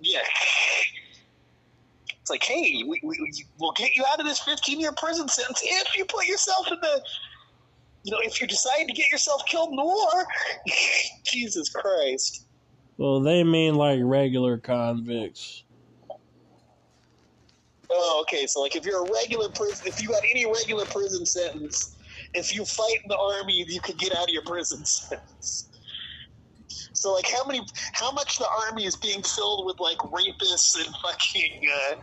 Yeah. 0.00 0.20
It's 2.20 2.30
like, 2.30 2.44
hey, 2.44 2.84
we, 2.86 3.00
we, 3.02 3.44
we'll 3.58 3.72
get 3.72 3.96
you 3.96 4.04
out 4.12 4.20
of 4.20 4.26
this 4.26 4.38
15 4.40 4.78
year 4.78 4.92
prison 4.92 5.28
sentence 5.28 5.62
if 5.64 5.96
you 5.96 6.04
put 6.04 6.26
yourself 6.26 6.70
in 6.70 6.78
the, 6.80 7.02
you 8.04 8.12
know, 8.12 8.18
if 8.22 8.40
you 8.40 8.46
decide 8.46 8.84
to 8.86 8.92
get 8.92 9.10
yourself 9.10 9.42
killed 9.46 9.70
in 9.70 9.76
the 9.76 9.84
war. 9.84 10.26
Jesus 11.24 11.68
Christ. 11.68 12.46
Well, 12.96 13.20
they 13.20 13.44
mean 13.44 13.74
like 13.74 14.00
regular 14.02 14.58
convicts. 14.58 15.64
Oh, 17.90 18.18
okay. 18.22 18.46
So, 18.46 18.60
like, 18.60 18.76
if 18.76 18.84
you're 18.84 19.04
a 19.06 19.10
regular 19.10 19.48
prison, 19.48 19.86
if 19.86 20.02
you 20.02 20.08
got 20.08 20.22
any 20.30 20.46
regular 20.46 20.84
prison 20.84 21.24
sentence, 21.24 21.96
if 22.34 22.54
you 22.54 22.64
fight 22.64 22.96
in 23.02 23.08
the 23.08 23.16
army, 23.16 23.64
you 23.66 23.80
could 23.80 23.98
get 23.98 24.14
out 24.14 24.24
of 24.24 24.30
your 24.30 24.42
prison 24.42 24.84
sentence. 24.84 25.68
So, 26.92 27.14
like, 27.14 27.26
how 27.26 27.46
many, 27.46 27.62
how 27.92 28.12
much 28.12 28.38
the 28.38 28.48
army 28.66 28.84
is 28.84 28.96
being 28.96 29.22
filled 29.22 29.64
with 29.64 29.80
like 29.80 29.98
rapists 29.98 30.76
and 30.76 30.94
fucking, 31.02 31.60
uh, 31.72 31.94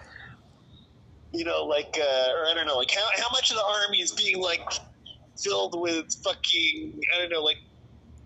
you 1.34 1.44
know, 1.44 1.66
like, 1.66 1.98
uh, 2.00 2.30
or 2.32 2.48
I 2.48 2.54
don't 2.56 2.66
know, 2.66 2.78
like, 2.78 2.92
how 2.92 3.06
how 3.18 3.30
much 3.32 3.52
of 3.52 3.58
the 3.58 3.64
army 3.64 4.02
is 4.02 4.12
being 4.12 4.42
like 4.42 4.62
filled 5.38 5.80
with 5.80 6.14
fucking, 6.24 7.00
I 7.14 7.20
don't 7.20 7.32
know, 7.32 7.42
like 7.42 7.58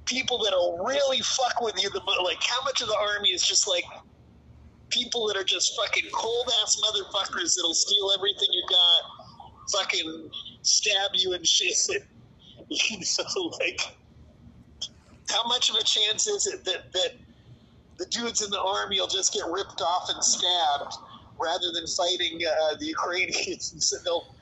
people 0.05 0.43
that'll 0.43 0.84
really 0.86 1.22
fuck 1.22 1.62
with 1.62 1.82
you. 1.82 1.89
The 1.89 2.01
like, 2.24 2.41
how 2.43 2.64
much 2.64 2.82
of 2.82 2.88
the 2.88 2.97
army 2.97 3.30
is 3.30 3.45
just 3.45 3.68
like 3.68 3.86
people 4.89 5.28
that 5.28 5.38
are 5.38 5.43
just 5.43 5.76
fucking 5.76 6.10
cold 6.12 6.51
ass 6.62 6.82
motherfuckers 6.84 7.55
that'll 7.55 7.74
steal 7.74 8.12
everything 8.18 8.47
you 8.51 8.64
got, 8.70 9.01
fucking 9.72 10.30
stab 10.62 11.12
you 11.14 11.34
and 11.34 11.45
shit. 11.45 11.76
you 12.70 12.97
know, 12.97 13.51
like 13.60 13.82
how 15.30 15.47
much 15.47 15.70
of 15.70 15.76
a 15.76 15.84
chance 15.84 16.28
is 16.28 16.47
it 16.47 16.64
that 16.66 16.91
that 16.93 17.14
the 17.97 18.05
dudes 18.05 18.41
in 18.41 18.49
the 18.49 18.62
army 18.62 18.99
will 18.99 19.07
just 19.07 19.34
get 19.34 19.43
ripped 19.45 19.82
off 19.82 20.10
and 20.10 20.24
stabbed 20.24 20.95
rather 21.39 21.72
than 21.74 21.86
fighting 21.86 22.39
uh, 22.45 22.76
the 22.80 22.86
Ukrainians 22.86 23.74
and 23.93 24.05
they'll 24.05 24.36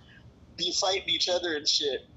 be 0.58 0.74
fighting 0.80 1.10
each 1.10 1.30
other 1.30 1.56
and 1.56 1.68
shit. 1.68 2.08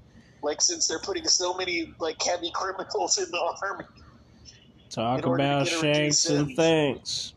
Like 0.43 0.61
since 0.61 0.87
they're 0.87 0.99
putting 0.99 1.27
so 1.27 1.53
many 1.53 1.93
like 1.99 2.21
heavy 2.21 2.51
criminals 2.53 3.17
in 3.17 3.29
the 3.31 3.55
army. 3.63 3.85
Talk 4.89 5.25
about 5.25 5.67
shanks 5.67 6.25
and 6.25 6.55
thanks. 6.55 7.33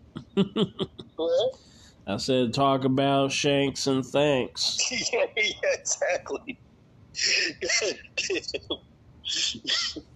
what? 1.17 1.55
I 2.07 2.19
said, 2.19 2.53
talk 2.53 2.85
about 2.85 3.33
shanks 3.33 3.87
and 3.87 4.05
thanks. 4.05 4.79
yeah, 5.13 5.25
yeah, 5.37 5.53
exactly. 5.73 6.61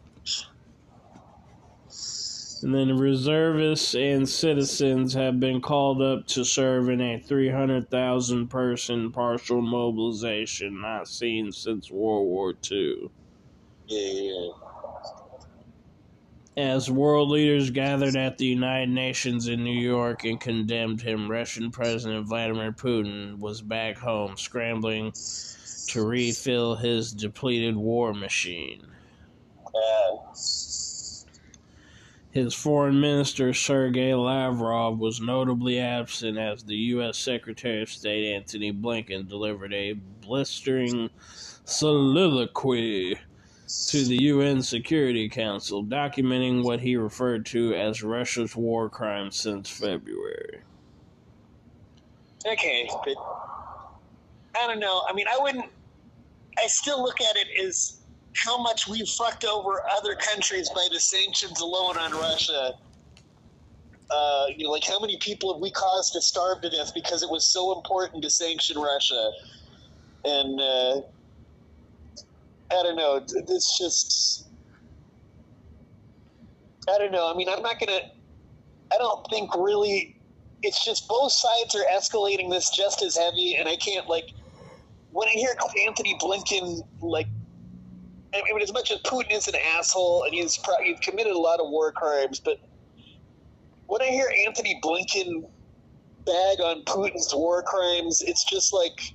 and 2.63 2.75
then 2.75 2.99
reservists 2.99 3.95
and 3.95 4.29
citizens 4.29 5.15
have 5.15 5.39
been 5.39 5.61
called 5.61 6.03
up 6.03 6.27
to 6.27 6.45
serve 6.45 6.89
in 6.89 7.01
a 7.01 7.19
300,000 7.19 8.49
person 8.49 9.13
partial 9.13 9.61
mobilization 9.61 10.81
not 10.81 11.09
seen 11.09 11.53
since 11.53 11.91
World 11.91 12.27
War 12.27 12.55
II. 12.71 13.11
Yeah. 13.87 14.51
As 16.57 16.91
world 16.91 17.31
leaders 17.31 17.71
gathered 17.71 18.17
at 18.17 18.37
the 18.37 18.47
United 18.47 18.91
Nations 18.91 19.47
in 19.47 19.63
New 19.63 19.79
York 19.79 20.25
and 20.25 20.41
condemned 20.41 21.01
him, 21.01 21.31
Russian 21.31 21.71
President 21.71 22.27
Vladimir 22.27 22.73
Putin 22.73 23.39
was 23.39 23.63
back 23.63 23.97
home 23.97 24.37
scrambling 24.37 25.13
to 25.87 26.05
refill 26.05 26.75
his 26.75 27.13
depleted 27.13 27.77
war 27.77 28.13
machine. 28.13 28.83
Uh, 29.67 30.35
His 32.31 32.55
foreign 32.55 33.01
minister, 33.01 33.55
Sergei 33.55 34.15
Lavrov, 34.15 34.99
was 34.99 35.21
notably 35.21 35.79
absent 35.79 36.37
as 36.37 36.63
the 36.63 36.77
U.S. 36.77 37.17
Secretary 37.17 37.83
of 37.83 37.89
State 37.89 38.35
Antony 38.35 38.73
Blinken 38.73 39.27
delivered 39.27 39.73
a 39.73 39.95
blistering 39.95 41.09
soliloquy 41.65 43.19
to 43.89 44.05
the 44.05 44.23
UN 44.25 44.63
Security 44.63 45.29
Council, 45.29 45.85
documenting 45.85 46.63
what 46.63 46.81
he 46.81 46.97
referred 46.97 47.47
to 47.47 47.75
as 47.75 48.03
Russia's 48.03 48.55
war 48.55 48.89
crimes 48.91 49.37
since 49.37 49.71
February. 49.71 50.61
Okay, 52.47 52.89
but 53.05 53.17
I 54.59 54.67
don't 54.67 54.81
know. 54.81 55.03
I 55.09 55.13
mean, 55.13 55.27
I 55.29 55.39
wouldn't. 55.41 55.67
I 56.59 56.67
still 56.67 57.03
look 57.03 57.21
at 57.21 57.37
it 57.37 57.49
as 57.65 57.98
how 58.45 58.61
much 58.61 58.87
we've 58.87 59.09
fucked 59.09 59.45
over 59.45 59.83
other 59.91 60.15
countries 60.15 60.69
by 60.71 60.87
the 60.93 61.01
sanctions 61.01 61.61
alone 61.61 61.97
on 61.97 62.13
Russia. 62.13 62.73
Uh, 64.11 64.47
you 64.57 64.65
know, 64.65 64.71
like 64.71 64.85
how 64.85 64.99
many 64.99 65.19
people 65.19 65.53
have 65.53 65.61
we 65.61 65.71
caused 65.71 66.13
to 66.15 66.21
starve 66.21 66.63
to 66.63 66.71
death 66.71 66.93
because 66.95 67.23
it 67.23 67.31
was 67.31 67.47
so 67.47 67.77
important 67.77 68.23
to 68.23 68.31
sanction 68.31 68.79
Russia? 68.79 69.31
And 70.25 70.61
uh, 70.61 71.01
I 72.71 72.83
don't 72.83 72.97
know. 72.97 73.17
It's 73.17 73.79
just. 73.79 74.47
I 76.89 76.97
don't 76.97 77.13
know. 77.13 77.31
I 77.31 77.37
mean, 77.37 77.49
I'm 77.49 77.63
not 77.63 77.79
to. 77.81 78.01
I 78.93 78.99
don't 78.99 79.29
think 79.31 79.55
really. 79.55 80.15
It's 80.63 80.85
just 80.85 81.07
both 81.07 81.31
sides 81.31 81.77
are 81.77 81.85
escalating 81.93 82.51
this 82.51 82.71
just 82.71 83.03
as 83.03 83.17
heavy, 83.17 83.57
and 83.57 83.69
I 83.69 83.77
can't, 83.77 84.09
like. 84.09 84.31
When 85.11 85.27
I 85.27 85.33
hear 85.33 85.55
Antony 85.87 86.19
Blinken, 86.21 86.83
like. 87.01 87.27
I 88.35 88.43
mean, 88.53 88.63
as 88.63 88.73
much 88.73 88.91
as 88.91 88.99
Putin 89.01 89.33
is 89.33 89.49
an 89.49 89.55
asshole 89.77 90.25
and 90.25 90.35
he's, 90.35 90.59
probably, 90.59 90.87
he's 90.87 91.01
committed 91.01 91.33
a 91.33 91.39
lot 91.39 91.61
of 91.61 91.71
war 91.71 91.93
crimes, 91.93 92.41
but 92.41 92.59
when 93.87 94.03
I 94.03 94.07
hear 94.07 94.31
Antony 94.47 94.79
Blinken 94.83 95.49
bag 96.27 96.61
on 96.61 96.85
Putin's 96.85 97.35
war 97.35 97.63
crimes, 97.63 98.21
it's 98.21 98.45
just 98.45 98.73
like 98.75 99.15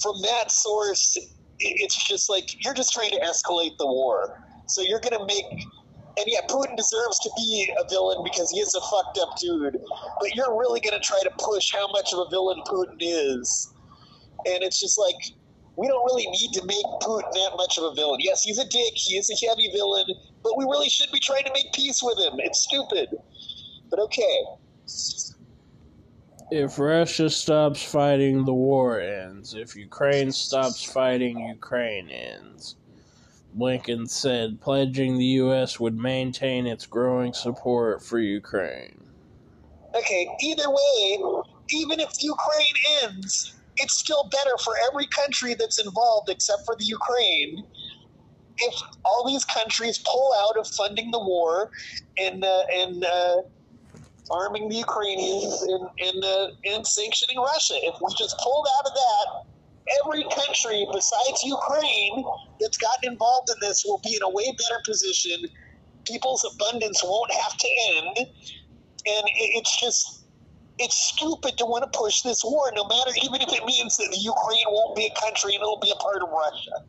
from 0.00 0.20
that 0.22 0.50
source, 0.50 1.16
it's 1.60 2.08
just 2.08 2.28
like 2.28 2.64
you're 2.64 2.74
just 2.74 2.92
trying 2.92 3.10
to 3.12 3.20
escalate 3.20 3.76
the 3.78 3.86
war. 3.86 4.42
So 4.66 4.82
you're 4.82 5.00
going 5.00 5.16
to 5.16 5.24
make, 5.24 5.44
and 5.52 6.26
yeah, 6.26 6.40
Putin 6.48 6.76
deserves 6.76 7.20
to 7.20 7.30
be 7.36 7.72
a 7.78 7.88
villain 7.88 8.24
because 8.24 8.50
he 8.50 8.58
is 8.58 8.74
a 8.74 8.80
fucked 8.80 9.18
up 9.18 9.38
dude. 9.38 9.78
But 10.20 10.34
you're 10.34 10.58
really 10.58 10.80
going 10.80 10.98
to 11.00 11.06
try 11.06 11.20
to 11.22 11.30
push 11.38 11.72
how 11.72 11.86
much 11.92 12.12
of 12.12 12.26
a 12.26 12.30
villain 12.30 12.60
Putin 12.66 12.96
is, 12.98 13.72
and 14.46 14.64
it's 14.64 14.80
just 14.80 14.98
like 14.98 15.16
we 15.76 15.88
don't 15.88 16.04
really 16.04 16.26
need 16.28 16.52
to 16.52 16.64
make 16.64 16.84
Putin 17.00 17.32
that 17.32 17.52
much 17.56 17.78
of 17.78 17.84
a 17.84 17.94
villain. 17.94 18.20
Yes, 18.20 18.42
he's 18.42 18.58
a 18.58 18.64
dick. 18.64 18.92
He 18.94 19.16
is 19.16 19.30
a 19.30 19.46
heavy 19.46 19.70
villain, 19.72 20.06
but 20.42 20.56
we 20.56 20.64
really 20.64 20.88
should 20.88 21.10
be 21.10 21.20
trying 21.20 21.44
to 21.44 21.52
make 21.52 21.72
peace 21.72 22.02
with 22.02 22.18
him. 22.18 22.34
It's 22.38 22.60
stupid, 22.60 23.08
but 23.90 23.98
okay. 24.00 24.44
If 26.50 26.78
Russia 26.78 27.30
stops 27.30 27.82
fighting, 27.82 28.44
the 28.44 28.54
war 28.54 29.00
ends. 29.00 29.54
If 29.54 29.74
Ukraine 29.74 30.30
stops 30.30 30.84
fighting, 30.84 31.40
Ukraine 31.48 32.10
ends. 32.10 32.76
Blinken 33.56 34.08
said, 34.08 34.60
pledging 34.60 35.16
the 35.16 35.24
U.S. 35.24 35.78
would 35.80 35.96
maintain 35.96 36.66
its 36.66 36.86
growing 36.86 37.32
support 37.32 38.02
for 38.02 38.18
Ukraine. 38.18 39.00
Okay, 39.94 40.28
either 40.42 40.68
way, 40.68 41.18
even 41.70 42.00
if 42.00 42.10
Ukraine 42.20 42.74
ends, 43.02 43.54
it's 43.76 43.94
still 43.94 44.28
better 44.30 44.56
for 44.62 44.74
every 44.88 45.06
country 45.06 45.54
that's 45.54 45.78
involved 45.84 46.28
except 46.28 46.64
for 46.64 46.76
the 46.76 46.84
Ukraine 46.84 47.64
if 48.58 48.74
all 49.04 49.26
these 49.26 49.44
countries 49.44 49.98
pull 49.98 50.32
out 50.38 50.56
of 50.56 50.66
funding 50.68 51.10
the 51.10 51.18
war 51.18 51.70
and 52.18 52.44
uh, 52.44 52.62
and 52.72 53.04
uh, 53.04 53.36
arming 54.30 54.68
the 54.68 54.76
Ukrainians 54.76 55.62
and, 55.62 55.88
and, 56.00 56.24
uh, 56.24 56.48
and 56.64 56.86
sanctioning 56.86 57.38
Russia. 57.38 57.74
If 57.82 57.96
we 58.00 58.14
just 58.14 58.38
pulled 58.38 58.66
out 58.78 58.86
of 58.86 58.94
that, 58.94 59.26
every 60.04 60.24
country 60.24 60.86
besides 60.92 61.42
Ukraine 61.42 62.24
that's 62.60 62.78
gotten 62.78 63.12
involved 63.12 63.50
in 63.50 63.56
this 63.60 63.84
will 63.84 64.00
be 64.02 64.16
in 64.16 64.22
a 64.22 64.30
way 64.30 64.50
better 64.52 64.80
position. 64.84 65.44
People's 66.06 66.44
abundance 66.54 67.02
won't 67.04 67.32
have 67.32 67.56
to 67.56 67.68
end. 67.96 68.18
And 68.18 69.24
it's 69.36 69.78
just, 69.80 70.23
it's 70.78 70.96
stupid 70.96 71.56
to 71.58 71.66
want 71.66 71.90
to 71.90 71.98
push 71.98 72.22
this 72.22 72.42
war, 72.44 72.72
no 72.74 72.84
matter, 72.84 73.12
even 73.22 73.40
if 73.40 73.52
it 73.52 73.64
means 73.64 73.96
that 73.96 74.08
the 74.10 74.18
Ukraine 74.18 74.66
won't 74.68 74.96
be 74.96 75.06
a 75.06 75.20
country 75.20 75.54
and 75.54 75.62
it'll 75.62 75.78
be 75.78 75.90
a 75.90 75.96
part 75.96 76.22
of 76.22 76.28
Russia. 76.30 76.84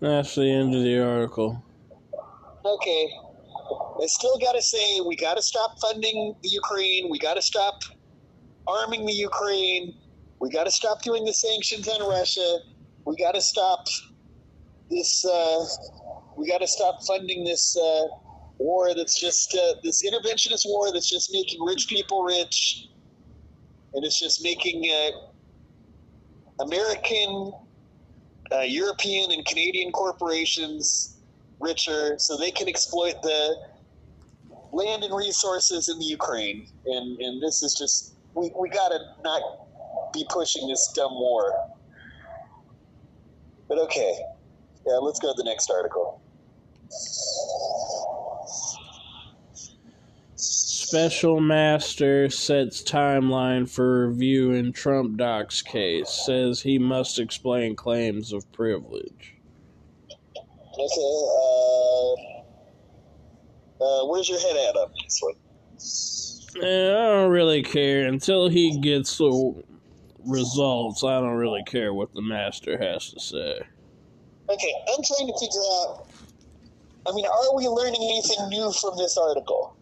That's 0.00 0.34
the 0.34 0.50
end 0.50 0.74
of 0.74 0.82
the 0.82 0.98
article 0.98 1.62
okay, 2.64 3.10
I 4.02 4.06
still 4.06 4.38
got 4.38 4.52
to 4.52 4.62
say 4.62 5.00
we 5.06 5.16
got 5.16 5.36
to 5.36 5.42
stop 5.42 5.78
funding 5.80 6.34
the 6.42 6.48
Ukraine. 6.48 7.08
We 7.10 7.18
got 7.18 7.34
to 7.34 7.42
stop 7.42 7.82
arming 8.66 9.06
the 9.06 9.12
Ukraine. 9.12 9.94
We 10.40 10.50
got 10.50 10.64
to 10.64 10.70
stop 10.70 11.02
doing 11.02 11.24
the 11.24 11.32
sanctions 11.32 11.88
on 11.88 12.08
Russia. 12.08 12.58
We 13.04 13.16
got 13.16 13.34
to 13.34 13.40
stop 13.40 13.86
this. 14.90 15.24
Uh, 15.24 15.64
we 16.36 16.48
got 16.48 16.58
to 16.58 16.66
stop 16.66 17.02
funding 17.06 17.44
this 17.44 17.76
uh, 17.76 18.06
war 18.60 18.94
that's 18.94 19.18
just 19.18 19.54
uh, 19.54 19.74
this 19.82 20.04
interventionist 20.06 20.66
war 20.66 20.92
that's 20.92 21.08
just 21.08 21.32
making 21.32 21.60
rich 21.64 21.88
people 21.88 22.22
rich, 22.22 22.88
and 23.94 24.04
it's 24.04 24.20
just 24.20 24.44
making 24.44 24.88
uh, 24.90 26.62
American, 26.62 27.52
uh, 28.52 28.60
European, 28.60 29.32
and 29.32 29.44
Canadian 29.46 29.90
corporations 29.90 31.16
richer 31.58 32.18
so 32.18 32.36
they 32.36 32.50
can 32.50 32.68
exploit 32.68 33.20
the 33.22 33.56
land 34.72 35.02
and 35.02 35.14
resources 35.14 35.88
in 35.88 35.98
the 35.98 36.04
Ukraine. 36.04 36.68
And, 36.84 37.18
and 37.20 37.42
this 37.42 37.62
is 37.62 37.74
just, 37.74 38.14
we, 38.34 38.52
we 38.58 38.68
got 38.68 38.88
to 38.88 38.98
not 39.24 39.42
be 40.12 40.24
pushing 40.28 40.68
this 40.68 40.92
dumb 40.94 41.12
war. 41.12 41.52
But 43.68 43.78
okay. 43.78 44.20
Yeah, 44.86 44.94
let's 44.94 45.18
go 45.18 45.32
to 45.32 45.36
the 45.36 45.44
next 45.44 45.70
article. 45.70 46.20
Special 50.90 51.40
Master 51.40 52.28
sets 52.30 52.82
timeline 52.82 53.68
for 53.68 54.08
review 54.08 54.50
in 54.50 54.72
Trump 54.72 55.16
docs 55.16 55.62
case. 55.62 56.08
Says 56.26 56.62
he 56.62 56.78
must 56.78 57.20
explain 57.20 57.76
claims 57.76 58.32
of 58.32 58.50
privilege. 58.50 59.36
Okay. 60.74 61.24
Uh, 63.80 63.84
uh, 63.84 64.06
where's 64.06 64.28
your 64.28 64.40
head 64.40 64.56
at 64.56 64.76
on 64.76 64.90
this 65.04 65.20
one? 65.20 65.36
I 66.56 66.66
don't 66.66 67.30
really 67.30 67.62
care 67.62 68.06
until 68.06 68.48
he 68.48 68.80
gets 68.80 69.16
the 69.18 69.62
results. 70.26 71.04
I 71.04 71.20
don't 71.20 71.36
really 71.36 71.62
care 71.64 71.94
what 71.94 72.12
the 72.14 72.22
master 72.22 72.76
has 72.78 73.10
to 73.12 73.20
say. 73.20 73.60
Okay, 74.48 74.74
I'm 74.88 75.02
trying 75.04 75.28
to 75.28 75.38
figure 75.38 75.60
out. 75.82 76.09
I 77.06 77.12
mean, 77.12 77.24
are 77.26 77.56
we 77.56 77.68
learning 77.68 78.02
anything 78.02 78.48
new 78.48 78.72
from 78.72 78.96
this 78.98 79.16
article? 79.16 79.76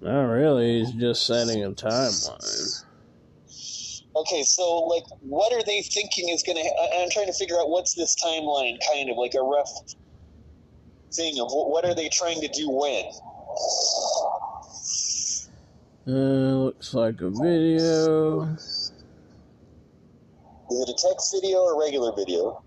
Not 0.00 0.24
really. 0.24 0.80
He's 0.80 0.92
just 0.92 1.26
setting 1.26 1.64
a 1.64 1.70
timeline. 1.70 2.84
Okay, 4.14 4.42
so 4.42 4.80
like, 4.84 5.04
what 5.20 5.52
are 5.52 5.62
they 5.62 5.80
thinking 5.82 6.28
is 6.28 6.42
going 6.42 6.56
to? 6.56 6.98
I'm 7.00 7.08
trying 7.10 7.26
to 7.26 7.32
figure 7.32 7.58
out 7.58 7.70
what's 7.70 7.94
this 7.94 8.14
timeline, 8.22 8.78
kind 8.92 9.08
of 9.10 9.16
like 9.16 9.34
a 9.34 9.42
rough 9.42 9.70
thing 11.12 11.40
of 11.40 11.48
what 11.50 11.84
are 11.84 11.94
they 11.94 12.08
trying 12.08 12.40
to 12.40 12.48
do 12.48 12.68
when. 12.70 13.04
Uh, 16.06 16.64
looks 16.64 16.94
like 16.94 17.20
a 17.20 17.30
video. 17.30 18.42
Is 18.54 18.92
it 20.70 20.88
a 20.88 21.08
text 21.08 21.32
video 21.32 21.58
or 21.58 21.74
a 21.74 21.78
regular 21.78 22.12
video? 22.14 22.62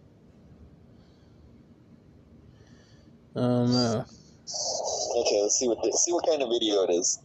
I 3.35 3.39
don't. 3.39 4.05
Okay, 5.17 5.41
let's 5.41 5.57
see 5.59 5.67
what 5.67 5.83
see 5.95 6.13
what 6.13 6.25
kind 6.25 6.41
of 6.41 6.49
video 6.49 6.83
it 6.83 6.91
is. 6.91 7.19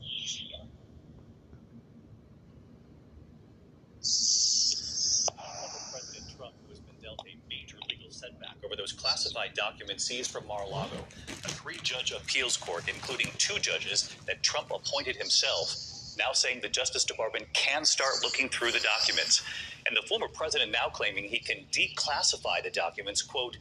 President 5.93 6.25
Trump, 6.37 6.55
who 6.63 6.71
has 6.71 6.81
been 6.81 6.97
dealt 7.01 7.21
a 7.21 7.37
major 7.49 7.77
legal 7.89 8.11
setback 8.11 8.57
over 8.65 8.75
those 8.77 8.93
classified 8.93 9.55
documents 9.55 10.05
seized 10.05 10.31
from 10.33 10.47
Mar-a-Lago. 10.47 11.07
A 11.29 11.49
three-judge 11.49 12.13
appeals 12.13 12.57
court, 12.57 12.89
including 12.89 13.31
two 13.39 13.59
judges 13.61 14.17
that 14.27 14.43
Trump 14.43 14.73
appointed 14.75 15.17
himself, 15.17 15.75
now 16.19 16.33
saying 16.33 16.61
the 16.61 16.69
Justice 16.69 17.05
Department 17.05 17.47
can 17.53 17.85
start 17.85 18.15
looking 18.23 18.49
through 18.49 18.73
the 18.73 18.81
documents. 18.81 19.43
And 19.87 19.97
the 19.97 20.03
former 20.09 20.29
president 20.29 20.73
now 20.73 20.89
claiming 20.93 21.25
he 21.25 21.39
can 21.39 21.67
declassify 21.71 22.63
the 22.65 22.71
documents, 22.71 23.23
quote, 23.23 23.59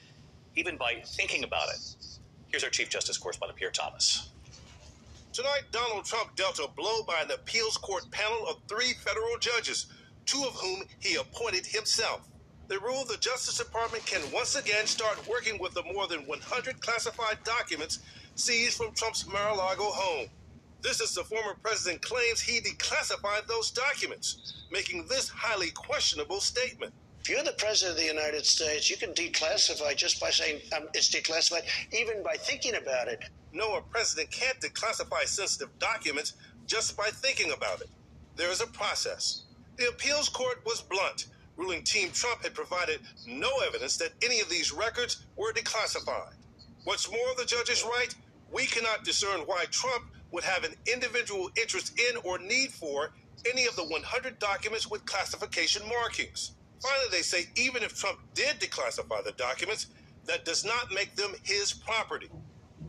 even 0.56 0.78
by 0.78 1.02
thinking 1.06 1.43
about 1.43 1.70
it. 1.70 1.95
Here's 2.50 2.64
our 2.64 2.70
Chief 2.72 2.89
Justice 2.89 3.18
correspondent, 3.18 3.60
Pierre 3.60 3.70
Thomas. 3.70 4.30
Tonight, 5.34 5.64
Donald 5.72 6.06
Trump 6.06 6.36
dealt 6.36 6.60
a 6.60 6.68
blow 6.68 7.04
by 7.04 7.22
an 7.22 7.30
appeals 7.32 7.78
court 7.78 8.10
panel 8.10 8.47
of 8.47 8.58
three 8.68 8.93
federal 8.93 9.38
judges, 9.39 9.86
two 10.26 10.43
of 10.47 10.56
whom 10.56 10.82
he 11.00 11.16
appointed 11.16 11.68
himself. 11.68 12.28
They 12.68 12.78
ruled 12.78 13.08
the 13.08 13.18
Justice 13.18 13.60
Department 13.60 14.06
can 14.08 14.22
once 14.32 14.56
again 14.56 14.88
start 14.88 15.28
working 15.28 15.60
with 15.60 15.76
the 15.76 15.84
more 15.93 16.08
than 16.08 16.26
100 16.26 16.82
classified 16.82 17.38
documents 17.43 18.00
seized 18.36 18.78
from 18.78 18.93
Trump's 18.93 19.28
Mar 19.28 19.50
a 19.50 19.56
Lago 19.56 19.86
home. 19.86 20.28
This 20.82 21.02
is 21.02 21.14
the 21.14 21.24
former 21.24 21.56
president 21.62 22.02
claims 22.02 22.41
he 22.41 22.62
declassified 22.62 23.45
those 23.47 23.70
documents, 23.70 24.64
making 24.72 25.06
this 25.08 25.30
highly 25.30 25.70
questionable 25.72 26.41
statement. 26.41 26.93
If 27.30 27.36
you're 27.36 27.43
the 27.43 27.51
president 27.59 27.95
of 27.95 28.03
the 28.03 28.11
United 28.11 28.43
States, 28.43 28.89
you 28.89 28.97
can 28.97 29.13
declassify 29.13 29.95
just 29.95 30.19
by 30.19 30.32
saying 30.32 30.61
um, 30.75 30.88
it's 30.95 31.11
declassified, 31.13 31.61
even 31.93 32.23
by 32.23 32.34
thinking 32.34 32.73
about 32.73 33.07
it. 33.07 33.23
No, 33.53 33.75
a 33.75 33.84
president 33.84 34.32
can't 34.32 34.59
declassify 34.59 35.25
sensitive 35.25 35.69
documents 35.77 36.34
just 36.65 36.97
by 36.97 37.09
thinking 37.13 37.51
about 37.51 37.82
it. 37.82 37.89
There 38.36 38.49
is 38.49 38.61
a 38.61 38.65
process. 38.65 39.43
The 39.77 39.89
appeals 39.89 40.27
court 40.27 40.63
was 40.65 40.82
blunt, 40.82 41.27
ruling 41.55 41.84
Team 41.84 42.09
Trump 42.13 42.41
had 42.41 42.55
provided 42.55 42.99
no 43.27 43.51
evidence 43.63 43.95
that 43.97 44.13
any 44.23 44.39
of 44.39 44.49
these 44.49 44.73
records 44.73 45.27
were 45.36 45.53
declassified. 45.53 46.34
What's 46.86 47.11
more, 47.11 47.36
the 47.38 47.45
judge 47.45 47.69
is 47.69 47.84
right. 47.84 48.11
We 48.51 48.65
cannot 48.65 49.03
discern 49.03 49.41
why 49.41 49.65
Trump 49.69 50.05
would 50.32 50.45
have 50.45 50.63
an 50.63 50.73
individual 50.91 51.51
interest 51.61 51.93
in 51.99 52.17
or 52.23 52.39
need 52.39 52.71
for 52.71 53.11
any 53.47 53.67
of 53.67 53.75
the 53.75 53.86
100 53.86 54.39
documents 54.39 54.89
with 54.89 55.05
classification 55.05 55.88
markings. 55.88 56.53
Finally, 56.82 57.07
they 57.11 57.21
say 57.21 57.45
even 57.55 57.84
if 57.84 57.97
Trump 57.97 58.19
did 58.34 58.59
declassify 58.59 59.23
the 59.23 59.34
documents, 59.34 59.88
that 60.25 60.45
does 60.45 60.63
not 60.63 60.91
make 60.91 61.15
them 61.15 61.34
his 61.43 61.73
property. 61.73 62.30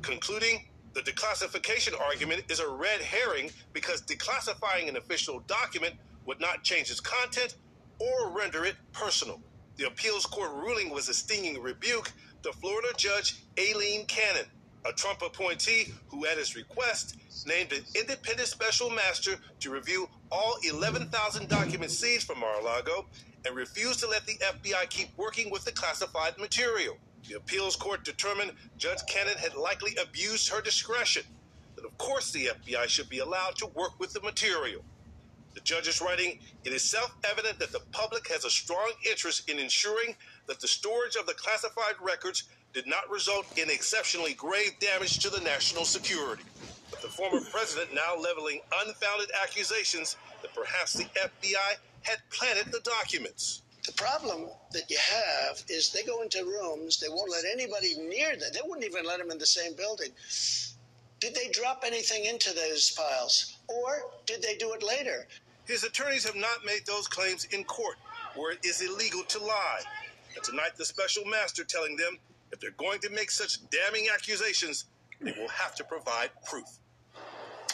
Concluding, 0.03 0.65
the 0.93 1.01
declassification 1.01 1.99
argument 2.01 2.45
is 2.49 2.61
a 2.61 2.69
red 2.69 3.01
herring 3.01 3.51
because 3.73 4.03
declassifying 4.03 4.89
an 4.89 4.97
official 4.97 5.41
document 5.41 5.95
would 6.27 6.41
not 6.41 6.63
change 6.63 6.91
its 6.91 7.01
content 7.01 7.57
or 7.99 8.31
render 8.31 8.65
it 8.65 8.77
personal. 8.93 9.41
The 9.77 9.87
appeals 9.87 10.27
court 10.27 10.51
ruling 10.53 10.91
was 10.91 11.09
a 11.09 11.15
stinging 11.15 11.61
rebuke 11.63 12.13
to 12.43 12.53
Florida 12.53 12.89
Judge 12.97 13.45
Aileen 13.59 14.05
Cannon, 14.07 14.47
a 14.85 14.93
Trump 14.93 15.23
appointee 15.23 15.93
who, 16.09 16.27
at 16.27 16.39
his 16.39 16.57
request, 16.57 17.17
named 17.47 17.73
an 17.73 17.85
independent 17.95 18.49
special 18.49 18.91
master 18.91 19.37
to 19.61 19.71
review 19.71 20.09
all 20.31 20.57
11,000 20.65 21.49
documents 21.49 21.99
seized 21.99 22.27
from 22.27 22.41
Mar-a-Lago 22.41 23.07
and 23.47 23.57
refused 23.57 24.01
to 24.01 24.09
let 24.09 24.27
the 24.27 24.39
FBI 24.39 24.89
keep 24.91 25.17
working 25.17 25.51
with 25.51 25.65
the 25.65 25.73
classified 25.73 26.39
material. 26.39 26.97
The 27.29 27.37
appeals 27.37 27.77
court 27.77 28.05
determined 28.05 28.53
Judge 28.77 29.01
Cannon 29.07 29.37
had 29.39 29.55
likely 29.55 29.97
abused 30.03 30.49
her 30.51 30.61
discretion, 30.61 31.23
that 31.77 31.85
of 31.85 31.97
course 31.99 32.33
the 32.33 32.47
FBI 32.47 32.89
should 32.89 33.09
be 33.09 33.19
allowed 33.19 33.57
to 33.57 33.67
work 33.67 33.99
with 33.99 34.13
the 34.13 34.21
material. 34.21 34.83
The 35.55 35.61
judge 35.61 35.89
is 35.89 36.01
writing, 36.01 36.39
it 36.65 36.73
is 36.73 36.83
self 36.83 37.15
evident 37.29 37.59
that 37.59 37.73
the 37.73 37.83
public 37.93 38.29
has 38.29 38.45
a 38.45 38.51
strong 38.51 38.93
interest 39.09 39.49
in 39.51 39.59
ensuring 39.59 40.15
that 40.47 40.61
the 40.61 40.69
storage 40.69 41.17
of 41.17 41.27
the 41.27 41.35
classified 41.35 41.97
records 42.01 42.45
did 42.73 42.87
not 42.87 43.11
result 43.11 43.47
in 43.59 43.69
exceptionally 43.69 44.35
grave 44.35 44.79
damage 44.81 45.19
to 45.19 45.31
the 45.31 45.41
national 45.41 45.85
security. 45.85 46.45
But 46.91 47.03
the 47.03 47.09
former 47.09 47.41
president 47.51 47.93
now 47.95 48.17
leveling 48.17 48.61
unfounded 48.83 49.31
accusations 49.43 50.17
that 50.43 50.55
perhaps 50.55 50.95
the 50.95 51.07
FBI 51.19 51.77
had 52.03 52.19
planted 52.31 52.73
the 52.73 52.81
documents. 52.81 53.63
The 53.87 53.93
problem 53.93 54.49
that 54.73 54.91
you 54.91 54.99
have 54.99 55.63
is 55.69 55.91
they 55.91 56.03
go 56.03 56.23
into 56.23 56.45
rooms, 56.45 57.01
they 57.01 57.09
won't 57.09 57.31
let 57.31 57.45
anybody 57.51 57.97
near 57.99 58.37
them. 58.37 58.51
They 58.53 58.61
wouldn't 58.65 58.85
even 58.85 59.05
let 59.05 59.19
them 59.19 59.31
in 59.31 59.39
the 59.39 59.47
same 59.47 59.75
building. 59.75 60.11
Did 61.19 61.35
they 61.35 61.49
drop 61.49 61.83
anything 61.87 62.25
into 62.25 62.55
those 62.55 62.91
files? 62.91 63.59
Or 63.69 64.03
did 64.27 64.43
they 64.43 64.57
do 64.57 64.73
it 64.73 64.83
later? 64.83 65.27
His 65.67 65.85
attorneys 65.85 66.25
have 66.25 66.37
not 66.37 66.65
made 66.65 66.87
those 66.87 67.07
claims 67.07 67.45
in 67.47 67.65
court, 67.65 67.97
where 68.35 68.53
it 68.53 68.65
is 68.65 68.81
illegal 68.81 69.23
to 69.25 69.39
lie. 69.39 69.81
And 70.35 70.45
tonight, 70.45 70.77
the 70.77 70.85
special 70.85 71.25
master 71.25 71.65
telling 71.65 71.97
them 71.97 72.19
if 72.53 72.61
they're 72.61 72.71
going 72.73 73.01
to 73.01 73.11
make 73.11 73.31
such 73.31 73.59
damning 73.71 74.09
accusations, 74.13 74.87
they 75.21 75.33
will 75.33 75.49
have 75.49 75.75
to 75.77 75.85
provide 75.85 76.31
proof. 76.45 76.67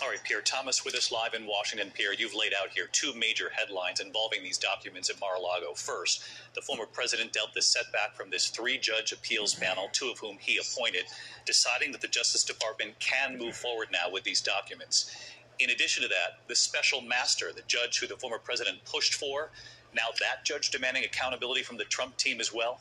All 0.02 0.10
right, 0.10 0.22
Pierre 0.22 0.42
Thomas 0.42 0.84
with 0.84 0.94
us 0.94 1.10
live 1.10 1.32
in 1.32 1.46
Washington. 1.46 1.90
Pierre, 1.94 2.12
you've 2.12 2.34
laid 2.34 2.52
out 2.52 2.68
here 2.68 2.86
two 2.92 3.14
major 3.14 3.50
headlines 3.50 3.98
involving 3.98 4.42
these 4.42 4.58
documents 4.58 5.08
at 5.08 5.18
Mar-a-Lago. 5.18 5.72
First, 5.74 6.22
the 6.54 6.60
former 6.60 6.84
president 6.84 7.32
dealt 7.32 7.54
the 7.54 7.62
setback 7.62 8.14
from 8.14 8.28
this 8.28 8.48
three-judge 8.48 9.12
appeals 9.12 9.54
panel, 9.54 9.88
two 9.92 10.10
of 10.10 10.18
whom 10.18 10.36
he 10.38 10.58
appointed, 10.58 11.04
deciding 11.46 11.92
that 11.92 12.02
the 12.02 12.08
Justice 12.08 12.44
Department 12.44 12.98
can 13.00 13.38
move 13.38 13.56
forward 13.56 13.88
now 13.90 14.12
with 14.12 14.22
these 14.22 14.42
documents. 14.42 15.16
In 15.60 15.70
addition 15.70 16.02
to 16.02 16.08
that, 16.10 16.46
the 16.46 16.54
special 16.54 17.00
master, 17.00 17.50
the 17.54 17.62
judge 17.66 17.98
who 17.98 18.06
the 18.06 18.18
former 18.18 18.38
president 18.38 18.84
pushed 18.84 19.14
for, 19.14 19.50
now 19.94 20.08
that 20.20 20.44
judge 20.44 20.70
demanding 20.70 21.04
accountability 21.04 21.62
from 21.62 21.78
the 21.78 21.84
Trump 21.84 22.18
team 22.18 22.38
as 22.38 22.52
well? 22.52 22.80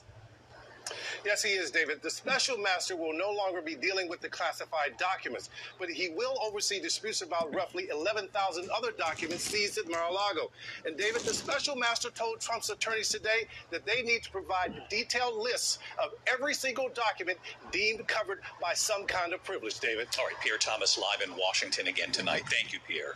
Yes, 1.25 1.43
he 1.43 1.49
is, 1.49 1.71
David. 1.71 2.01
The 2.01 2.09
special 2.09 2.57
master 2.57 2.95
will 2.95 3.17
no 3.17 3.31
longer 3.31 3.61
be 3.61 3.75
dealing 3.75 4.07
with 4.09 4.21
the 4.21 4.29
classified 4.29 4.97
documents, 4.97 5.49
but 5.79 5.89
he 5.89 6.09
will 6.09 6.37
oversee 6.43 6.79
disputes 6.79 7.21
about 7.21 7.53
roughly 7.53 7.87
11,000 7.89 8.69
other 8.75 8.91
documents 8.91 9.43
seized 9.43 9.77
at 9.77 9.89
Mar-a-Lago. 9.89 10.51
And 10.85 10.97
David, 10.97 11.21
the 11.21 11.33
special 11.33 11.75
master 11.75 12.09
told 12.09 12.39
Trump's 12.39 12.69
attorneys 12.69 13.09
today 13.09 13.47
that 13.71 13.85
they 13.85 14.01
need 14.01 14.23
to 14.23 14.31
provide 14.31 14.83
detailed 14.89 15.37
lists 15.37 15.79
of 16.03 16.11
every 16.27 16.53
single 16.53 16.89
document 16.89 17.39
deemed 17.71 18.07
covered 18.07 18.41
by 18.61 18.73
some 18.73 19.05
kind 19.05 19.33
of 19.33 19.43
privilege, 19.43 19.79
David. 19.79 20.07
All 20.19 20.25
right, 20.25 20.35
Pierre 20.41 20.57
Thomas 20.57 20.97
live 20.97 21.27
in 21.27 21.35
Washington 21.35 21.87
again 21.87 22.11
tonight. 22.11 22.43
Thank 22.49 22.73
you, 22.73 22.79
Pierre. 22.87 23.15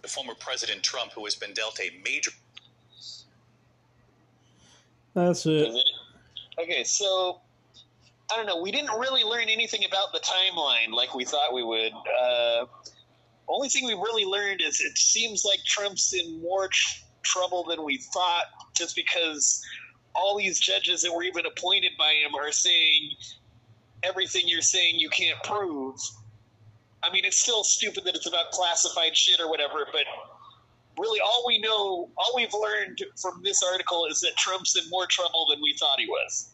The 0.00 0.08
former 0.08 0.34
President 0.34 0.82
Trump, 0.82 1.12
who 1.12 1.24
has 1.24 1.36
been 1.36 1.52
dealt 1.54 1.78
a 1.80 1.90
major 2.04 2.32
that's 5.14 5.46
it. 5.46 5.74
Okay, 6.60 6.84
so 6.84 7.40
I 8.32 8.36
don't 8.36 8.46
know. 8.46 8.60
We 8.60 8.70
didn't 8.70 8.98
really 8.98 9.24
learn 9.24 9.48
anything 9.48 9.84
about 9.84 10.12
the 10.12 10.20
timeline 10.20 10.94
like 10.94 11.14
we 11.14 11.24
thought 11.24 11.52
we 11.52 11.62
would. 11.62 11.92
Uh, 11.92 12.66
only 13.48 13.68
thing 13.68 13.84
we 13.84 13.94
really 13.94 14.24
learned 14.24 14.62
is 14.62 14.80
it 14.80 14.96
seems 14.96 15.44
like 15.44 15.58
Trump's 15.66 16.14
in 16.14 16.40
more 16.40 16.68
tr- 16.68 17.02
trouble 17.22 17.64
than 17.64 17.84
we 17.84 17.98
thought, 17.98 18.44
just 18.74 18.96
because 18.96 19.62
all 20.14 20.38
these 20.38 20.60
judges 20.60 21.02
that 21.02 21.12
were 21.12 21.22
even 21.22 21.44
appointed 21.46 21.92
by 21.98 22.12
him 22.24 22.34
are 22.34 22.52
saying 22.52 23.10
everything 24.02 24.42
you're 24.46 24.62
saying 24.62 24.98
you 24.98 25.10
can't 25.10 25.42
prove. 25.42 25.96
I 27.02 27.12
mean, 27.12 27.24
it's 27.24 27.40
still 27.40 27.64
stupid 27.64 28.04
that 28.04 28.14
it's 28.14 28.26
about 28.26 28.52
classified 28.52 29.16
shit 29.16 29.40
or 29.40 29.48
whatever, 29.48 29.86
but 29.90 30.04
really 30.98 31.20
all 31.20 31.44
we 31.46 31.58
know, 31.58 32.10
all 32.16 32.32
we've 32.36 32.54
learned 32.54 33.02
from 33.20 33.42
this 33.42 33.62
article 33.62 34.06
is 34.06 34.20
that 34.20 34.36
Trump's 34.36 34.76
in 34.76 34.88
more 34.90 35.06
trouble 35.06 35.46
than 35.50 35.60
we 35.62 35.74
thought 35.78 35.98
he 35.98 36.06
was. 36.06 36.50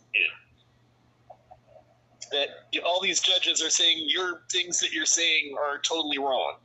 That 2.30 2.48
all 2.84 3.00
these 3.00 3.20
judges 3.20 3.62
are 3.62 3.70
saying 3.70 4.04
your 4.06 4.42
things 4.50 4.80
that 4.80 4.92
you're 4.92 5.06
saying 5.06 5.56
are 5.58 5.78
totally 5.78 6.18
wrong. 6.18 6.56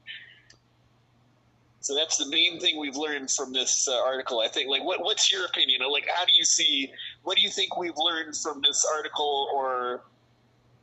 So 1.79 1.93
that's 1.95 2.17
the 2.17 2.27
main 2.29 2.61
thing 2.61 2.79
we've 2.79 2.95
learned 2.95 3.29
from 3.29 3.51
this 3.51 3.89
uh, 3.89 4.01
article. 4.05 4.39
I 4.39 4.47
think. 4.47 4.69
Like, 4.69 4.83
what, 4.83 5.01
what's 5.01 5.31
your 5.31 5.45
opinion? 5.45 5.81
Like, 5.91 6.07
how 6.13 6.23
do 6.25 6.31
you 6.33 6.45
see? 6.45 6.89
What 7.23 7.37
do 7.37 7.43
you 7.43 7.49
think 7.49 7.77
we've 7.77 7.97
learned 7.97 8.37
from 8.37 8.61
this 8.61 8.85
article, 8.95 9.49
or 9.53 10.03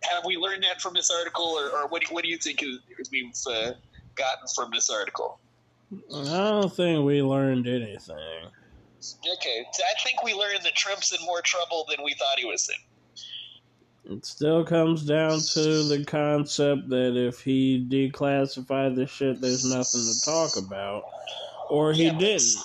have 0.03 0.25
we 0.27 0.37
learned 0.37 0.63
that 0.65 0.81
from 0.81 0.95
this 0.95 1.11
article, 1.11 1.45
or, 1.45 1.71
or 1.71 1.89
what, 1.89 2.03
what 2.11 2.23
do 2.23 2.31
you 2.31 2.37
think 2.37 2.63
we've 3.11 3.33
uh, 3.49 3.73
gotten 4.15 4.47
from 4.55 4.71
this 4.75 4.91
article? 4.91 5.40
I 5.93 6.25
don't 6.25 6.73
think 6.73 7.05
we 7.05 7.23
learned 7.23 7.67
anything. 7.67 8.17
Okay, 8.17 9.65
I 9.65 10.03
think 10.05 10.23
we 10.23 10.35
learned 10.35 10.61
that 10.63 10.75
Trump's 10.75 11.13
in 11.13 11.25
more 11.25 11.41
trouble 11.43 11.87
than 11.89 12.05
we 12.05 12.15
thought 12.15 12.39
he 12.39 12.45
was 12.45 12.69
in. 12.69 14.17
It 14.17 14.27
still 14.27 14.65
comes 14.65 15.05
down 15.05 15.41
to 15.53 15.83
the 15.85 16.05
concept 16.05 16.89
that 16.91 17.17
if 17.17 17.41
he 17.41 17.87
declassified 17.89 18.95
the 18.95 19.07
shit, 19.07 19.41
there's 19.41 19.65
nothing 19.65 20.01
to 20.01 20.25
talk 20.25 20.57
about, 20.57 21.05
or 21.69 21.93
he 21.93 22.05
yeah, 22.05 22.19
didn't. 22.19 22.57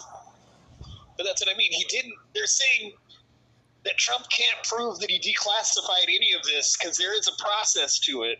But 1.17 1.25
that's 1.25 1.45
what 1.45 1.53
I 1.53 1.57
mean. 1.57 1.71
He 1.71 1.85
didn't. 1.85 2.13
They're 2.33 2.47
saying 2.47 2.93
that 3.85 3.97
Trump 3.97 4.25
can't 4.29 4.67
prove 4.67 4.99
that 4.99 5.09
he 5.09 5.19
declassified 5.19 6.07
any 6.07 6.33
of 6.33 6.43
this 6.43 6.77
because 6.77 6.97
there 6.97 7.17
is 7.17 7.27
a 7.27 7.43
process 7.43 7.99
to 7.99 8.23
it 8.23 8.39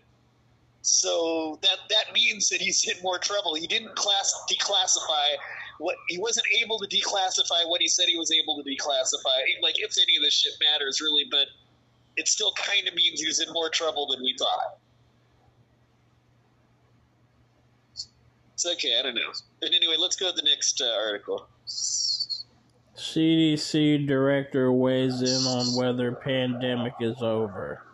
so 0.86 1.58
that 1.64 1.80
that 1.90 2.14
means 2.14 2.48
that 2.50 2.62
he's 2.62 2.88
in 2.88 3.02
more 3.02 3.18
trouble. 3.18 3.56
He 3.56 3.66
didn't 3.66 3.96
class 3.96 4.32
declassify 4.52 5.36
what 5.80 5.96
he 6.10 6.20
wasn't 6.20 6.46
able 6.62 6.78
to 6.78 6.88
declassify 6.88 7.68
what 7.68 7.82
he 7.82 7.88
said 7.88 8.06
he 8.08 8.18
was 8.18 8.32
able 8.32 8.62
to 8.62 8.70
declassify. 8.70 9.42
Like 9.64 9.80
if 9.80 9.96
any 9.98 10.16
of 10.16 10.22
this 10.22 10.36
shit 10.36 10.54
matters 10.62 11.02
really, 11.02 11.24
but 11.32 11.48
it 12.18 12.28
still 12.28 12.54
kind 12.54 12.88
of 12.88 12.94
means 12.94 13.20
he's 13.20 13.40
in 13.40 13.52
more 13.52 13.70
trouble 13.70 14.08
than 14.08 14.24
we 14.24 14.36
thought. 14.38 14.78
It's 18.54 18.68
okay. 18.68 18.98
I 19.00 19.02
don't 19.02 19.16
know. 19.16 19.34
But 19.60 19.74
anyway, 19.74 19.96
let's 19.98 20.16
go 20.16 20.30
to 20.30 20.36
the 20.36 20.48
next 20.48 20.82
uh, 20.82 20.94
article. 21.04 21.48
CDC 22.96 24.08
director 24.08 24.72
weighs 24.72 25.22
in 25.24 25.48
on 25.48 25.76
whether 25.76 26.12
pandemic 26.12 26.94
is 27.02 27.22
over. 27.24 27.85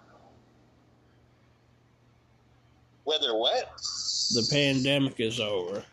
Whether 3.12 3.36
what? 3.36 3.70
The 4.34 4.48
pandemic 4.50 5.20
is 5.20 5.42
over. 5.42 5.84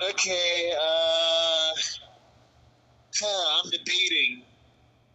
Okay, 0.00 0.72
uh, 0.80 1.72
huh, 3.18 3.60
I'm 3.60 3.70
debating. 3.70 4.42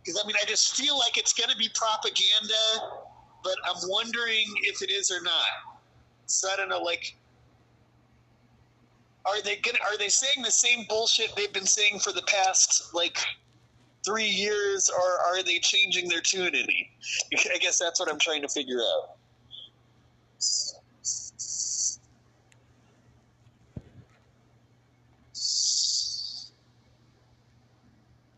Because, 0.03 0.19
I 0.21 0.27
mean, 0.27 0.35
I 0.41 0.43
just 0.45 0.75
feel 0.75 0.97
like 0.97 1.17
it's 1.17 1.31
going 1.31 1.49
to 1.49 1.55
be 1.55 1.69
propaganda, 1.73 2.99
but 3.41 3.55
I'm 3.63 3.87
wondering 3.87 4.47
if 4.63 4.81
it 4.81 4.91
is 4.91 5.09
or 5.11 5.21
not. 5.21 5.79
So 6.25 6.49
I 6.51 6.57
don't 6.57 6.67
know, 6.67 6.81
like, 6.81 7.15
are 9.25 9.41
they 9.41 9.55
gonna 9.57 9.77
are 9.89 9.97
they 9.97 10.09
saying 10.09 10.43
the 10.43 10.51
same 10.51 10.85
bullshit 10.89 11.33
they've 11.37 11.53
been 11.53 11.65
saying 11.65 11.99
for 11.99 12.11
the 12.11 12.23
past 12.23 12.93
like 12.93 13.17
three 14.03 14.25
years, 14.25 14.89
or 14.89 15.19
are 15.27 15.41
they 15.41 15.59
changing 15.59 16.09
their 16.09 16.21
tune 16.21 16.53
any? 16.53 16.89
I 17.53 17.59
guess 17.59 17.79
that's 17.79 17.97
what 17.99 18.11
I'm 18.11 18.19
trying 18.19 18.41
to 18.41 18.49
figure 18.49 18.81
out. 18.81 19.20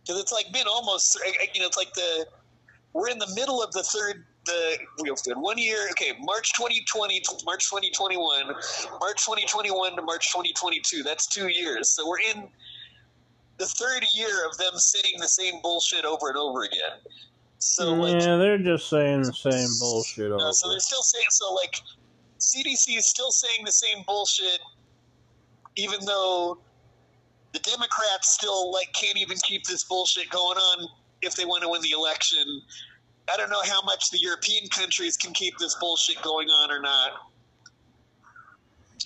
Because 0.05 0.21
it's 0.21 0.31
like 0.33 0.51
been 0.51 0.67
almost, 0.67 1.17
you 1.53 1.61
know, 1.61 1.67
it's 1.67 1.77
like 1.77 1.93
the 1.93 2.25
we're 2.93 3.09
in 3.09 3.17
the 3.19 3.31
middle 3.35 3.63
of 3.63 3.71
the 3.71 3.83
third 3.83 4.25
the 4.45 4.77
one 5.35 5.57
year 5.57 5.87
okay 5.91 6.11
march 6.19 6.51
2020 6.53 7.21
march 7.45 7.69
2021 7.69 8.47
march 8.47 9.25
2021 9.25 9.95
to 9.95 10.01
march 10.01 10.27
2022 10.33 11.01
that's 11.01 11.27
two 11.27 11.47
years. 11.47 11.89
So 11.89 12.07
we're 12.07 12.19
in 12.19 12.49
the 13.57 13.65
third 13.65 14.03
year 14.13 14.45
of 14.49 14.57
them 14.57 14.73
saying 14.75 15.15
the 15.19 15.27
same 15.27 15.61
bullshit 15.61 16.03
over 16.03 16.27
and 16.27 16.37
over 16.37 16.63
again 16.63 16.99
so 17.63 17.93
like, 17.93 18.21
yeah 18.21 18.37
they're 18.37 18.57
just 18.57 18.89
saying 18.89 19.21
the 19.21 19.33
same 19.33 19.69
bullshit 19.79 20.31
over. 20.31 20.51
so 20.51 20.69
they're 20.69 20.79
still 20.79 21.01
saying 21.01 21.25
so 21.29 21.53
like 21.53 21.75
cdc 22.39 22.97
is 22.97 23.07
still 23.07 23.31
saying 23.31 23.63
the 23.65 23.71
same 23.71 24.03
bullshit 24.05 24.59
even 25.75 26.03
though 26.05 26.57
the 27.53 27.59
democrats 27.59 28.33
still 28.33 28.71
like 28.71 28.91
can't 28.93 29.17
even 29.17 29.37
keep 29.43 29.63
this 29.65 29.83
bullshit 29.83 30.29
going 30.29 30.57
on 30.57 30.87
if 31.21 31.35
they 31.35 31.45
want 31.45 31.63
to 31.63 31.69
win 31.69 31.81
the 31.81 31.91
election 31.91 32.61
I 33.31 33.37
don't 33.37 33.49
know 33.49 33.61
how 33.65 33.81
much 33.83 34.09
the 34.09 34.19
European 34.19 34.67
countries 34.69 35.15
can 35.15 35.33
keep 35.33 35.57
this 35.57 35.75
bullshit 35.79 36.21
going 36.21 36.49
on 36.49 36.71
or 36.71 36.81
not. 36.81 37.11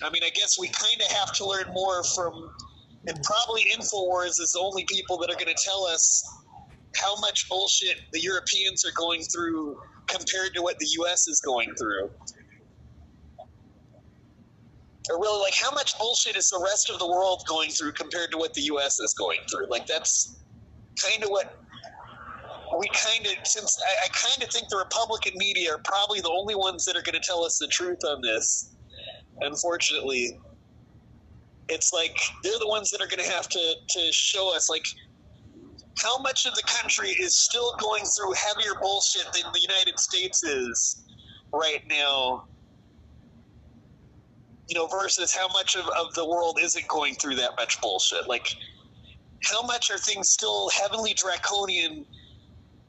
I 0.02 0.10
mean, 0.10 0.22
I 0.24 0.30
guess 0.30 0.58
we 0.58 0.68
kind 0.68 1.00
of 1.00 1.16
have 1.16 1.32
to 1.34 1.46
learn 1.46 1.66
more 1.72 2.02
from, 2.04 2.50
and 3.06 3.22
probably 3.22 3.62
Infowars 3.76 4.40
is 4.40 4.52
the 4.54 4.60
only 4.60 4.84
people 4.84 5.18
that 5.18 5.30
are 5.30 5.34
going 5.34 5.54
to 5.54 5.64
tell 5.64 5.84
us 5.84 6.24
how 6.96 7.18
much 7.20 7.48
bullshit 7.48 7.96
the 8.12 8.20
Europeans 8.20 8.84
are 8.84 8.92
going 8.94 9.22
through 9.22 9.80
compared 10.06 10.54
to 10.54 10.62
what 10.62 10.78
the 10.78 10.86
U.S. 11.00 11.28
is 11.28 11.40
going 11.40 11.74
through. 11.78 12.10
Or 15.10 15.20
really, 15.20 15.40
like, 15.40 15.54
how 15.54 15.70
much 15.70 15.98
bullshit 15.98 16.36
is 16.36 16.50
the 16.50 16.60
rest 16.62 16.90
of 16.90 16.98
the 16.98 17.06
world 17.06 17.42
going 17.48 17.70
through 17.70 17.92
compared 17.92 18.30
to 18.32 18.38
what 18.38 18.52
the 18.54 18.62
U.S. 18.62 19.00
is 19.00 19.14
going 19.14 19.40
through? 19.50 19.68
Like, 19.68 19.86
that's 19.86 20.36
kind 21.02 21.22
of 21.22 21.30
what 21.30 21.58
we 22.78 22.88
kind 22.88 23.26
of 23.26 23.46
since 23.46 23.78
I, 23.86 24.06
I 24.06 24.08
kind 24.08 24.42
of 24.42 24.52
think 24.52 24.68
the 24.68 24.76
Republican 24.76 25.32
media 25.36 25.74
are 25.74 25.80
probably 25.84 26.20
the 26.20 26.30
only 26.30 26.54
ones 26.54 26.84
that 26.84 26.96
are 26.96 27.02
going 27.02 27.14
to 27.14 27.26
tell 27.26 27.44
us 27.44 27.58
the 27.58 27.68
truth 27.68 27.98
on 28.04 28.20
this. 28.20 28.74
Unfortunately, 29.40 30.38
it's 31.68 31.92
like 31.92 32.18
they're 32.42 32.58
the 32.58 32.68
ones 32.68 32.90
that 32.90 33.00
are 33.00 33.06
going 33.06 33.24
to 33.24 33.30
have 33.30 33.48
to 33.48 33.74
to 33.88 34.12
show 34.12 34.54
us 34.54 34.68
like 34.68 34.84
how 36.02 36.18
much 36.18 36.46
of 36.46 36.54
the 36.54 36.62
country 36.62 37.10
is 37.10 37.36
still 37.36 37.74
going 37.80 38.04
through 38.04 38.32
heavier 38.32 38.74
bullshit 38.80 39.26
than 39.32 39.52
the 39.52 39.60
United 39.60 39.98
States 39.98 40.42
is 40.42 41.04
right 41.52 41.82
now. 41.88 42.44
You 44.68 44.74
know, 44.74 44.86
versus 44.86 45.34
how 45.34 45.48
much 45.48 45.76
of, 45.76 45.86
of 45.98 46.12
the 46.14 46.28
world 46.28 46.58
isn't 46.60 46.86
going 46.88 47.14
through 47.14 47.36
that 47.36 47.52
much 47.58 47.80
bullshit. 47.80 48.28
Like, 48.28 48.46
how 49.44 49.62
much 49.62 49.90
are 49.90 49.98
things 49.98 50.28
still 50.28 50.68
heavily 50.68 51.14
draconian 51.14 52.04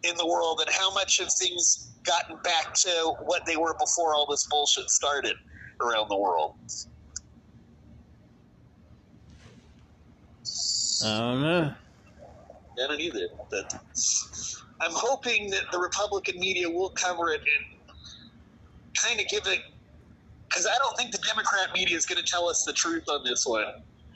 in 0.04 0.18
the 0.18 0.28
world 0.28 0.62
and 0.66 0.70
how 0.76 0.94
much 0.94 1.20
have 1.20 1.30
things 1.40 1.94
gotten 2.06 2.38
back 2.44 2.74
to 2.74 3.14
what 3.24 3.46
they 3.46 3.56
were 3.56 3.76
before 3.80 4.14
all 4.14 4.28
this 4.30 4.46
bullshit 4.50 4.90
started 4.90 5.36
around 5.82 6.10
the 6.10 6.18
world? 6.18 6.52
I 11.06 11.18
don't 11.18 11.42
know. 11.42 11.74
I 12.84 12.88
don't 12.88 13.00
either. 13.00 13.28
But 13.52 13.74
I'm 14.82 14.92
hoping 14.92 15.50
that 15.52 15.64
the 15.72 15.80
Republican 15.80 16.40
media 16.40 16.70
will 16.70 16.90
cover 16.90 17.30
it 17.30 17.42
and 17.42 17.90
kind 18.98 19.20
of 19.20 19.28
give 19.28 19.46
it, 19.48 19.60
because 20.50 20.66
I 20.66 20.76
don't 20.78 20.98
think 20.98 21.12
the 21.12 21.22
Democrat 21.28 21.70
media 21.74 21.96
is 21.96 22.06
going 22.06 22.22
to 22.24 22.30
tell 22.30 22.48
us 22.48 22.64
the 22.64 22.74
truth 22.74 23.04
on 23.10 23.24
this 23.24 23.46
one. 23.46 23.66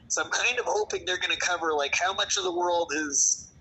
So 0.07 0.24
I'm 0.24 0.30
kind 0.30 0.59
of 0.59 0.66
hoping 0.68 1.05
they're 1.05 1.18
going 1.18 1.36
to 1.36 1.45
cover 1.45 1.74
like 1.74 1.95
how 1.95 2.14
much 2.14 2.38
of 2.38 2.43
the 2.43 2.51
world 2.51 2.91
is 2.95 3.51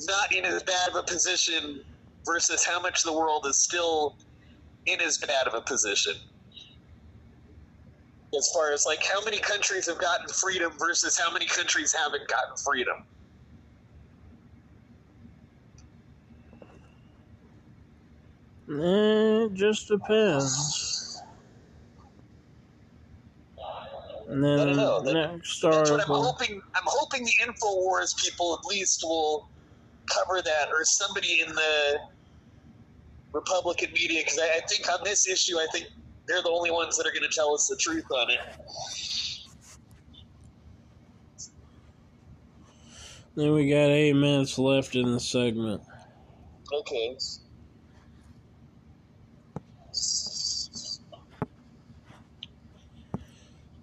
not 0.00 0.32
in 0.34 0.44
as 0.44 0.62
bad 0.62 0.90
of 0.90 0.96
a 0.96 1.02
position 1.02 1.80
versus 2.24 2.64
how 2.64 2.80
much 2.80 3.04
of 3.04 3.12
the 3.12 3.18
world 3.18 3.46
is 3.46 3.58
still 3.58 4.16
in 4.86 5.00
as 5.00 5.18
bad 5.18 5.46
of 5.46 5.54
a 5.54 5.60
position. 5.60 6.14
As 8.36 8.50
far 8.52 8.72
as 8.72 8.84
like 8.84 9.02
how 9.04 9.24
many 9.24 9.38
countries 9.38 9.86
have 9.86 9.98
gotten 9.98 10.26
freedom 10.28 10.72
versus 10.78 11.18
how 11.18 11.32
many 11.32 11.46
countries 11.46 11.92
haven't 11.92 12.28
gotten 12.28 12.56
freedom. 12.64 12.96
It 18.68 19.54
just 19.54 19.88
depends. 19.88 21.22
And 24.28 24.42
then 24.42 24.58
I 24.58 24.64
don't 24.64 24.76
know. 24.76 25.00
Next 25.12 25.64
article. 25.64 26.16
I'm 26.16 26.22
hoping. 26.24 26.60
I'm 26.74 26.82
hoping 26.86 27.24
the 27.24 27.32
Infowars 27.46 28.16
people 28.20 28.58
at 28.60 28.66
least 28.66 29.04
will 29.04 29.48
cover 30.06 30.42
that, 30.42 30.68
or 30.72 30.84
somebody 30.84 31.42
in 31.46 31.54
the 31.54 31.98
Republican 33.32 33.92
media, 33.92 34.22
because 34.24 34.38
I, 34.40 34.58
I 34.58 34.60
think 34.68 34.90
on 34.90 34.98
this 35.04 35.28
issue, 35.28 35.58
I 35.58 35.66
think 35.72 35.86
they're 36.26 36.42
the 36.42 36.50
only 36.50 36.72
ones 36.72 36.96
that 36.96 37.06
are 37.06 37.12
going 37.12 37.22
to 37.22 37.34
tell 37.34 37.54
us 37.54 37.68
the 37.68 37.76
truth 37.76 38.10
on 38.10 38.30
it. 38.30 38.40
Then 43.36 43.52
we 43.52 43.68
got 43.68 43.90
eight 43.90 44.14
minutes 44.14 44.58
left 44.58 44.96
in 44.96 45.12
the 45.12 45.20
segment. 45.20 45.82
Okay. 46.72 47.16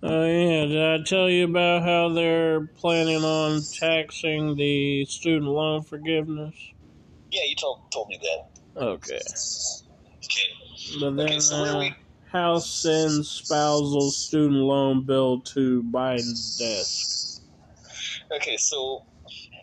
Oh 0.06 0.26
yeah, 0.26 0.66
did 0.66 0.84
I 0.84 1.04
tell 1.06 1.30
you 1.30 1.46
about 1.46 1.84
how 1.84 2.10
they're 2.10 2.68
planning 2.76 3.24
on 3.24 3.62
taxing 3.80 4.54
the 4.58 5.06
student 5.06 5.50
loan 5.50 5.82
forgiveness? 5.84 6.54
Yeah, 7.32 7.44
you 7.48 7.56
told 7.56 7.90
told 7.90 8.10
me 8.10 8.20
that. 8.22 8.82
Okay. 8.82 9.16
Okay. 9.16 11.00
But 11.00 11.16
then 11.16 11.26
okay, 11.28 11.40
so 11.40 11.56
uh, 11.56 11.80
we... 11.80 11.96
House 12.30 12.70
sends 12.70 13.30
spousal 13.30 14.12
student 14.12 14.60
loan 14.60 15.06
bill 15.06 15.40
to 15.40 15.84
Biden's 15.84 16.58
desk. 16.58 17.44
Okay, 18.36 18.58
so 18.58 19.06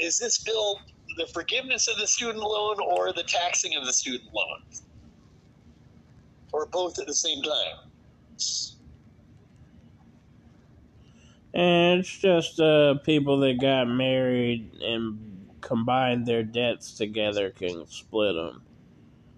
is 0.01 0.19
this 0.19 0.39
bill 0.39 0.81
the 1.19 1.27
forgiveness 1.27 1.87
of 1.87 1.99
the 1.99 2.07
student 2.07 2.39
loan 2.39 2.77
or 2.81 3.13
the 3.13 3.25
taxing 3.25 3.77
of 3.77 3.85
the 3.85 3.93
student 3.93 4.33
loan? 4.33 4.63
Or 6.53 6.65
both 6.65 6.99
at 6.99 7.07
the 7.07 7.15
same 7.15 7.43
time? 7.43 7.91
And 11.53 12.01
it's 12.01 12.19
just 12.19 12.61
uh, 12.61 12.95
people 13.05 13.41
that 13.41 13.61
got 13.61 13.87
married 13.87 14.73
and 14.81 15.49
combined 15.61 16.27
their 16.27 16.43
debts 16.43 16.97
together 16.97 17.51
can 17.51 17.87
split 17.87 18.35
them. 18.35 18.63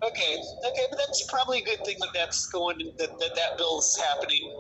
Okay, 0.03 0.43
okay, 0.67 0.87
but 0.91 0.99
that's 0.99 1.31
probably 1.31 1.63
a 1.63 1.65
good 1.65 1.85
thing 1.85 1.97
that 2.01 2.09
that's 2.13 2.47
going 2.49 2.79
that 2.99 3.19
that, 3.21 3.35
that 3.37 3.57
bill's 3.57 3.97
happening. 3.97 4.53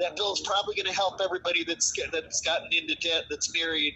That 0.00 0.16
bill's 0.16 0.40
probably 0.40 0.74
going 0.74 0.86
to 0.86 0.92
help 0.92 1.20
everybody 1.22 1.62
that's 1.62 1.92
that's 2.12 2.40
gotten 2.40 2.68
into 2.72 2.96
debt, 2.96 3.24
that's 3.30 3.54
married, 3.54 3.94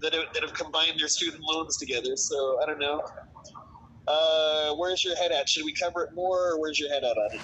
that 0.00 0.12
have, 0.12 0.24
that 0.34 0.42
have 0.42 0.52
combined 0.52 0.98
their 0.98 1.06
student 1.06 1.42
loans 1.44 1.76
together. 1.76 2.16
So 2.16 2.60
I 2.60 2.66
don't 2.66 2.80
know. 2.80 3.04
Uh, 4.08 4.74
where's 4.74 5.04
your 5.04 5.14
head 5.14 5.30
at? 5.30 5.48
Should 5.48 5.64
we 5.64 5.72
cover 5.72 6.02
it 6.02 6.12
more, 6.12 6.52
or 6.52 6.60
where's 6.60 6.80
your 6.80 6.88
head 6.88 7.04
at 7.04 7.16
on 7.16 7.34
it? 7.34 7.40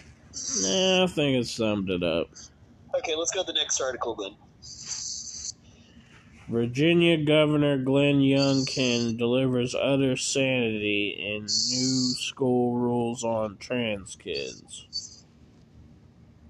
Nah, 0.62 1.04
I 1.04 1.06
think 1.06 1.36
it 1.40 1.46
summed 1.46 1.88
it 1.88 2.02
up. 2.02 2.28
Okay, 2.96 3.14
let's 3.14 3.30
go 3.30 3.42
to 3.42 3.46
the 3.46 3.52
next 3.52 3.80
article 3.80 4.16
then. 4.16 4.34
Virginia 6.48 7.16
Governor 7.16 7.76
Glenn 7.76 8.20
Youngkin 8.20 9.18
delivers 9.18 9.74
utter 9.74 10.16
sanity 10.16 11.16
in 11.18 11.42
new 11.42 12.14
school 12.14 12.76
rules 12.76 13.24
on 13.24 13.56
trans 13.58 14.14
kids. 14.14 15.24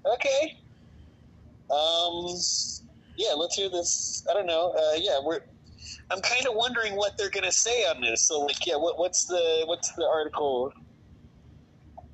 Okay. 0.05 0.57
Um. 1.71 2.35
Yeah, 3.17 3.33
let's 3.35 3.55
hear 3.55 3.69
this. 3.69 4.23
I 4.29 4.33
don't 4.33 4.45
know. 4.45 4.71
Uh, 4.71 4.97
yeah, 4.97 5.19
we're. 5.23 5.39
I'm 6.11 6.21
kind 6.21 6.47
of 6.47 6.53
wondering 6.53 6.95
what 6.95 7.17
they're 7.17 7.29
to 7.43 7.51
say 7.51 7.83
on 7.85 7.99
this. 7.99 8.27
So, 8.27 8.41
like, 8.41 8.65
yeah, 8.65 8.75
what, 8.75 8.99
what's 8.99 9.25
the 9.25 9.63
what's 9.65 9.91
the 9.93 10.05
article? 10.05 10.71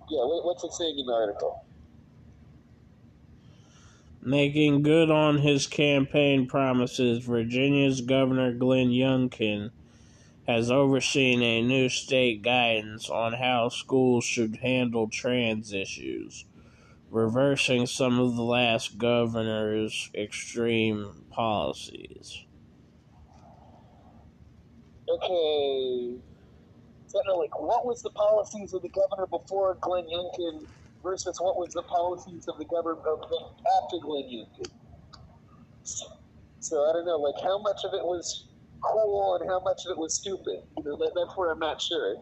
Yeah, 0.09 0.23
what, 0.25 0.45
what's 0.45 0.63
it 0.63 0.71
saying 0.73 0.97
in 0.99 1.05
the 1.05 1.13
article? 1.13 1.65
Making 4.25 4.83
good 4.83 5.11
on 5.11 5.39
his 5.39 5.67
campaign 5.67 6.47
promises, 6.47 7.25
Virginia's 7.25 7.99
Governor 7.99 8.53
Glenn 8.53 8.87
Youngkin 8.87 9.71
has 10.47 10.71
overseen 10.71 11.41
a 11.41 11.61
new 11.61 11.89
state 11.89 12.41
guidance 12.41 13.09
on 13.09 13.33
how 13.33 13.67
schools 13.67 14.23
should 14.23 14.57
handle 14.57 15.09
trans 15.09 15.73
issues, 15.73 16.45
reversing 17.09 17.85
some 17.85 18.17
of 18.17 18.37
the 18.37 18.43
last 18.43 18.97
governor's 18.97 20.09
extreme 20.15 21.25
policies. 21.29 22.45
Okay. 25.09 26.15
Like, 27.37 27.59
what 27.59 27.85
was 27.85 28.01
the 28.01 28.09
policies 28.09 28.73
of 28.73 28.81
the 28.81 28.89
governor 28.89 29.27
before 29.27 29.75
Glenn 29.81 30.05
Youngkin 30.05 30.65
versus 31.03 31.37
what 31.39 31.57
was 31.57 31.73
the 31.73 31.83
policies 31.83 32.47
of 32.47 32.57
the 32.57 32.65
government 32.65 33.05
of 33.05 33.19
the, 33.29 33.99
Glenn 33.99 34.23
Youngkin? 34.23 34.71
So 36.59 36.89
I 36.89 36.93
don't 36.93 37.05
know, 37.05 37.17
like 37.17 37.35
how 37.43 37.61
much 37.61 37.83
of 37.83 37.93
it 37.93 38.03
was 38.03 38.47
cool 38.81 39.37
and 39.39 39.49
how 39.49 39.59
much 39.59 39.85
of 39.85 39.91
it 39.91 39.97
was 39.97 40.15
stupid. 40.15 40.63
You 40.77 40.83
know, 40.83 40.97
that, 40.97 41.11
that's 41.15 41.37
where 41.37 41.51
I'm 41.51 41.59
not 41.59 41.81
sure. 41.81 42.15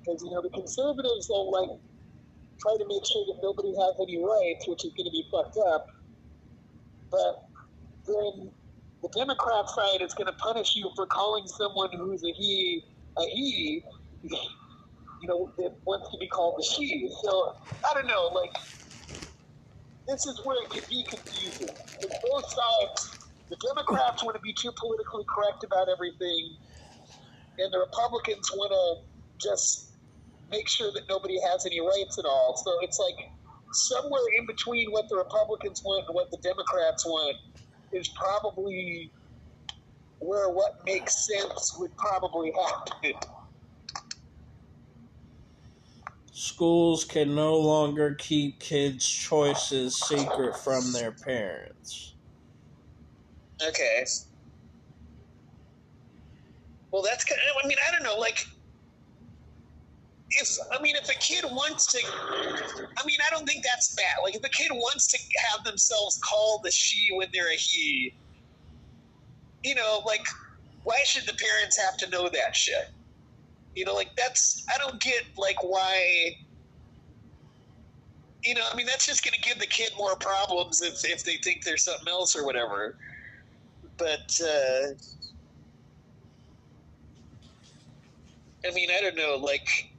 Because 0.00 0.22
you 0.22 0.30
know 0.30 0.42
the 0.42 0.50
conservatives 0.50 1.28
will 1.28 1.50
like 1.50 1.78
try 2.60 2.76
to 2.76 2.84
make 2.86 3.04
sure 3.06 3.24
that 3.26 3.40
nobody 3.42 3.72
has 3.74 3.94
any 4.00 4.18
rights, 4.22 4.68
which 4.68 4.84
is 4.84 4.92
going 4.92 5.06
to 5.06 5.10
be 5.10 5.24
fucked 5.30 5.56
up. 5.72 5.86
But 7.10 7.48
then 8.06 8.50
the 9.02 9.08
Democrat 9.16 9.68
side 9.68 10.02
is 10.02 10.14
going 10.14 10.26
to 10.26 10.34
punish 10.34 10.76
you 10.76 10.90
for 10.94 11.06
calling 11.06 11.46
someone 11.46 11.90
who's 11.96 12.22
a 12.22 12.32
he 12.32 12.84
a 13.18 13.22
he. 13.22 13.84
You 15.20 15.28
know, 15.28 15.52
that 15.58 15.76
wants 15.84 16.10
to 16.10 16.18
be 16.18 16.28
called 16.28 16.60
a 16.60 16.64
she. 16.64 17.10
So 17.22 17.54
I 17.90 17.94
don't 17.94 18.06
know, 18.06 18.30
like 18.34 18.52
this 20.08 20.26
is 20.26 20.40
where 20.44 20.56
it 20.64 20.70
can 20.70 20.82
be 20.88 21.04
confusing. 21.08 21.76
Because 22.00 22.16
both 22.22 22.44
sides, 22.44 23.28
the 23.50 23.56
Democrats 23.68 24.24
want 24.24 24.34
to 24.36 24.42
be 24.42 24.54
too 24.54 24.72
politically 24.76 25.24
correct 25.28 25.64
about 25.64 25.88
everything, 25.88 26.56
and 27.58 27.72
the 27.72 27.78
Republicans 27.78 28.50
want 28.56 28.72
to 28.72 29.48
just 29.48 29.92
make 30.50 30.68
sure 30.68 30.90
that 30.92 31.02
nobody 31.08 31.38
has 31.40 31.66
any 31.66 31.80
rights 31.80 32.18
at 32.18 32.24
all. 32.24 32.60
So 32.64 32.72
it's 32.82 32.98
like 32.98 33.30
somewhere 33.72 34.22
in 34.38 34.46
between 34.46 34.90
what 34.90 35.08
the 35.08 35.16
Republicans 35.16 35.82
want 35.84 36.06
and 36.08 36.14
what 36.14 36.30
the 36.30 36.38
Democrats 36.42 37.04
want 37.06 37.36
is 37.92 38.08
probably 38.08 39.12
where 40.18 40.50
what 40.50 40.84
makes 40.84 41.26
sense 41.26 41.76
would 41.78 41.96
probably 41.96 42.52
happen. 43.02 43.20
Schools 46.32 47.04
can 47.04 47.34
no 47.34 47.56
longer 47.56 48.14
keep 48.14 48.60
kids' 48.60 49.08
choices 49.08 49.96
secret 49.96 50.56
from 50.56 50.92
their 50.92 51.10
parents. 51.10 52.14
Okay. 53.66 54.04
Well, 56.92 57.02
that's 57.02 57.24
kind 57.24 57.40
of, 57.40 57.64
I 57.64 57.68
mean, 57.68 57.76
I 57.86 57.92
don't 57.92 58.02
know, 58.02 58.16
like, 58.16 58.46
if, 60.30 60.56
I 60.72 60.80
mean, 60.80 60.94
if 60.96 61.08
a 61.08 61.18
kid 61.18 61.44
wants 61.44 61.86
to, 61.86 61.98
I 61.98 63.06
mean, 63.06 63.18
I 63.26 63.30
don't 63.30 63.46
think 63.46 63.64
that's 63.64 63.94
bad. 63.94 64.16
Like, 64.22 64.36
if 64.36 64.44
a 64.44 64.48
kid 64.48 64.70
wants 64.70 65.08
to 65.08 65.18
have 65.50 65.64
themselves 65.64 66.18
called 66.24 66.64
a 66.66 66.70
she 66.70 67.08
when 67.14 67.28
they're 67.32 67.52
a 67.52 67.56
he, 67.56 68.14
you 69.64 69.74
know, 69.74 70.02
like, 70.06 70.24
why 70.84 71.00
should 71.04 71.26
the 71.26 71.34
parents 71.34 71.78
have 71.78 71.96
to 71.98 72.10
know 72.10 72.28
that 72.28 72.54
shit? 72.54 72.90
You 73.74 73.84
know, 73.84 73.94
like 73.94 74.10
that's 74.16 74.64
I 74.74 74.78
don't 74.78 75.00
get 75.00 75.22
like 75.36 75.62
why. 75.62 76.36
You 78.42 78.54
know, 78.54 78.62
I 78.72 78.76
mean 78.76 78.86
that's 78.86 79.06
just 79.06 79.24
going 79.24 79.34
to 79.34 79.48
give 79.48 79.58
the 79.58 79.66
kid 79.66 79.92
more 79.98 80.16
problems 80.16 80.82
if 80.82 81.04
if 81.04 81.24
they 81.24 81.36
think 81.36 81.64
there's 81.64 81.84
something 81.84 82.08
else 82.08 82.34
or 82.34 82.44
whatever. 82.44 82.96
But 83.96 84.40
uh, 84.42 84.94
I 88.66 88.72
mean, 88.72 88.88
I 88.90 89.00
don't 89.00 89.16
know. 89.16 89.36
Like, 89.36 89.90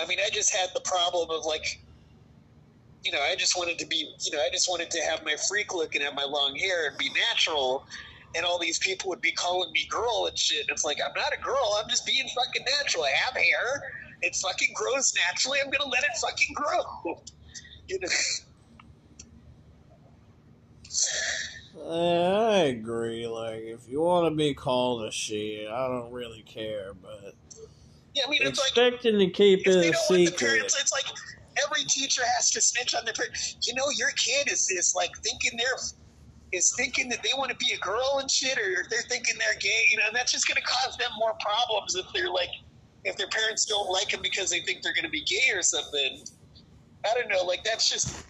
I 0.00 0.06
mean, 0.06 0.18
I 0.24 0.30
just 0.32 0.54
had 0.54 0.70
the 0.74 0.80
problem 0.80 1.30
of 1.30 1.44
like, 1.44 1.80
you 3.04 3.12
know, 3.12 3.20
I 3.20 3.36
just 3.36 3.56
wanted 3.56 3.78
to 3.78 3.86
be, 3.86 4.12
you 4.20 4.32
know, 4.32 4.38
I 4.38 4.48
just 4.52 4.68
wanted 4.68 4.90
to 4.90 5.00
have 5.02 5.24
my 5.24 5.36
freak 5.48 5.74
look 5.74 5.94
and 5.94 6.02
have 6.02 6.14
my 6.14 6.24
long 6.24 6.56
hair 6.56 6.88
and 6.88 6.98
be 6.98 7.10
natural 7.30 7.86
and 8.34 8.44
all 8.44 8.58
these 8.58 8.78
people 8.78 9.08
would 9.10 9.20
be 9.20 9.32
calling 9.32 9.72
me 9.72 9.86
girl 9.90 10.26
and 10.28 10.38
shit. 10.38 10.60
And 10.60 10.70
it's 10.70 10.84
like, 10.84 10.98
I'm 11.04 11.12
not 11.14 11.32
a 11.32 11.42
girl. 11.42 11.78
I'm 11.82 11.88
just 11.88 12.06
being 12.06 12.26
fucking 12.34 12.64
natural. 12.78 13.04
I 13.04 13.10
have 13.10 13.34
hair. 13.34 13.82
It 14.22 14.34
fucking 14.36 14.74
grows 14.74 15.12
naturally. 15.26 15.58
I'm 15.64 15.70
gonna 15.70 15.90
let 15.90 16.02
it 16.04 16.10
fucking 16.20 16.54
grow. 16.54 17.22
you 17.88 17.98
know. 18.00 18.08
I 21.88 22.56
agree. 22.68 23.26
Like, 23.26 23.62
if 23.62 23.88
you 23.88 24.00
want 24.00 24.30
to 24.30 24.36
be 24.36 24.54
called 24.54 25.04
a 25.04 25.12
she, 25.12 25.68
I 25.70 25.88
don't 25.88 26.10
really 26.10 26.42
care. 26.42 26.94
But 26.94 27.34
yeah, 28.14 28.22
I 28.26 28.30
mean, 28.30 28.40
it's 28.42 28.58
expecting 28.58 29.18
like, 29.18 29.28
to 29.28 29.32
keep 29.34 29.66
it 29.66 29.94
a 29.94 29.94
secret. 29.94 30.38
Parents, 30.38 30.76
it's 30.80 30.92
like 30.92 31.04
every 31.62 31.84
teacher 31.84 32.22
has 32.36 32.50
to 32.52 32.60
snitch 32.60 32.94
on 32.94 33.04
their 33.04 33.14
parents. 33.14 33.56
You 33.66 33.74
know, 33.74 33.84
your 33.96 34.10
kid 34.10 34.50
is 34.50 34.70
is 34.70 34.94
like 34.96 35.10
thinking 35.22 35.58
they're 35.58 35.76
is 36.52 36.72
thinking 36.76 37.08
that 37.10 37.22
they 37.22 37.30
want 37.36 37.50
to 37.50 37.56
be 37.56 37.72
a 37.74 37.78
girl 37.78 38.18
and 38.20 38.30
shit, 38.30 38.58
or 38.58 38.86
they're 38.90 39.02
thinking 39.08 39.34
they're 39.38 39.58
gay, 39.60 39.82
you 39.90 39.98
know, 39.98 40.04
and 40.06 40.16
that's 40.16 40.32
just 40.32 40.46
going 40.48 40.56
to 40.56 40.62
cause 40.62 40.96
them 40.96 41.10
more 41.18 41.34
problems 41.40 41.94
if 41.96 42.06
they're 42.14 42.32
like, 42.32 42.50
if 43.04 43.16
their 43.16 43.28
parents 43.28 43.66
don't 43.66 43.90
like 43.90 44.10
them 44.10 44.20
because 44.22 44.50
they 44.50 44.60
think 44.60 44.82
they're 44.82 44.94
going 44.94 45.04
to 45.04 45.10
be 45.10 45.24
gay 45.24 45.54
or 45.54 45.62
something. 45.62 46.24
I 47.04 47.14
don't 47.14 47.28
know, 47.28 47.44
like 47.46 47.60
that's 47.64 47.90
just 47.90 48.26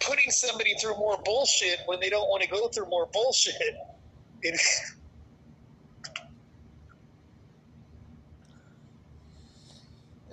putting 0.00 0.30
somebody 0.30 0.74
through 0.80 0.96
more 0.96 1.18
bullshit 1.24 1.80
when 1.86 2.00
they 2.00 2.10
don't 2.10 2.28
want 2.28 2.42
to 2.42 2.48
go 2.48 2.68
through 2.68 2.88
more 2.88 3.08
bullshit. 3.12 3.54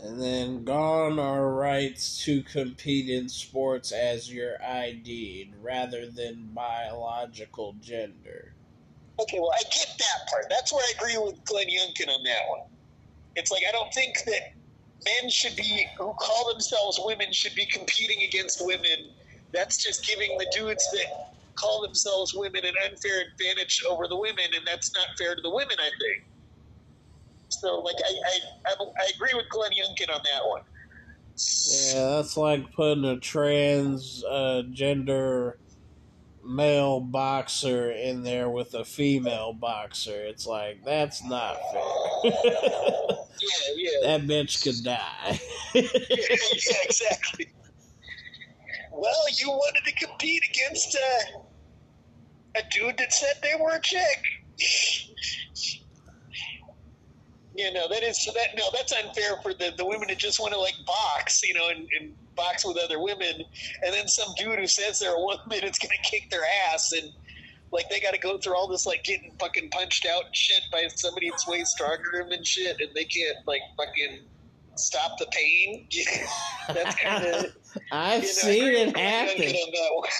then 0.03 0.63
gone 0.63 1.19
are 1.19 1.53
rights 1.53 2.23
to 2.25 2.41
compete 2.43 3.09
in 3.09 3.27
sports 3.27 3.91
as 3.91 4.31
your 4.31 4.61
ID 4.63 5.51
rather 5.61 6.09
than 6.09 6.49
biological 6.53 7.75
gender. 7.81 8.53
Okay, 9.19 9.39
well, 9.39 9.51
I 9.53 9.63
get 9.63 9.95
that 9.97 10.29
part. 10.29 10.45
That's 10.49 10.71
where 10.71 10.81
I 10.81 10.93
agree 10.95 11.17
with 11.17 11.43
Glenn 11.43 11.67
Youngkin 11.67 12.07
on 12.07 12.23
that 12.23 12.41
one. 12.47 12.61
It's 13.35 13.51
like 13.51 13.63
I 13.67 13.71
don't 13.71 13.93
think 13.93 14.23
that 14.25 14.53
men 15.05 15.29
should 15.29 15.55
be 15.55 15.85
who 15.97 16.13
call 16.13 16.51
themselves 16.51 16.99
women 17.03 17.31
should 17.31 17.55
be 17.55 17.65
competing 17.65 18.23
against 18.23 18.65
women. 18.65 19.11
That's 19.51 19.77
just 19.77 20.05
giving 20.05 20.37
the 20.37 20.47
dudes 20.55 20.85
that 20.93 21.33
call 21.55 21.81
themselves 21.81 22.33
women 22.33 22.63
an 22.63 22.73
unfair 22.89 23.23
advantage 23.31 23.83
over 23.89 24.07
the 24.07 24.15
women, 24.17 24.45
and 24.55 24.65
that's 24.65 24.93
not 24.93 25.07
fair 25.17 25.35
to 25.35 25.41
the 25.41 25.49
women. 25.49 25.77
I 25.79 25.89
think. 25.99 26.28
So, 27.49 27.79
like, 27.79 27.95
I, 28.05 28.13
I, 28.67 28.75
I, 28.79 29.09
agree 29.15 29.31
with 29.33 29.49
Glenn 29.49 29.71
Youngkin 29.71 30.13
on 30.13 30.21
that 30.23 30.47
one. 30.47 30.61
Yeah, 31.93 32.17
that's 32.17 32.37
like 32.37 32.71
putting 32.73 33.05
a 33.05 33.15
transgender 33.15 35.53
uh, 35.53 35.55
male 36.45 36.99
boxer 36.99 37.91
in 37.91 38.23
there 38.23 38.49
with 38.49 38.73
a 38.73 38.83
female 38.83 39.53
boxer. 39.53 40.25
It's 40.25 40.45
like 40.45 40.83
that's 40.83 41.23
not 41.23 41.57
fair. 41.71 41.81
yeah, 42.23 42.31
yeah. 43.75 43.99
That 44.03 44.21
bitch 44.21 44.63
could 44.63 44.83
die. 44.83 45.39
yeah, 45.73 45.81
yeah, 45.83 46.75
exactly. 46.83 47.47
Well, 48.91 49.25
you 49.37 49.49
wanted 49.49 49.85
to 49.85 49.93
compete 50.05 50.43
against 50.49 50.97
uh, 50.97 51.39
a 52.57 52.61
dude 52.69 52.97
that 52.97 53.13
said 53.13 53.35
they 53.41 53.53
were 53.59 53.75
a 53.75 53.81
chick. 53.81 54.25
you 57.59 57.73
know 57.73 57.87
that 57.89 58.03
is 58.03 58.25
that 58.33 58.55
no 58.55 58.63
that's 58.73 58.93
unfair 58.93 59.35
for 59.43 59.53
the, 59.53 59.73
the 59.77 59.85
women 59.85 60.07
that 60.07 60.17
just 60.17 60.39
want 60.39 60.53
to 60.53 60.59
like 60.59 60.75
box 60.85 61.43
you 61.43 61.53
know 61.53 61.67
and, 61.67 61.87
and 61.99 62.13
box 62.35 62.65
with 62.65 62.77
other 62.77 63.01
women 63.01 63.43
and 63.83 63.93
then 63.93 64.07
some 64.07 64.29
dude 64.37 64.57
who 64.57 64.65
says 64.65 64.99
they're 64.99 65.15
a 65.15 65.19
woman 65.19 65.39
is 65.51 65.77
going 65.77 65.91
to 65.91 66.09
kick 66.09 66.29
their 66.31 66.43
ass 66.71 66.93
and 66.93 67.11
like 67.71 67.89
they 67.89 67.99
got 67.99 68.13
to 68.13 68.19
go 68.19 68.37
through 68.37 68.55
all 68.55 68.67
this 68.67 68.85
like 68.85 69.03
getting 69.03 69.31
fucking 69.39 69.69
punched 69.71 70.07
out 70.07 70.25
and 70.25 70.35
shit 70.35 70.61
by 70.71 70.87
somebody 70.95 71.29
that's 71.29 71.45
way 71.47 71.63
stronger 71.65 72.11
than 72.13 72.29
them 72.29 72.37
and 72.37 72.47
shit 72.47 72.77
and 72.79 72.89
they 72.95 73.03
can't 73.03 73.37
like 73.45 73.61
fucking 73.77 74.19
stop 74.75 75.17
the 75.19 75.27
pain. 75.31 75.85
That's 76.69 76.95
kind 76.95 77.25
of 77.25 77.45
i've 77.91 78.21
you 78.21 78.27
know, 78.27 78.33
seen 78.33 78.73
it 78.73 78.97
happen. 78.97 79.37
that 79.37 80.07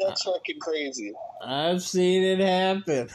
that's 0.00 0.26
uh, 0.26 0.32
fucking 0.32 0.58
crazy. 0.60 1.12
I've 1.44 1.82
seen 1.82 2.24
it 2.24 2.40
happen 2.40 3.08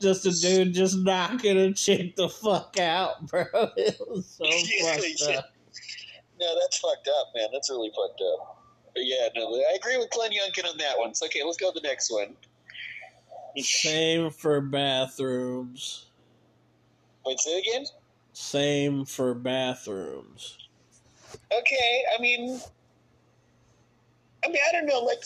just 0.00 0.26
a 0.26 0.32
dude 0.32 0.74
just 0.74 0.98
knocking 0.98 1.56
a 1.56 1.72
chick 1.72 2.16
the 2.16 2.28
fuck 2.28 2.78
out, 2.78 3.26
bro. 3.30 3.44
It 3.76 3.98
was 4.08 4.26
so 4.26 4.44
yeah, 4.48 4.94
fucked 4.94 5.06
yeah. 5.20 5.38
up. 5.38 5.44
No, 6.40 6.54
that's 6.60 6.78
fucked 6.78 7.08
up, 7.08 7.28
man. 7.34 7.48
That's 7.52 7.70
really 7.70 7.90
fucked 7.90 8.20
up. 8.20 8.62
But 8.94 9.04
yeah, 9.04 9.28
no, 9.36 9.54
I 9.54 9.76
agree 9.76 9.96
with 9.98 10.10
Glenn 10.10 10.30
Youngkin 10.30 10.68
on 10.68 10.78
that 10.78 10.98
one. 10.98 11.14
So 11.14 11.26
okay, 11.26 11.42
let's 11.44 11.58
go 11.58 11.70
to 11.72 11.80
the 11.80 11.86
next 11.86 12.10
one. 12.10 12.34
Same 13.56 14.30
for 14.30 14.60
bathrooms. 14.60 16.06
Wait, 17.26 17.38
say 17.38 17.58
it 17.58 17.66
again. 17.68 17.86
Same 18.32 19.04
for 19.04 19.34
bathrooms. 19.34 20.56
Okay, 21.52 22.02
I 22.16 22.22
mean, 22.22 22.60
I 24.44 24.48
mean, 24.48 24.60
I 24.68 24.72
don't 24.72 24.86
know, 24.86 25.00
like 25.00 25.24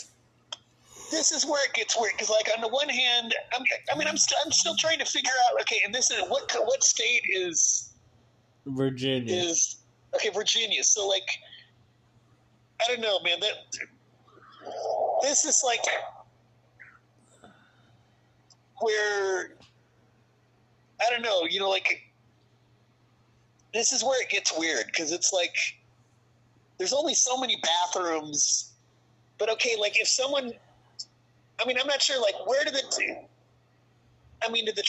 this 1.15 1.33
is 1.33 1.47
where 1.47 1.65
it 1.65 1.75
gets 1.75 1.99
weird 1.99 2.13
because, 2.13 2.31
like, 2.31 2.49
on 2.55 2.61
the 2.61 2.69
one 2.69 2.89
hand, 2.89 3.35
I'm, 3.55 3.63
I 3.93 3.99
mean, 3.99 4.09
I'm 4.09 4.17
still 4.17 4.39
I'm 4.45 4.53
still 4.53 4.75
trying 4.77 4.99
to 4.99 5.05
figure 5.05 5.31
out. 5.49 5.61
Okay, 5.63 5.81
and 5.85 5.95
this 5.95 6.11
is 6.11 6.23
what 6.29 6.53
what 6.65 6.83
state 6.83 7.23
is 7.29 7.95
Virginia 8.67 9.35
is 9.35 9.77
Okay, 10.15 10.29
Virginia. 10.31 10.83
So 10.85 11.09
like, 11.09 11.29
I 12.81 12.85
don't 12.89 13.01
know, 13.01 13.21
man. 13.21 13.41
That 13.41 13.55
this 15.23 15.45
is 15.45 15.63
like 15.65 15.85
where 18.81 19.57
I 21.01 21.11
don't 21.11 21.23
know. 21.23 21.47
You 21.49 21.61
know, 21.61 21.71
like 21.71 22.03
this 23.73 23.93
is 23.93 24.05
where 24.05 24.23
it 24.23 24.31
gets 24.31 24.57
weird 24.57 24.87
because 24.87 25.11
it's 25.11 25.33
like 25.33 25.55
there's 26.79 26.93
only 26.93 27.15
so 27.15 27.37
many 27.37 27.61
bathrooms. 27.63 28.73
But 29.39 29.51
okay, 29.51 29.77
like 29.79 30.01
if 30.01 30.07
someone, 30.07 30.53
I 31.61 31.67
mean, 31.67 31.77
I'm 31.81 31.87
not 31.87 32.03
sure. 32.03 32.21
Like, 32.21 32.47
where 32.47 32.65
did 32.65 32.75
the? 32.75 33.25
I 34.43 34.51
mean, 34.51 34.67
did 34.67 34.77
the 34.77 34.85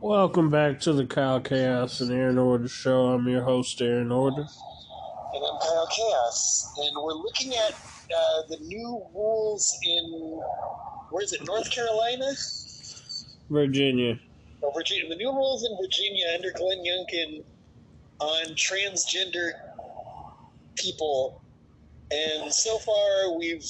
Welcome 0.00 0.50
back 0.50 0.80
to 0.80 0.92
the 0.92 1.06
Kyle 1.06 1.40
Chaos 1.40 2.00
and 2.00 2.10
Aaron 2.10 2.38
Order 2.38 2.68
show. 2.68 3.06
I'm 3.06 3.26
your 3.28 3.42
host, 3.42 3.80
Aaron 3.80 4.12
Order. 4.12 4.42
And 4.42 5.44
I'm 5.44 5.58
Kyle 5.60 5.88
Chaos. 5.90 6.74
And 6.78 7.02
we're 7.02 7.14
looking 7.14 7.54
at 7.54 7.72
uh, 7.72 8.42
the 8.48 8.58
new 8.60 9.02
rules 9.14 9.76
in, 9.82 10.40
where 11.10 11.22
is 11.22 11.32
it, 11.32 11.44
North 11.46 11.70
Carolina? 11.70 12.32
Virginia. 13.50 14.18
Oh, 14.62 14.70
Virginia. 14.70 15.08
The 15.08 15.16
new 15.16 15.32
rules 15.32 15.64
in 15.64 15.76
Virginia 15.80 16.26
under 16.34 16.52
Glenn 16.52 16.84
Youngkin 16.84 17.42
on 18.20 18.54
transgender 18.54 19.52
people. 20.76 21.42
And 22.10 22.52
so 22.52 22.78
far, 22.78 23.36
we've 23.36 23.64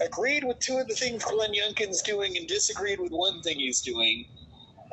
agreed 0.00 0.44
with 0.44 0.58
two 0.58 0.78
of 0.78 0.88
the 0.88 0.94
things 0.94 1.24
Glenn 1.24 1.52
Youngkin's 1.52 2.02
doing 2.02 2.36
and 2.36 2.46
disagreed 2.46 3.00
with 3.00 3.12
one 3.12 3.42
thing 3.42 3.58
he's 3.58 3.80
doing. 3.80 4.26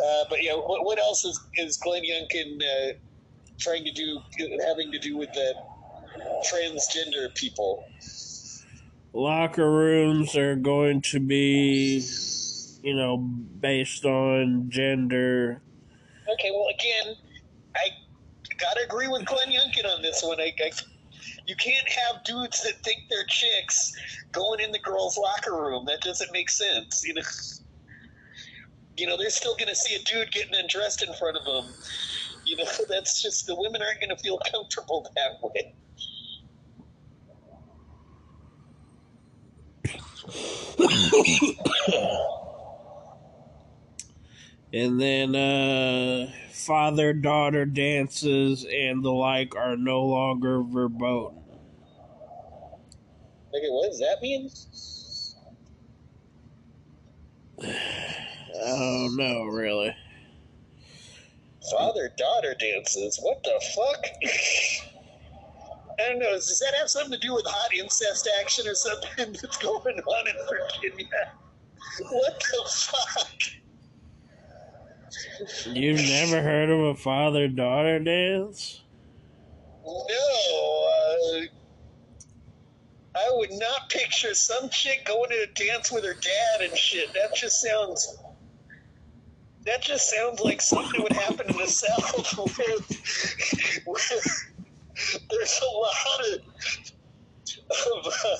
Uh, 0.03 0.25
but 0.29 0.43
yeah, 0.43 0.53
what, 0.53 0.85
what, 0.85 0.99
else 0.99 1.25
is, 1.25 1.39
is 1.55 1.77
Glenn 1.77 2.03
Youngkin 2.03 2.61
uh, 2.61 2.93
trying 3.57 3.83
to 3.83 3.91
do, 3.91 4.19
having 4.65 4.91
to 4.91 4.99
do 4.99 5.17
with 5.17 5.31
the 5.33 5.55
transgender 6.51 7.33
people? 7.35 7.83
Locker 9.13 9.71
rooms 9.71 10.35
are 10.35 10.55
going 10.55 11.01
to 11.01 11.19
be, 11.19 12.05
you 12.83 12.95
know, 12.95 13.17
based 13.17 14.05
on 14.05 14.69
gender. 14.69 15.61
Okay, 16.31 16.51
well, 16.51 16.67
again, 16.67 17.15
I 17.75 17.89
gotta 18.59 18.81
agree 18.83 19.07
with 19.07 19.25
Glenn 19.25 19.47
Youngkin 19.47 19.85
on 19.91 20.01
this 20.03 20.21
one. 20.23 20.39
I, 20.39 20.53
I, 20.63 20.71
you 21.47 21.55
can't 21.55 21.87
have 21.87 22.23
dudes 22.23 22.61
that 22.63 22.83
think 22.83 23.03
they're 23.09 23.25
chicks 23.25 23.93
going 24.31 24.59
in 24.59 24.71
the 24.71 24.79
girls' 24.79 25.17
locker 25.17 25.55
room. 25.55 25.85
That 25.85 26.01
doesn't 26.01 26.31
make 26.31 26.49
sense. 26.49 27.03
You 27.05 27.15
know 27.15 27.21
you 28.97 29.05
know, 29.05 29.15
they're 29.15 29.29
still 29.29 29.55
going 29.55 29.69
to 29.69 29.75
see 29.75 29.95
a 29.95 29.99
dude 29.99 30.31
getting 30.31 30.55
undressed 30.55 31.03
in 31.03 31.13
front 31.13 31.37
of 31.37 31.45
them. 31.45 31.73
You 32.45 32.57
know, 32.57 32.65
that's 32.89 33.21
just 33.21 33.47
the 33.47 33.55
women 33.55 33.81
aren't 33.81 34.01
going 34.01 34.09
to 34.09 34.17
feel 34.17 34.39
comfortable 34.51 35.09
that 35.15 35.37
way. 35.41 35.73
and 44.73 44.99
then 44.99 45.35
uh, 45.35 46.31
father 46.51 47.13
daughter 47.13 47.65
dances 47.65 48.65
and 48.65 49.03
the 49.03 49.11
like 49.11 49.55
are 49.55 49.77
no 49.77 50.03
longer 50.03 50.61
verboten. 50.61 51.37
Okay, 53.49 53.69
what 53.69 53.89
does 53.89 53.99
that 53.99 54.21
mean? 54.21 54.49
Oh 58.59 59.09
no, 59.13 59.45
really. 59.45 59.95
Father 61.71 62.11
daughter 62.17 62.55
dances. 62.59 63.19
What 63.21 63.43
the 63.43 63.61
fuck? 63.75 64.05
I 65.99 66.09
don't 66.09 66.19
know. 66.19 66.33
Does 66.33 66.59
that 66.59 66.77
have 66.77 66.89
something 66.89 67.11
to 67.11 67.19
do 67.19 67.33
with 67.33 67.45
hot 67.45 67.73
incest 67.73 68.29
action 68.41 68.67
or 68.67 68.75
something 68.75 69.33
that's 69.41 69.57
going 69.57 69.97
on 69.99 70.27
in 70.27 70.35
Virginia? 70.47 71.07
What 72.11 72.39
the 72.39 72.69
fuck? 72.69 73.56
You've 75.65 76.01
never 76.01 76.41
heard 76.41 76.69
of 76.69 76.79
a 76.79 76.95
father 76.95 77.47
daughter 77.47 77.99
dance? 77.99 78.81
No. 79.85 80.89
Uh, 80.89 81.41
I 83.15 83.29
would 83.31 83.51
not 83.51 83.89
picture 83.89 84.33
some 84.33 84.69
chick 84.69 85.05
going 85.05 85.29
to 85.29 85.43
a 85.43 85.47
dance 85.47 85.91
with 85.91 86.03
her 86.03 86.13
dad 86.13 86.69
and 86.69 86.77
shit. 86.77 87.13
That 87.13 87.35
just 87.35 87.61
sounds 87.61 88.17
that 89.67 89.81
just 89.81 90.09
sounds 90.09 90.39
like 90.39 90.61
something 90.61 91.03
would 91.03 91.11
happen 91.11 91.45
in 91.49 91.57
the 91.57 91.67
South 91.67 92.37
where, 92.37 92.77
where 93.85 94.21
there's 95.29 95.61
a 95.61 95.75
lot 95.75 96.21
of, 96.31 96.39
of 98.05 98.13
uh, 98.25 98.37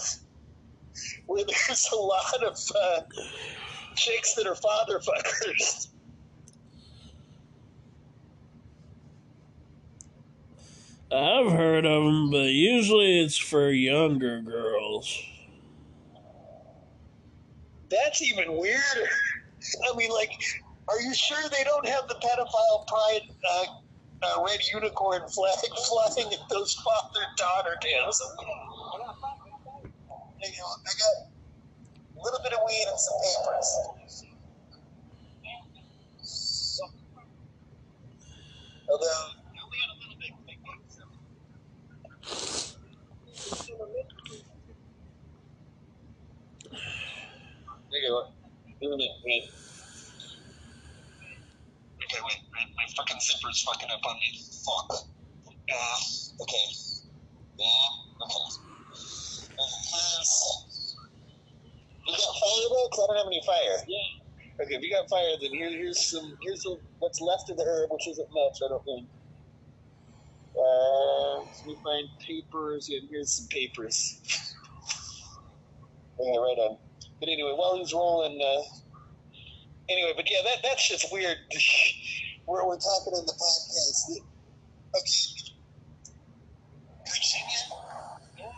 where 1.25 1.43
there's 1.43 1.89
a 1.91 1.95
lot 1.97 2.43
of 2.43 2.57
uh, 2.81 3.01
chicks 3.95 4.35
that 4.35 4.47
are 4.47 4.55
father 4.55 4.99
fuckers. 4.99 5.89
I've 11.11 11.51
heard 11.51 11.85
of 11.85 12.03
them, 12.03 12.31
but 12.31 12.49
usually 12.49 13.21
it's 13.21 13.37
for 13.37 13.71
younger 13.71 14.41
girls. 14.41 15.17
That's 17.89 18.21
even 18.21 18.57
weirder. 18.57 19.09
I 19.89 19.95
mean, 19.95 20.11
like, 20.11 20.31
are 20.89 20.99
you 20.99 21.13
sure 21.13 21.41
they 21.49 21.63
don't 21.63 21.87
have 21.87 22.09
the 22.09 22.15
pedophile 22.15 22.87
pride 22.87 23.21
uh, 23.49 23.65
uh, 24.21 24.43
red 24.45 24.59
unicorn 24.73 25.21
flag 25.29 25.55
flying 25.87 26.33
at 26.33 26.49
those 26.49 26.73
father 26.73 27.25
daughter 27.37 27.77
dances? 27.81 28.35
I 30.43 30.91
got 30.99 31.29
a 32.17 32.21
little 32.21 32.39
bit 32.43 32.51
of 32.51 32.59
weed 32.67 32.85
and 32.89 32.99
some 32.99 33.17
papers. 33.23 34.23
Although, 38.89 39.36
Wait, 48.09 49.11
wait. 49.25 49.43
Okay, 52.03 52.21
wait, 52.23 52.39
wait, 52.53 52.67
my 52.75 52.85
fucking 52.95 53.17
zipper's 53.17 53.61
fucking 53.63 53.89
up 53.91 54.05
on 54.05 54.15
me. 54.15 54.39
Fuck. 54.65 54.93
Uh, 54.93 55.99
okay. 56.41 56.65
Yeah, 57.59 57.65
okay. 58.23 58.43
You 62.07 62.13
got 62.13 62.33
fire 62.39 62.67
though? 62.69 62.89
Cause 62.89 63.03
I 63.03 63.07
don't 63.07 63.17
have 63.17 63.27
any 63.27 63.41
fire. 63.45 63.83
Yeah. 63.87 64.63
Okay, 64.63 64.75
if 64.75 64.81
you 64.81 64.89
got 64.89 65.09
fire, 65.09 65.35
then 65.41 65.51
here, 65.51 65.69
here's 65.69 65.99
some. 65.99 66.37
Here's 66.41 66.65
a, 66.65 66.77
what's 66.99 67.19
left 67.21 67.49
of 67.49 67.57
the 67.57 67.63
herb, 67.63 67.91
which 67.91 68.07
isn't 68.07 68.29
much, 68.31 68.59
I 68.65 68.69
don't 68.69 68.85
think. 68.85 69.07
Uh, 70.57 71.39
let 71.39 71.65
me 71.67 71.77
find 71.83 72.07
papers. 72.19 72.89
Yeah, 72.89 72.99
here's 73.09 73.31
some 73.31 73.47
papers. 73.49 74.19
Bring 76.17 76.29
okay, 76.29 76.39
right 76.39 76.57
on. 76.57 76.77
But 77.19 77.29
anyway, 77.29 77.53
while 77.55 77.77
he's 77.77 77.93
rolling, 77.93 78.39
uh, 78.41 78.61
anyway, 79.89 80.13
but 80.15 80.29
yeah, 80.29 80.39
that 80.43 80.57
that's 80.63 80.87
just 80.87 81.11
weird. 81.11 81.37
we're, 82.47 82.65
we're 82.67 82.77
talking 82.77 83.13
in 83.17 83.25
the 83.25 83.33
podcast. 83.33 84.21
Okay. 84.95 85.47
Virginia? 87.05 87.61
Yeah. 88.37 88.51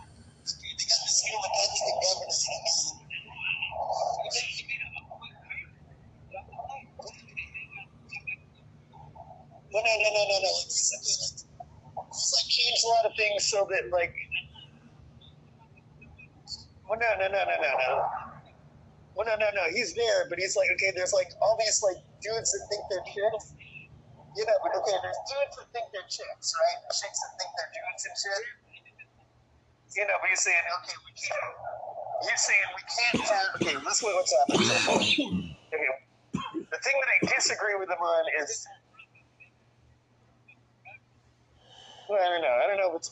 They 0.44 0.86
got 0.86 1.00
this 1.06 1.24
new 1.26 1.38
Republican 1.38 1.96
governor. 2.04 3.00
No, 9.72 9.80
no, 9.80 9.94
no, 10.02 10.10
no, 10.10 10.24
no, 10.28 10.40
no. 10.42 10.50
He's 10.66 12.34
like 12.34 12.50
changed 12.50 12.84
a 12.84 12.88
lot 12.88 13.06
of 13.06 13.12
things 13.16 13.46
so 13.46 13.68
that, 13.70 13.92
like, 13.92 14.16
well, 16.90 17.00
no, 17.00 17.06
no, 17.20 17.28
no, 17.28 17.46
no, 17.46 17.56
no, 17.62 17.78
no. 17.78 18.19
Well, 19.20 19.28
no, 19.28 19.36
no, 19.36 19.52
no. 19.52 19.68
He's 19.76 19.92
there, 20.00 20.32
but 20.32 20.40
he's 20.40 20.56
like, 20.56 20.72
okay, 20.80 20.96
there's 20.96 21.12
like 21.12 21.28
all 21.44 21.60
these 21.60 21.84
like 21.84 22.00
dudes 22.24 22.56
that 22.56 22.64
think 22.72 22.88
they're 22.88 23.04
chicks. 23.04 23.52
You 24.32 24.48
know, 24.48 24.56
but 24.64 24.72
okay, 24.80 24.96
there's 25.04 25.20
dudes 25.28 25.60
that 25.60 25.68
think 25.76 25.92
they're 25.92 26.08
chicks, 26.08 26.56
right? 26.56 26.80
Chicks 26.88 27.20
that 27.20 27.36
think 27.36 27.52
they're 27.60 27.68
dudes 27.76 28.04
and 28.08 28.16
shit. 28.16 28.44
You 30.00 30.08
know, 30.08 30.16
but 30.24 30.32
you're 30.32 30.40
saying, 30.40 30.64
okay, 30.64 30.96
we 31.04 31.12
can't. 31.20 31.52
You're 32.32 32.40
saying 32.40 32.68
we 32.80 32.84
can't 32.88 33.20
have. 33.28 33.48
Okay, 33.60 33.76
listen 33.84 34.08
to 34.08 34.16
what's 34.16 34.32
happening. 34.32 35.52
Okay, 35.70 35.86
the 36.56 36.80
thing 36.82 36.96
that 36.98 37.10
I 37.12 37.36
disagree 37.36 37.76
with 37.76 37.92
him 37.92 38.00
on 38.00 38.24
is. 38.42 38.66
Well, 42.08 42.24
I 42.24 42.30
don't 42.32 42.42
know. 42.42 42.56
I 42.56 42.66
don't 42.72 42.78
know 42.80 42.96
if 42.96 43.04
it's. 43.04 43.12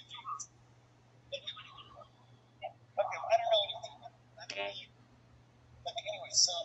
But 6.31 6.39
anyway, 6.39 6.47
so 6.47 6.55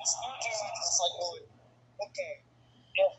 this 0.00 0.12
new 0.24 0.32
dude 0.40 0.72
is 0.80 0.96
like, 1.04 1.16
oh, 1.20 1.36
okay, 2.08 2.34
if 2.96 3.12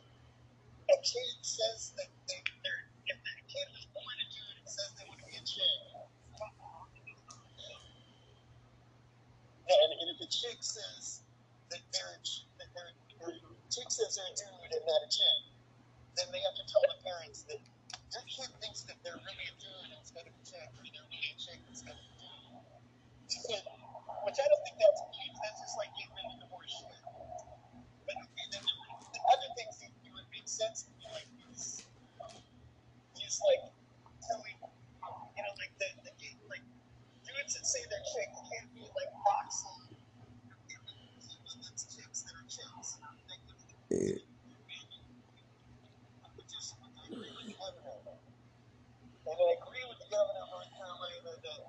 a 0.90 0.98
kid 1.06 1.38
says 1.46 1.94
that 2.02 2.10
they, 2.26 2.42
they're, 2.66 2.90
if 3.14 3.18
the 3.22 3.34
kid 3.46 3.68
was 3.78 3.86
born 3.94 4.16
a 4.18 4.26
dude 4.34 4.58
and 4.58 4.66
says 4.66 4.90
they 4.98 5.06
want 5.06 5.22
to 5.22 5.28
be 5.30 5.38
a 5.38 5.46
chick, 5.46 5.82
and, 9.70 9.92
and 10.02 10.08
if 10.18 10.20
a 10.26 10.30
chick 10.34 10.58
says 10.66 11.22
that 11.70 11.86
they're, 11.94 12.18
that 12.58 12.70
they're, 12.74 12.94
or 13.22 13.38
chick 13.70 13.90
says 13.94 14.18
they're 14.18 14.34
a 14.34 14.38
dude 14.38 14.74
and 14.82 14.86
not 14.90 15.02
a 15.06 15.10
chick, 15.14 15.40
then 16.18 16.26
they 16.34 16.42
have 16.42 16.58
to 16.58 16.66
tell 16.66 16.82
the 16.90 16.98
parents 17.06 17.46
that 17.46 17.62
your 18.18 18.26
kid 18.26 18.50
thinks 18.66 18.82
that 18.90 18.98
they're 19.06 19.22
really 19.22 19.46
a 19.46 19.56
dude 19.62 19.94
instead 19.94 20.26
of 20.26 20.34
a 20.34 20.42
chick, 20.42 20.74
or 20.74 20.82
they're 20.90 21.06
really 21.14 21.30
a 21.30 21.38
chick 21.38 21.62
instead 21.70 21.94
of 21.94 22.02
a 22.02 22.18
dude. 22.18 23.89
Which 24.26 24.38
I 24.38 24.46
don't 24.46 24.64
think 24.66 24.78
that's 24.78 25.02
cute. 25.16 25.36
That's 25.42 25.60
just 25.62 25.76
like 25.78 25.90
getting 25.98 26.18
into 26.22 26.38
divorce 26.46 26.70
shit. 26.70 27.02
But 28.06 28.16
okay, 28.18 28.46
then 28.54 28.62
the 28.62 29.22
other 29.34 29.50
things 29.58 29.78
that 29.82 29.90
would 30.14 30.30
make 30.30 30.48
sense 30.48 30.86
to 30.86 30.92
me, 30.98 31.06
like 31.14 31.30
these, 31.38 31.86
these 33.16 33.38
um, 33.42 33.50
like 33.50 33.64
telling, 34.26 34.58
you 34.60 35.42
know, 35.46 35.54
like 35.58 35.74
the, 35.82 35.88
the 36.06 36.14
like 36.50 36.66
dudes 37.26 37.54
that 37.58 37.66
say 37.66 37.82
they're 37.90 38.06
chick 38.14 38.30
can't 38.50 38.70
be 38.74 38.82
like 38.82 39.12
boxing. 39.26 39.98
That's 41.60 41.84
chicks 41.96 42.26
that 42.26 42.34
are 42.34 42.48
chicks. 42.50 42.98
Like, 43.02 43.42
which 46.36 46.54
is 46.54 46.74
what 46.82 46.92
I 46.98 47.06
agree 47.10 47.30
with 47.30 47.78
the. 47.82 47.94
And 49.30 49.38
I 49.38 49.50
agree 49.62 49.86
with 49.86 50.02
the 50.02 50.10
governor 50.10 50.42
of 50.42 50.50
North 50.58 50.74
Carolina 50.74 51.38
that, 51.38 51.62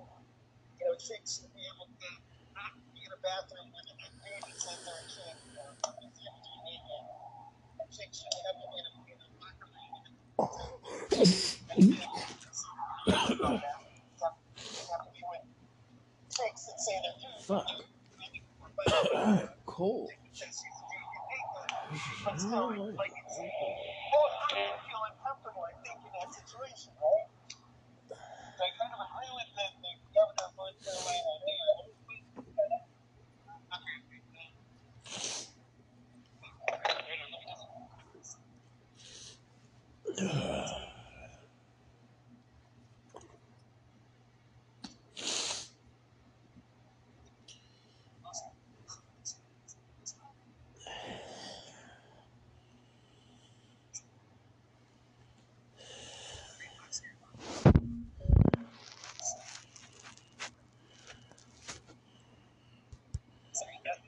you 0.81 0.85
know, 0.89 0.97
chicks 0.97 1.45
should 1.45 1.53
be 1.53 1.61
able 1.69 1.93
to 1.93 2.09
not 2.57 2.73
be 2.97 3.05
in 3.05 3.13
a 3.13 3.20
bathroom 3.31 3.71
dude 3.71 4.43
that 4.43 4.59
says 4.59 4.79
they're 4.83 4.99
a 4.99 5.07
chick. 5.07 5.39
You 5.47 5.55
know, 5.55 5.71
you 5.71 6.27
have 6.27 6.43
to 6.43 6.55
naked. 6.67 7.05
A 7.79 7.87
chick 7.95 8.11
shouldn't 8.11 8.43
have 8.43 8.59
to 8.59 8.67
be 8.67 8.77
in 8.83 8.87
a, 8.91 8.93
in 9.07 9.19
a 9.23 9.29
locker 9.39 9.71
room. 9.71 10.03
Chicks 16.31 16.67
that 16.67 16.79
say 16.81 16.95
they're 17.03 17.19
dudes. 17.23 17.47
Fuck. 17.47 17.67
Cold. 19.67 20.11
But 22.25 22.41
still, 22.41 22.71
like, 22.97 23.13
it's, 23.17 23.39
both 23.39 24.35
women 24.53 24.79
feel 24.87 25.03
uncomfortable, 25.11 25.65
I 25.67 25.75
think, 25.83 25.99
in 26.07 26.13
that 26.21 26.31
situation, 26.35 26.93
right? 26.99 27.29
So 28.59 28.63
I 28.65 28.71
kind 28.79 28.93
of 28.95 29.01
agree 29.09 29.33
with 29.35 29.51
the, 29.57 29.67
the 29.83 29.93
governor 30.15 30.47
of 30.49 30.55
North 30.57 30.79
Carolina. 30.85 31.33
Hey, 31.47 31.59
I 31.59 31.73
don't 31.81 31.95
think 32.09 32.25
that- 32.57 32.87
Okay, 33.75 33.99
hang 37.09 37.21
on, 37.25 37.29
let 37.33 37.41
me 37.41 37.47
just- 37.49 37.69
Sorry, 63.53 63.79
that- 63.85 64.03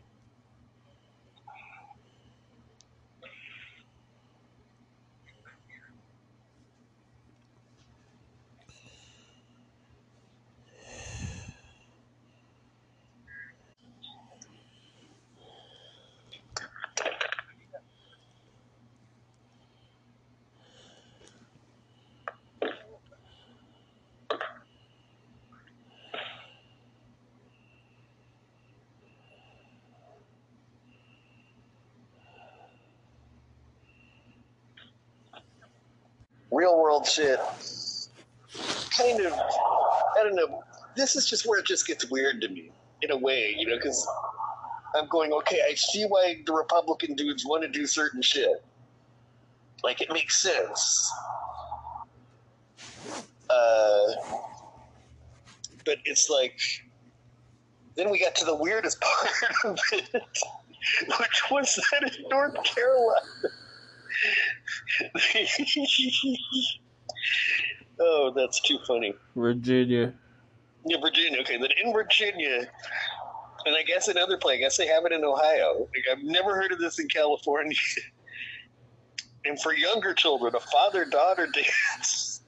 shit. 37.01 37.38
Kind 38.97 39.20
of 39.20 39.32
i 39.32 40.22
don't 40.22 40.34
know. 40.34 40.62
This 40.97 41.16
is 41.16 41.28
just 41.28 41.47
where 41.47 41.59
it 41.59 41.66
just 41.66 41.86
gets 41.86 42.11
weird 42.11 42.40
to 42.43 42.49
me 42.49 42.70
in 43.01 43.11
a 43.11 43.16
way 43.16 43.55
you 43.59 43.66
know 43.66 43.76
because 43.76 44.07
i'm 44.95 45.09
going 45.09 45.32
okay 45.32 45.61
i 45.68 45.74
see 45.74 46.05
why 46.05 46.40
the 46.47 46.53
republican 46.53 47.14
dudes 47.14 47.45
want 47.47 47.62
to 47.62 47.68
do 47.68 47.86
certain 47.86 48.22
shit. 48.22 48.62
Like 49.82 50.01
it 50.01 50.12
makes 50.12 50.40
sense. 50.40 51.12
Uh, 53.51 54.12
but 55.84 55.99
it's 56.05 56.30
like 56.30 56.61
then 57.97 58.11
we 58.11 58.20
got 58.20 58.34
to 58.36 58.45
the 58.45 58.55
weirdest 58.55 59.01
part 59.03 59.55
of 59.64 59.78
it 59.93 60.22
which 61.18 61.43
was 61.51 61.80
that 61.90 62.16
in 62.16 62.28
north 62.28 62.57
carolina 62.64 63.20
oh, 68.37 68.41
that's 68.41 68.61
too 68.61 68.78
funny. 68.87 69.14
Virginia. 69.37 70.12
Yeah, 70.85 70.99
Virginia. 71.01 71.41
Okay, 71.41 71.59
then 71.59 71.70
in 71.85 71.93
Virginia, 71.93 72.66
and 73.66 73.76
I 73.76 73.83
guess 73.83 74.09
in 74.09 74.18
other 74.18 74.37
places, 74.37 74.59
I 74.59 74.62
guess 74.62 74.76
they 74.76 74.87
have 74.87 75.05
it 75.05 75.12
in 75.12 75.24
Ohio. 75.24 75.78
Like, 75.80 76.05
I've 76.11 76.24
never 76.24 76.55
heard 76.55 76.72
of 76.72 76.78
this 76.78 76.99
in 76.99 77.09
California. 77.09 77.76
and 79.45 79.61
for 79.61 79.75
younger 79.75 80.14
children, 80.14 80.54
a 80.54 80.61
father-daughter 80.61 81.49
dance. 81.53 82.41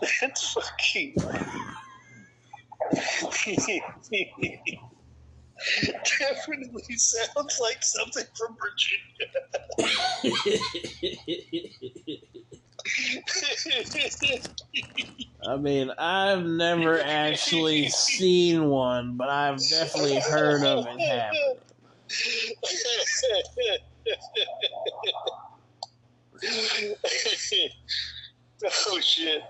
That's 0.20 0.52
fucking. 0.52 1.14
Definitely 6.18 6.96
sounds 6.96 7.60
like 7.60 7.82
something 7.82 8.24
from 8.34 8.56
Virginia. 10.24 10.56
I 15.46 15.56
mean, 15.56 15.90
I've 15.98 16.44
never 16.44 17.00
actually 17.00 17.88
seen 17.88 18.68
one, 18.68 19.16
but 19.16 19.28
I've 19.28 19.58
definitely 19.68 20.20
heard 20.20 20.64
of 20.64 20.86
it 20.86 21.00
happen. 21.00 21.56
oh 28.92 29.00
shit. 29.00 29.42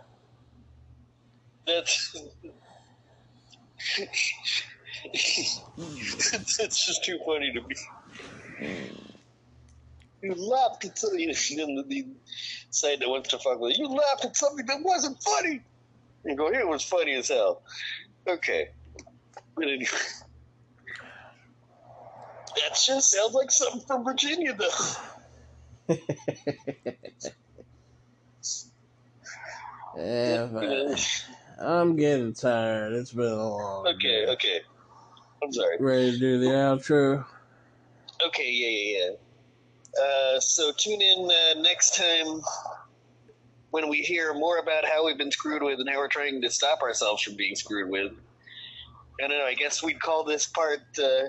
That's 1.66 2.16
that's 6.58 6.86
just 6.86 7.04
too 7.04 7.18
funny 7.24 7.52
to 7.52 7.60
me. 7.62 7.74
You 10.22 10.34
laughed 10.34 10.84
at 10.84 10.98
something, 10.98 11.32
then 11.56 12.16
the 12.70 12.96
that 13.00 13.08
wants 13.08 13.28
to 13.30 13.38
fuck 13.38 13.60
with 13.60 13.78
you. 13.78 13.88
You 13.88 13.94
laughed 13.94 14.24
at 14.24 14.36
something 14.36 14.66
that 14.66 14.82
wasn't 14.82 15.22
funny. 15.22 15.60
You 16.24 16.36
go, 16.36 16.48
it 16.48 16.66
was 16.66 16.82
funny 16.82 17.14
as 17.14 17.28
hell. 17.28 17.62
Okay. 18.28 18.68
But 19.54 19.64
anyway. 19.64 19.86
That 22.56 22.76
just 22.84 23.10
sounds 23.10 23.32
like 23.32 23.50
something 23.50 23.80
from 23.86 24.04
Virginia, 24.04 24.54
though. 24.54 25.96
Yeah, 29.96 30.46
but 30.52 31.24
I'm 31.58 31.96
getting 31.96 32.32
tired. 32.32 32.92
It's 32.92 33.12
been 33.12 33.26
a 33.26 33.48
long 33.48 33.86
Okay, 33.88 34.24
day. 34.24 34.32
okay. 34.32 34.60
I'm 35.42 35.52
sorry. 35.52 35.76
Ready 35.80 36.12
to 36.12 36.18
do 36.18 36.38
the 36.38 36.46
outro? 36.46 37.24
Okay, 38.28 38.50
yeah, 38.50 38.68
yeah, 38.68 38.98
yeah. 39.10 39.16
Uh, 39.98 40.40
so 40.40 40.72
tune 40.76 41.00
in 41.00 41.30
uh, 41.30 41.60
next 41.60 41.96
time 41.96 42.42
when 43.70 43.88
we 43.88 43.98
hear 43.98 44.34
more 44.34 44.58
about 44.58 44.84
how 44.84 45.04
we've 45.06 45.18
been 45.18 45.30
screwed 45.30 45.62
with 45.62 45.78
and 45.80 45.88
how 45.88 45.96
we're 45.96 46.08
trying 46.08 46.40
to 46.42 46.50
stop 46.50 46.82
ourselves 46.82 47.22
from 47.22 47.36
being 47.36 47.54
screwed 47.54 47.88
with. 47.88 48.12
I 49.22 49.28
don't 49.28 49.38
know. 49.38 49.44
I 49.44 49.54
guess 49.54 49.82
we'd 49.82 50.00
call 50.00 50.24
this 50.24 50.46
part 50.46 50.80
uh, 50.98 51.28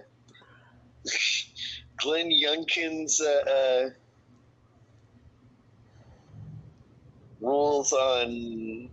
Glenn 1.98 2.30
Youngkin's 2.32 3.22
uh, 3.22 3.52
uh, 3.52 3.90
rules 7.42 7.92
on 7.94 8.90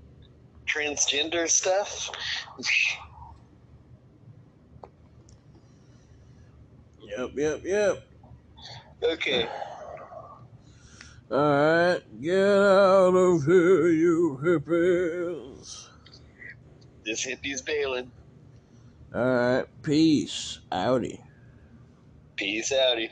transgender 0.66 1.48
stuff. 1.48 2.10
yep, 7.00 7.30
yep, 7.34 7.60
yep. 7.64 8.02
Okay. 9.02 9.48
Alright, 11.30 12.20
get 12.20 12.38
out 12.38 13.14
of 13.14 13.44
here, 13.44 13.88
you 13.88 14.40
hippies. 14.42 15.88
This 17.04 17.24
hippie's 17.24 17.62
bailing. 17.62 18.10
Alright, 19.14 19.66
peace, 19.82 20.60
outie. 20.72 21.20
Peace, 22.36 22.72
outie. 22.72 23.10